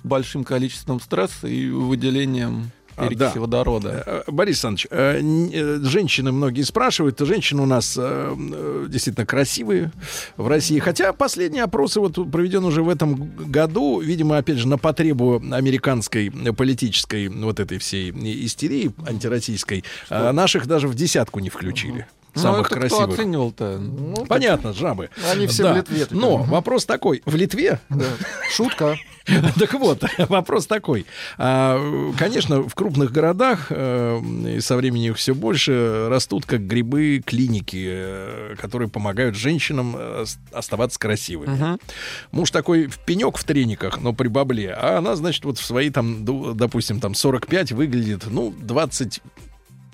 с 0.03 0.07
большим 0.07 0.43
количеством 0.45 1.01
стресса 1.01 1.47
и 1.47 1.69
выделением 1.69 2.71
А, 2.97 3.09
перекиси 3.09 3.35
да. 3.35 3.41
водорода. 3.41 4.03
Э, 4.07 4.23
Борис 4.29 4.65
Александрович, 4.65 4.87
э, 4.91 5.21
э, 5.21 5.81
женщины 5.83 6.31
многие 6.31 6.63
спрашивают, 6.63 7.19
женщины 7.19 7.63
у 7.63 7.67
нас 7.67 7.97
э, 7.99 8.37
э, 8.37 8.87
действительно 8.89 9.27
красивые 9.27 9.91
в 10.37 10.47
России, 10.47 10.79
хотя 10.79 11.13
последние 11.13 11.65
опросы 11.65 11.99
вот 11.99 12.15
проведен 12.31 12.65
уже 12.65 12.83
в 12.83 12.89
этом 12.89 13.33
году, 13.51 14.01
видимо, 14.01 14.39
опять 14.39 14.59
же, 14.59 14.69
на 14.69 14.79
потребу 14.79 15.43
американской 15.51 16.29
э, 16.29 16.53
политической 16.53 17.29
вот 17.29 17.59
этой 17.59 17.79
всей 17.79 18.13
истерии 18.47 18.93
антироссийской, 19.09 19.83
а 20.09 20.33
наших 20.33 20.69
даже 20.69 20.87
в 20.87 20.95
десятку 20.95 21.41
не 21.41 21.51
включили. 21.51 22.07
Ну, 22.35 22.41
Самых 22.43 22.67
это 22.67 22.81
красивых. 22.81 23.05
кто 23.05 23.13
оценивал-то? 23.15 23.79
Ну, 23.79 24.27
Понятно, 24.27 24.73
жабы. 24.73 25.11
Они 25.33 25.47
все 25.47 25.63
Да. 25.65 25.73
в 25.73 25.77
Литве. 25.77 26.05
теперь. 26.05 26.19
Но 26.19 26.37
вопрос 26.39 26.85
такой. 26.85 27.23
В 27.25 27.35
Литве 27.37 27.81
Да. 27.89 28.07
Шутка. 28.51 28.97
так 29.59 29.73
вот, 29.75 30.03
вопрос 30.29 30.67
такой. 30.67 31.07
А, 31.39 31.81
Конечно, 32.19 32.61
в 32.63 32.75
крупных 32.75 33.11
городах, 33.11 33.69
э, 33.71 34.21
и 34.57 34.61
со 34.61 34.77
временем 34.77 35.13
их 35.13 35.17
все 35.17 35.35
больше, 35.35 36.09
растут 36.11 36.45
как 36.45 36.67
грибы 36.67 37.23
клиники, 37.25 37.87
э, 37.89 38.55
которые 38.61 38.89
помогают 38.89 39.35
женщинам 39.37 39.95
э, 39.97 40.25
оставаться 40.53 40.99
красивыми. 40.99 41.51
Мгм. 41.55 41.81
Муж 42.33 42.51
такой 42.51 42.87
в 42.89 42.99
пенек 42.99 43.39
в 43.39 43.45
трениках, 43.45 44.01
но 44.03 44.13
при 44.13 44.29
бабле, 44.29 44.75
а 44.79 44.99
она, 44.99 45.17
значит, 45.17 45.45
вот 45.47 45.59
в 45.59 45.65
свои 45.65 45.89
там, 45.89 46.25
допустим, 46.57 47.01
там 47.01 47.15
45 47.15 47.73
выглядит, 47.73 48.25
ну, 48.29 48.53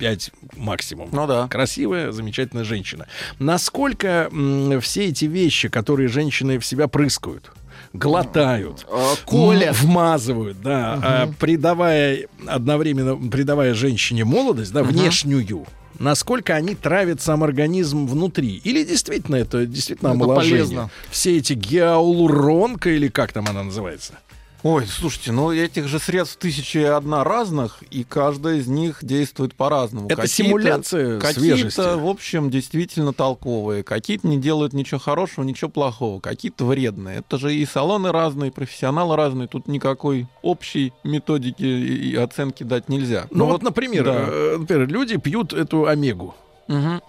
25 0.01 0.30
максимум. 0.57 1.09
Ну 1.12 1.26
да. 1.26 1.46
Красивая, 1.48 2.11
замечательная 2.12 2.64
женщина. 2.64 3.07
Насколько 3.38 4.28
м, 4.32 4.80
все 4.80 5.07
эти 5.07 5.26
вещи, 5.26 5.68
которые 5.68 6.09
женщины 6.09 6.59
в 6.59 6.64
себя 6.66 6.88
прыскают, 6.88 7.53
глотают, 7.92 8.86
А, 8.90 9.14
Колят. 9.26 9.76
вмазывают, 9.76 10.61
да, 10.62 10.98
а, 11.03 11.32
придавая 11.38 12.26
одновременно 12.46 13.16
придавая 13.30 13.74
женщине 13.74 14.24
молодость, 14.24 14.72
да, 14.72 14.82
внешнюю. 14.82 15.66
Насколько 15.98 16.55
они 16.55 16.74
травят 16.74 17.20
сам 17.20 17.44
организм 17.44 18.07
внутри? 18.07 18.57
Или 18.64 18.84
действительно 18.84 19.36
это 19.36 19.66
действительно 19.66 20.09
Это 20.09 20.14
омоложение? 20.16 20.57
полезно. 20.64 20.90
Все 21.11 21.36
эти 21.36 21.53
гиалуронка 21.53 22.88
или 22.88 23.09
как 23.09 23.32
там 23.32 23.46
она 23.51 23.62
называется? 23.64 24.14
Ой, 24.62 24.86
слушайте, 24.86 25.32
ну 25.32 25.50
этих 25.52 25.88
же 25.88 25.98
средств 25.98 26.36
тысячи 26.36 26.78
и 26.78 26.84
одна 26.84 27.24
разных, 27.24 27.82
и 27.90 28.04
каждая 28.04 28.56
из 28.56 28.66
них 28.66 28.98
действует 29.02 29.54
по-разному. 29.54 30.06
Это 30.06 30.16
Какие-то- 30.16 30.48
симуляция 30.48 31.20
свежести. 31.20 31.76
Какие-то, 31.76 31.98
в 31.98 32.06
общем, 32.06 32.50
действительно 32.50 33.14
толковые, 33.14 33.82
какие-то 33.82 34.28
не 34.28 34.38
делают 34.38 34.74
ничего 34.74 35.00
хорошего, 35.00 35.44
ничего 35.44 35.70
плохого, 35.70 36.20
какие-то 36.20 36.66
вредные. 36.66 37.18
Это 37.20 37.38
же 37.38 37.54
и 37.54 37.64
салоны 37.64 38.12
разные, 38.12 38.50
и 38.50 38.52
профессионалы 38.52 39.16
разные, 39.16 39.48
тут 39.48 39.66
никакой 39.66 40.26
общей 40.42 40.92
методики 41.04 41.64
и 41.64 42.14
оценки 42.16 42.62
дать 42.62 42.90
нельзя. 42.90 43.28
Ну, 43.30 43.46
вот, 43.46 43.62
например, 43.62 44.04
да. 44.04 44.26
э, 44.28 44.56
например, 44.58 44.88
люди 44.88 45.16
пьют 45.16 45.54
эту 45.54 45.86
омегу. 45.86 46.34
Мгм. 46.68 47.00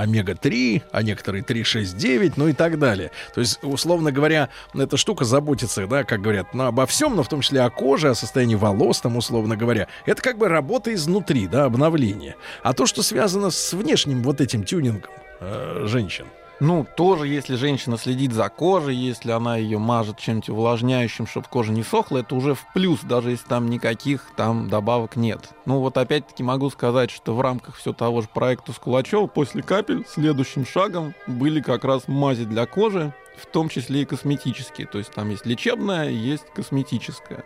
Омега-3, 0.00 0.82
а 0.90 1.02
некоторые 1.02 1.42
3,6,9, 1.42 2.34
ну 2.36 2.48
и 2.48 2.52
так 2.52 2.78
далее. 2.78 3.10
То 3.34 3.40
есть, 3.40 3.58
условно 3.62 4.12
говоря, 4.12 4.48
эта 4.74 4.96
штука 4.96 5.24
заботится, 5.24 5.86
да, 5.86 6.04
как 6.04 6.20
говорят, 6.20 6.54
ну, 6.54 6.64
обо 6.64 6.86
всем, 6.86 7.16
но 7.16 7.22
в 7.22 7.28
том 7.28 7.40
числе 7.40 7.62
о 7.62 7.70
коже, 7.70 8.10
о 8.10 8.14
состоянии 8.14 8.54
волос, 8.54 9.00
там, 9.00 9.16
условно 9.16 9.56
говоря. 9.56 9.88
Это 10.06 10.22
как 10.22 10.38
бы 10.38 10.48
работа 10.48 10.92
изнутри, 10.94 11.46
да, 11.46 11.64
обновление. 11.64 12.36
А 12.62 12.72
то, 12.72 12.86
что 12.86 13.02
связано 13.02 13.50
с 13.50 13.72
внешним 13.72 14.22
вот 14.22 14.40
этим 14.40 14.64
тюнингом 14.64 15.10
э, 15.40 15.84
женщин, 15.86 16.26
Ну, 16.60 16.86
тоже, 16.94 17.26
если 17.26 17.56
женщина 17.56 17.96
следит 17.96 18.32
за 18.32 18.50
кожей, 18.50 18.94
если 18.94 19.30
она 19.30 19.56
ее 19.56 19.78
мажет 19.78 20.18
чем-то 20.18 20.52
увлажняющим, 20.52 21.26
чтобы 21.26 21.46
кожа 21.48 21.72
не 21.72 21.82
сохла, 21.82 22.18
это 22.18 22.34
уже 22.34 22.54
в 22.54 22.66
плюс, 22.74 23.00
даже 23.00 23.30
если 23.30 23.48
там 23.48 23.70
никаких 23.70 24.26
там 24.36 24.68
добавок 24.68 25.16
нет. 25.16 25.48
Ну, 25.64 25.80
вот 25.80 25.96
опять-таки 25.96 26.42
могу 26.42 26.68
сказать, 26.68 27.10
что 27.10 27.34
в 27.34 27.40
рамках 27.40 27.76
все 27.76 27.94
того 27.94 28.20
же 28.20 28.28
проекта 28.32 28.72
Скулачева 28.72 29.26
после 29.26 29.62
капель 29.62 30.04
следующим 30.06 30.66
шагом 30.66 31.14
были 31.26 31.62
как 31.62 31.84
раз 31.84 32.06
мази 32.08 32.44
для 32.44 32.66
кожи, 32.66 33.14
в 33.38 33.46
том 33.46 33.70
числе 33.70 34.02
и 34.02 34.04
косметические. 34.04 34.86
То 34.86 34.98
есть 34.98 35.12
там 35.12 35.30
есть 35.30 35.46
лечебная, 35.46 36.10
есть 36.10 36.44
косметическая. 36.54 37.44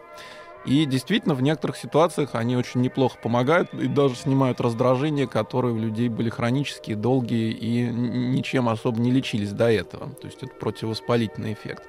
И 0.64 0.86
действительно, 0.86 1.34
в 1.34 1.42
некоторых 1.42 1.76
ситуациях 1.76 2.30
они 2.32 2.56
очень 2.56 2.80
неплохо 2.80 3.18
помогают 3.22 3.72
и 3.74 3.86
даже 3.86 4.14
снимают 4.14 4.60
раздражения, 4.60 5.26
которые 5.26 5.74
у 5.74 5.78
людей 5.78 6.08
были 6.08 6.30
хронические, 6.30 6.96
долгие 6.96 7.50
и 7.52 7.82
ничем 7.86 8.68
особо 8.68 8.98
не 9.00 9.10
лечились 9.10 9.52
до 9.52 9.70
этого. 9.70 10.08
То 10.20 10.26
есть 10.26 10.42
это 10.42 10.54
противовоспалительный 10.54 11.52
эффект. 11.52 11.82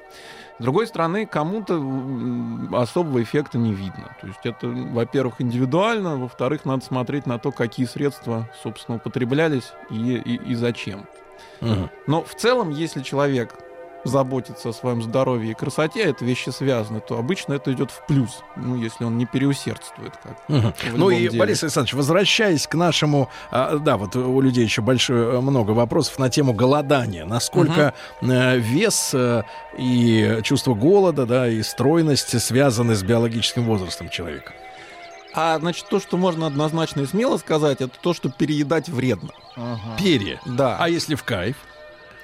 С 0.60 0.62
другой 0.62 0.88
стороны, 0.88 1.26
кому-то 1.26 1.82
особого 2.74 3.22
эффекта 3.22 3.58
не 3.58 3.74
видно. 3.74 4.16
То 4.22 4.28
есть 4.28 4.40
это, 4.44 4.68
во-первых, 4.68 5.42
индивидуально, 5.42 6.18
во-вторых, 6.18 6.66
надо 6.66 6.84
смотреть 6.84 7.26
на 7.26 7.40
то, 7.40 7.52
какие 7.52 7.86
средства, 7.86 8.50
собственно, 8.64 8.98
употреблялись 8.98 9.72
и, 9.90 10.16
и- 10.16 10.52
и 10.52 10.56
зачем. 10.56 11.06
Но 12.08 12.24
в 12.24 12.36
целом, 12.36 12.70
если 12.70 13.02
человек 13.02 13.56
заботится 14.06 14.70
о 14.70 14.74
своем 14.74 15.02
здоровье 15.02 15.52
и 15.52 15.54
красоте, 15.54 16.06
а 16.06 16.10
это 16.10 16.24
вещи 16.24 16.50
связаны, 16.50 17.02
то 17.02 17.18
обычно 17.18 17.54
это 17.54 17.74
идет 17.74 17.92
в 17.92 18.06
плюс, 18.06 18.44
ну, 18.56 18.78
если 18.78 19.04
он 19.04 19.18
не 19.18 19.26
переусердствует. 19.26 20.14
Как 20.24 20.38
Ну 20.94 21.10
и, 21.10 21.24
деле. 21.24 21.40
Борис 21.40 21.64
Александрович, 21.64 21.96
возвращаясь 21.96 22.68
к 22.68 22.76
нашему... 22.76 23.30
а, 23.52 23.78
да, 23.78 23.98
вот 23.98 24.16
у 24.16 24.40
людей 24.42 24.64
еще 24.64 24.82
большое, 24.82 25.42
много 25.42 25.72
вопросов 25.72 26.20
на 26.20 26.30
тему 26.30 26.54
голодания. 26.54 27.26
Насколько 27.26 27.94
э, 28.22 28.58
вес 28.58 29.12
э, 29.14 29.44
и 29.78 30.40
чувство 30.44 30.76
голода, 30.76 31.26
да, 31.26 31.50
и 31.50 31.62
стройность 31.64 32.40
связаны 32.42 32.96
с 32.96 33.04
биологическим 33.04 33.66
возрастом 33.66 34.10
человека? 34.10 34.54
А, 35.34 35.60
значит, 35.60 35.88
то, 35.90 36.00
что 36.00 36.16
можно 36.16 36.48
однозначно 36.48 37.02
и 37.02 37.06
смело 37.06 37.38
сказать, 37.38 37.82
это 37.82 37.92
то, 38.00 38.14
что 38.14 38.30
переедать 38.30 38.88
вредно. 38.88 39.32
Ага. 39.56 39.98
Перья. 40.00 40.40
Да. 40.46 40.78
А 40.80 40.88
если 40.88 41.16
в 41.16 41.24
кайф? 41.24 41.58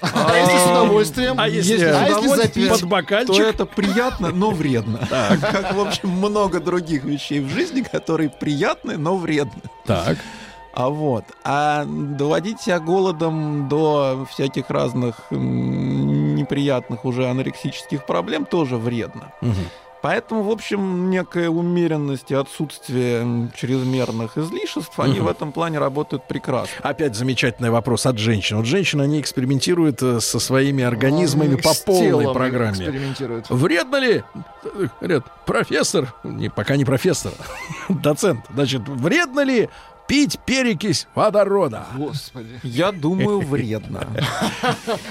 А 0.02 0.36
если 0.36 0.58
с 0.58 0.70
удовольствием? 0.70 1.34
А 1.38 1.48
если, 1.48 1.72
Если 1.74 1.86
а 1.86 2.08
если 2.08 2.28
запить? 2.28 2.68
под 2.68 2.80
то 2.80 2.86
бокальчик? 2.86 3.40
это 3.40 3.66
приятно, 3.66 4.30
но 4.30 4.50
вредно. 4.50 4.98
Как, 5.08 5.74
в 5.74 5.80
общем, 5.80 6.10
много 6.10 6.60
других 6.60 7.04
вещей 7.04 7.40
в 7.40 7.48
жизни, 7.48 7.82
которые 7.82 8.28
приятны, 8.30 8.96
но 8.98 9.16
вредны. 9.16 9.62
Так. 9.84 10.18
А 10.74 10.88
вот, 10.88 11.24
а 11.44 11.84
доводить 11.86 12.62
себя 12.62 12.80
голодом 12.80 13.68
до 13.68 14.26
всяких 14.30 14.70
разных 14.70 15.16
неприятных 15.30 17.04
уже 17.04 17.28
анорексических 17.28 18.06
проблем 18.06 18.46
тоже 18.46 18.78
вредно. 18.78 19.32
Мгм. 19.42 19.66
Поэтому, 20.02 20.42
в 20.42 20.50
общем, 20.50 21.10
некая 21.10 21.48
умеренность 21.48 22.30
и 22.30 22.34
отсутствие 22.34 23.50
чрезмерных 23.56 24.36
излишеств, 24.36 24.98
они 24.98 25.14
Мгм. 25.14 25.24
в 25.24 25.28
этом 25.28 25.52
плане 25.52 25.78
работают 25.78 26.26
прекрасно. 26.26 26.74
Опять 26.82 27.14
замечательный 27.14 27.70
вопрос 27.70 28.04
от 28.06 28.18
женщин. 28.18 28.56
Вот 28.56 28.66
женщины, 28.66 29.02
они 29.02 29.20
экспериментируют 29.20 30.02
э, 30.02 30.20
со 30.20 30.40
своими 30.40 30.82
организмами 30.82 31.52
Они 31.52 31.62
по 31.62 31.72
полной 31.86 32.32
программе. 32.34 32.72
экспериментируют. 32.72 33.48
Вредно 33.48 33.96
ли? 33.96 34.24
Говорят, 35.00 35.24
профессор, 35.46 36.12
не, 36.24 36.48
пока 36.50 36.76
не 36.76 36.84
профессор, 36.84 37.32
доцент, 37.88 38.40
значит, 38.52 38.82
вредно 38.88 39.40
ли 39.44 39.68
пить 40.12 40.38
перекись 40.44 41.06
водорода. 41.14 41.86
Господи. 41.96 42.60
Я 42.62 42.92
думаю, 42.92 43.40
вредно. 43.40 44.06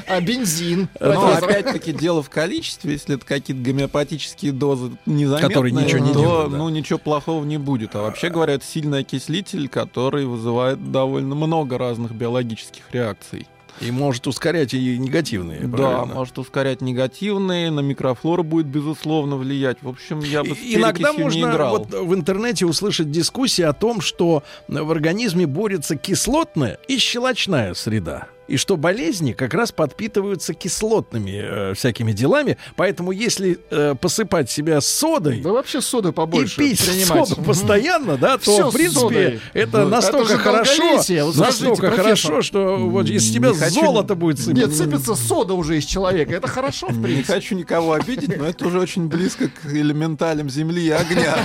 А 0.07 0.21
бензин? 0.21 0.89
Но 0.99 1.13
Профессор? 1.13 1.49
опять-таки 1.49 1.91
дело 1.91 2.21
в 2.21 2.29
количестве, 2.29 2.93
если 2.93 3.15
это 3.15 3.25
какие-то 3.25 3.63
гомеопатические 3.63 4.51
дозы 4.51 4.91
незаметные, 5.07 5.49
Которые 5.49 5.73
ничего 5.73 6.05
не 6.05 6.13
то 6.13 6.19
делают, 6.19 6.51
да. 6.51 6.57
ну 6.59 6.69
ничего 6.69 6.99
плохого 6.99 7.43
не 7.43 7.57
будет. 7.57 7.95
А 7.95 8.03
вообще 8.03 8.29
говоря, 8.29 8.53
это 8.53 8.63
сильный 8.63 8.99
окислитель, 8.99 9.67
который 9.69 10.25
вызывает 10.27 10.91
довольно 10.91 11.33
много 11.33 11.79
разных 11.79 12.11
биологических 12.11 12.83
реакций. 12.91 13.47
И 13.79 13.89
может 13.91 14.27
ускорять 14.27 14.73
и 14.73 14.97
негативные. 14.97 15.61
Да, 15.61 15.77
правильно? 15.77 16.05
может 16.13 16.37
ускорять 16.37 16.81
негативные, 16.81 17.71
на 17.71 17.79
микрофлору 17.79 18.43
будет 18.43 18.67
безусловно 18.67 19.37
влиять. 19.37 19.77
В 19.81 19.89
общем, 19.89 20.19
я 20.19 20.43
бы 20.43 20.49
Иногда 20.49 21.11
перекисью 21.13 21.17
не 21.17 21.23
можно 21.23 21.51
играл. 21.55 21.77
вот 21.77 21.93
в 21.93 22.13
интернете 22.13 22.65
услышать 22.65 23.09
дискуссии 23.09 23.63
о 23.63 23.73
том, 23.73 24.01
что 24.01 24.43
в 24.67 24.91
организме 24.91 25.47
борется 25.47 25.95
кислотная 25.95 26.77
и 26.87 26.97
щелочная 26.97 27.73
среда. 27.73 28.27
И 28.51 28.57
что 28.57 28.75
болезни 28.75 29.31
как 29.31 29.53
раз 29.53 29.71
подпитываются 29.71 30.53
кислотными 30.53 31.39
э, 31.41 31.73
всякими 31.73 32.11
делами. 32.11 32.57
Поэтому 32.75 33.13
если 33.13 33.59
э, 33.69 33.95
посыпать 33.95 34.49
себя 34.51 34.81
содой 34.81 35.39
Да 35.39 35.51
вообще 35.53 35.79
соды 35.79 36.11
побольше 36.11 36.61
и 36.61 36.69
пить 36.71 36.85
принимать. 36.85 37.29
соду 37.29 37.41
постоянно, 37.43 38.17
да, 38.17 38.37
то 38.37 38.51
Всё 38.51 38.69
в 38.69 38.73
принципе 38.73 38.99
содой. 38.99 39.39
это 39.53 39.85
настолько 39.87 40.33
это 40.33 40.41
хорошо. 40.41 40.83
Вот 40.97 41.37
настолько 41.37 41.87
профессор. 41.87 42.03
хорошо, 42.31 42.41
что 42.41 42.77
вот 42.89 43.07
из 43.09 43.29
Не 43.29 43.33
тебя 43.35 43.53
хочу- 43.53 43.85
золото 43.85 44.15
будет 44.15 44.39
сыпаться. 44.39 44.67
Нет, 44.67 44.75
сыпется 44.75 45.15
сода 45.15 45.53
уже 45.53 45.77
из 45.77 45.85
человека. 45.85 46.33
Это 46.35 46.49
хорошо, 46.49 46.87
в 46.87 46.97
Не 46.97 47.03
принципе. 47.03 47.33
хочу 47.33 47.55
никого 47.55 47.93
обидеть, 47.93 48.37
но 48.37 48.45
это 48.45 48.67
уже 48.67 48.79
очень 48.81 49.07
близко 49.07 49.47
к 49.47 49.65
элементалям 49.73 50.49
земли 50.49 50.87
и 50.87 50.89
огня. 50.89 51.37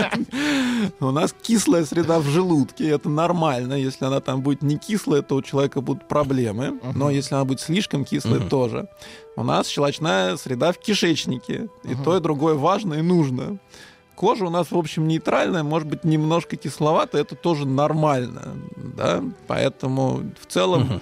У 1.00 1.10
нас 1.12 1.32
кислая 1.42 1.84
среда 1.84 2.18
в 2.18 2.26
желудке, 2.28 2.88
это 2.88 3.08
нормально. 3.08 3.74
Если 3.74 4.04
она 4.04 4.20
там 4.20 4.40
будет 4.42 4.62
не 4.62 4.78
кислая, 4.78 5.22
то 5.22 5.36
у 5.36 5.42
человека 5.42 5.80
будут 5.80 6.08
проблемы. 6.08 6.39
Но 6.94 7.10
если 7.10 7.34
она 7.34 7.44
будет 7.44 7.60
слишком 7.60 8.04
кислая, 8.04 8.40
тоже. 8.48 8.88
У 9.36 9.42
нас 9.42 9.68
щелочная 9.68 10.36
среда 10.36 10.72
в 10.72 10.78
кишечнике. 10.78 11.68
И 11.84 11.94
то, 12.04 12.16
и 12.16 12.20
другое 12.20 12.54
важно 12.54 12.94
и 12.94 13.02
нужно. 13.02 13.58
Кожа 14.16 14.44
у 14.44 14.50
нас, 14.50 14.70
в 14.70 14.76
общем, 14.76 15.08
нейтральная, 15.08 15.62
может 15.62 15.88
быть, 15.88 16.04
немножко 16.04 16.56
кисловата, 16.56 17.16
это 17.16 17.34
тоже 17.36 17.66
нормально, 17.66 18.54
да, 18.76 19.24
поэтому 19.46 20.20
в 20.38 20.46
целом 20.46 20.82
м, 20.82 21.00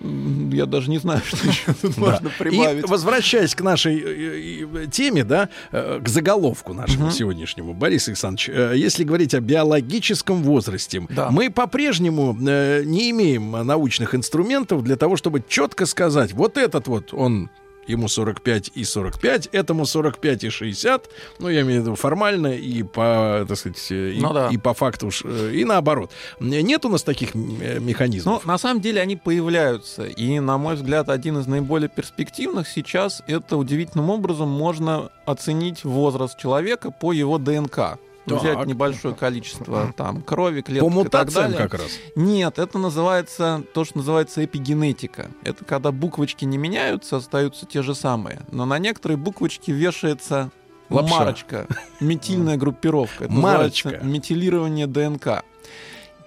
я 0.00 0.66
даже 0.66 0.90
не 0.90 0.98
знаю, 0.98 1.20
что 1.26 1.48
еще 1.48 1.74
тут 1.80 1.94
Да. 1.96 2.00
можно 2.00 2.30
прибавить. 2.38 2.84
И 2.84 2.86
возвращаясь 2.86 3.54
к 3.54 3.60
нашей 3.62 3.98
э, 3.98 4.66
э, 4.84 4.86
теме, 4.90 5.24
да, 5.24 5.48
э, 5.72 6.00
к 6.02 6.08
заголовку 6.08 6.74
нашему 6.74 7.10
сегодняшнему, 7.10 7.74
Борис 7.74 8.08
Александрович, 8.08 8.48
если 8.48 9.04
говорить 9.04 9.34
о 9.34 9.40
биологическом 9.40 10.42
возрасте, 10.42 11.04
Да. 11.10 11.30
мы 11.30 11.50
по-прежнему 11.50 12.32
не 12.38 13.10
имеем 13.10 13.50
научных 13.50 14.14
инструментов 14.14 14.84
для 14.84 14.96
того, 14.96 15.16
чтобы 15.16 15.42
четко 15.46 15.86
сказать, 15.86 16.32
вот 16.32 16.56
этот 16.56 16.86
вот 16.88 17.12
он 17.12 17.50
ему 17.88 18.08
45 18.08 18.72
и 18.74 18.84
45, 18.84 19.48
этому 19.52 19.86
45 19.86 20.44
и 20.44 20.50
60, 20.50 21.08
ну, 21.38 21.48
я 21.48 21.62
имею 21.62 21.80
в 21.80 21.84
виду 21.84 21.94
формально 21.96 22.48
и 22.48 22.82
по, 22.82 23.44
так 23.48 23.56
сказать, 23.58 23.86
э, 23.90 24.12
и, 24.12 24.20
Ну 24.20 24.32
да. 24.32 24.48
и 24.48 24.58
по 24.58 24.74
факту, 24.74 25.10
э, 25.24 25.52
и 25.54 25.64
наоборот. 25.64 26.12
Нет 26.40 26.84
у 26.84 26.88
нас 26.88 27.02
таких 27.02 27.34
э, 27.34 27.80
механизмов? 27.80 28.42
Ну, 28.44 28.52
на 28.52 28.58
самом 28.58 28.80
деле 28.80 29.00
они 29.00 29.16
появляются. 29.16 30.04
И, 30.04 30.38
на 30.40 30.58
мой 30.58 30.74
взгляд, 30.74 31.08
один 31.08 31.38
из 31.38 31.46
наиболее 31.46 31.88
перспективных 31.88 32.68
сейчас 32.68 33.22
это 33.26 33.56
удивительным 33.56 34.10
образом 34.10 34.48
можно 34.48 35.10
оценить 35.26 35.84
возраст 35.84 36.38
человека 36.38 36.90
по 36.90 37.12
его 37.12 37.38
ДНК. 37.38 37.98
Так. 38.28 38.42
Взять 38.42 38.66
небольшое 38.66 39.14
количество 39.14 39.92
там 39.96 40.22
крови, 40.22 40.60
клеток 40.62 40.88
по 40.88 41.00
и 41.00 41.04
так 41.04 41.04
мутациям 41.04 41.52
далее. 41.52 41.68
как 41.68 41.80
раз. 41.80 41.90
Нет, 42.14 42.58
это 42.58 42.78
называется 42.78 43.64
то, 43.74 43.84
что 43.84 43.98
называется 43.98 44.44
эпигенетика. 44.44 45.30
Это 45.44 45.64
когда 45.64 45.92
буквочки 45.92 46.44
не 46.44 46.58
меняются, 46.58 47.16
остаются 47.16 47.66
те 47.66 47.82
же 47.82 47.94
самые, 47.94 48.40
но 48.50 48.64
на 48.66 48.78
некоторые 48.78 49.16
буквочки 49.16 49.70
вешается 49.70 50.50
Лапша. 50.90 51.14
марочка, 51.14 51.66
метильная 52.00 52.56
группировка. 52.56 53.24
Это 53.24 53.32
Марочка. 53.32 53.98
метилирование 54.02 54.86
ДНК. 54.86 55.44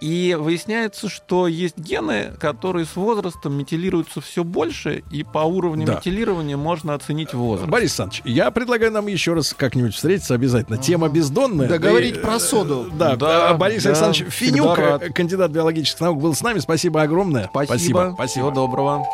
И 0.02 0.36
выясняется, 0.38 1.10
что 1.10 1.48
есть 1.48 1.78
гены, 1.78 2.34
которые 2.40 2.86
с 2.86 2.96
возрастом 2.96 3.54
метилируются 3.54 4.20
все 4.20 4.44
больше, 4.44 5.04
и 5.12 5.24
по 5.24 5.40
уровню 5.40 5.86
Да. 5.86 5.96
метилирования 5.96 6.58
можно 6.58 6.96
оценить 6.96 7.34
возраст. 7.36 7.70
Борис 7.70 7.92
Александрович, 7.92 8.22
я 8.26 8.50
предлагаю 8.50 8.92
нам 8.92 9.06
еще 9.06 9.34
раз 9.34 9.54
как-нибудь 9.56 9.94
встретиться 9.94 10.34
обязательно. 10.34 10.80
Тема 10.80 11.08
бездонная. 11.08 11.70
Да 11.70 11.78
говорить 11.78 12.18
и, 12.18 12.20
про 12.20 12.38
э, 12.38 12.40
соду. 12.40 12.88
Да, 12.92 13.16
Да, 13.16 13.50
а 13.50 13.54
Борис 13.54 13.84
да, 13.84 13.90
Александрович 13.90 14.34
Финюк, 14.34 14.80
э, 14.80 15.10
кандидат 15.14 15.52
биологических 15.52 16.02
наук, 16.02 16.20
был 16.20 16.34
с 16.34 16.42
нами. 16.42 16.58
Спасибо 16.58 17.04
огромное. 17.04 17.48
Спасибо. 17.52 18.14
Спасибо. 18.16 18.28
Всего 18.28 18.50
доброго. 18.50 19.06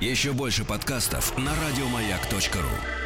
Еще 0.00 0.32
больше 0.32 0.64
подкастов 0.64 1.36
на 1.38 1.52
радиомаяк.ру. 1.52 3.03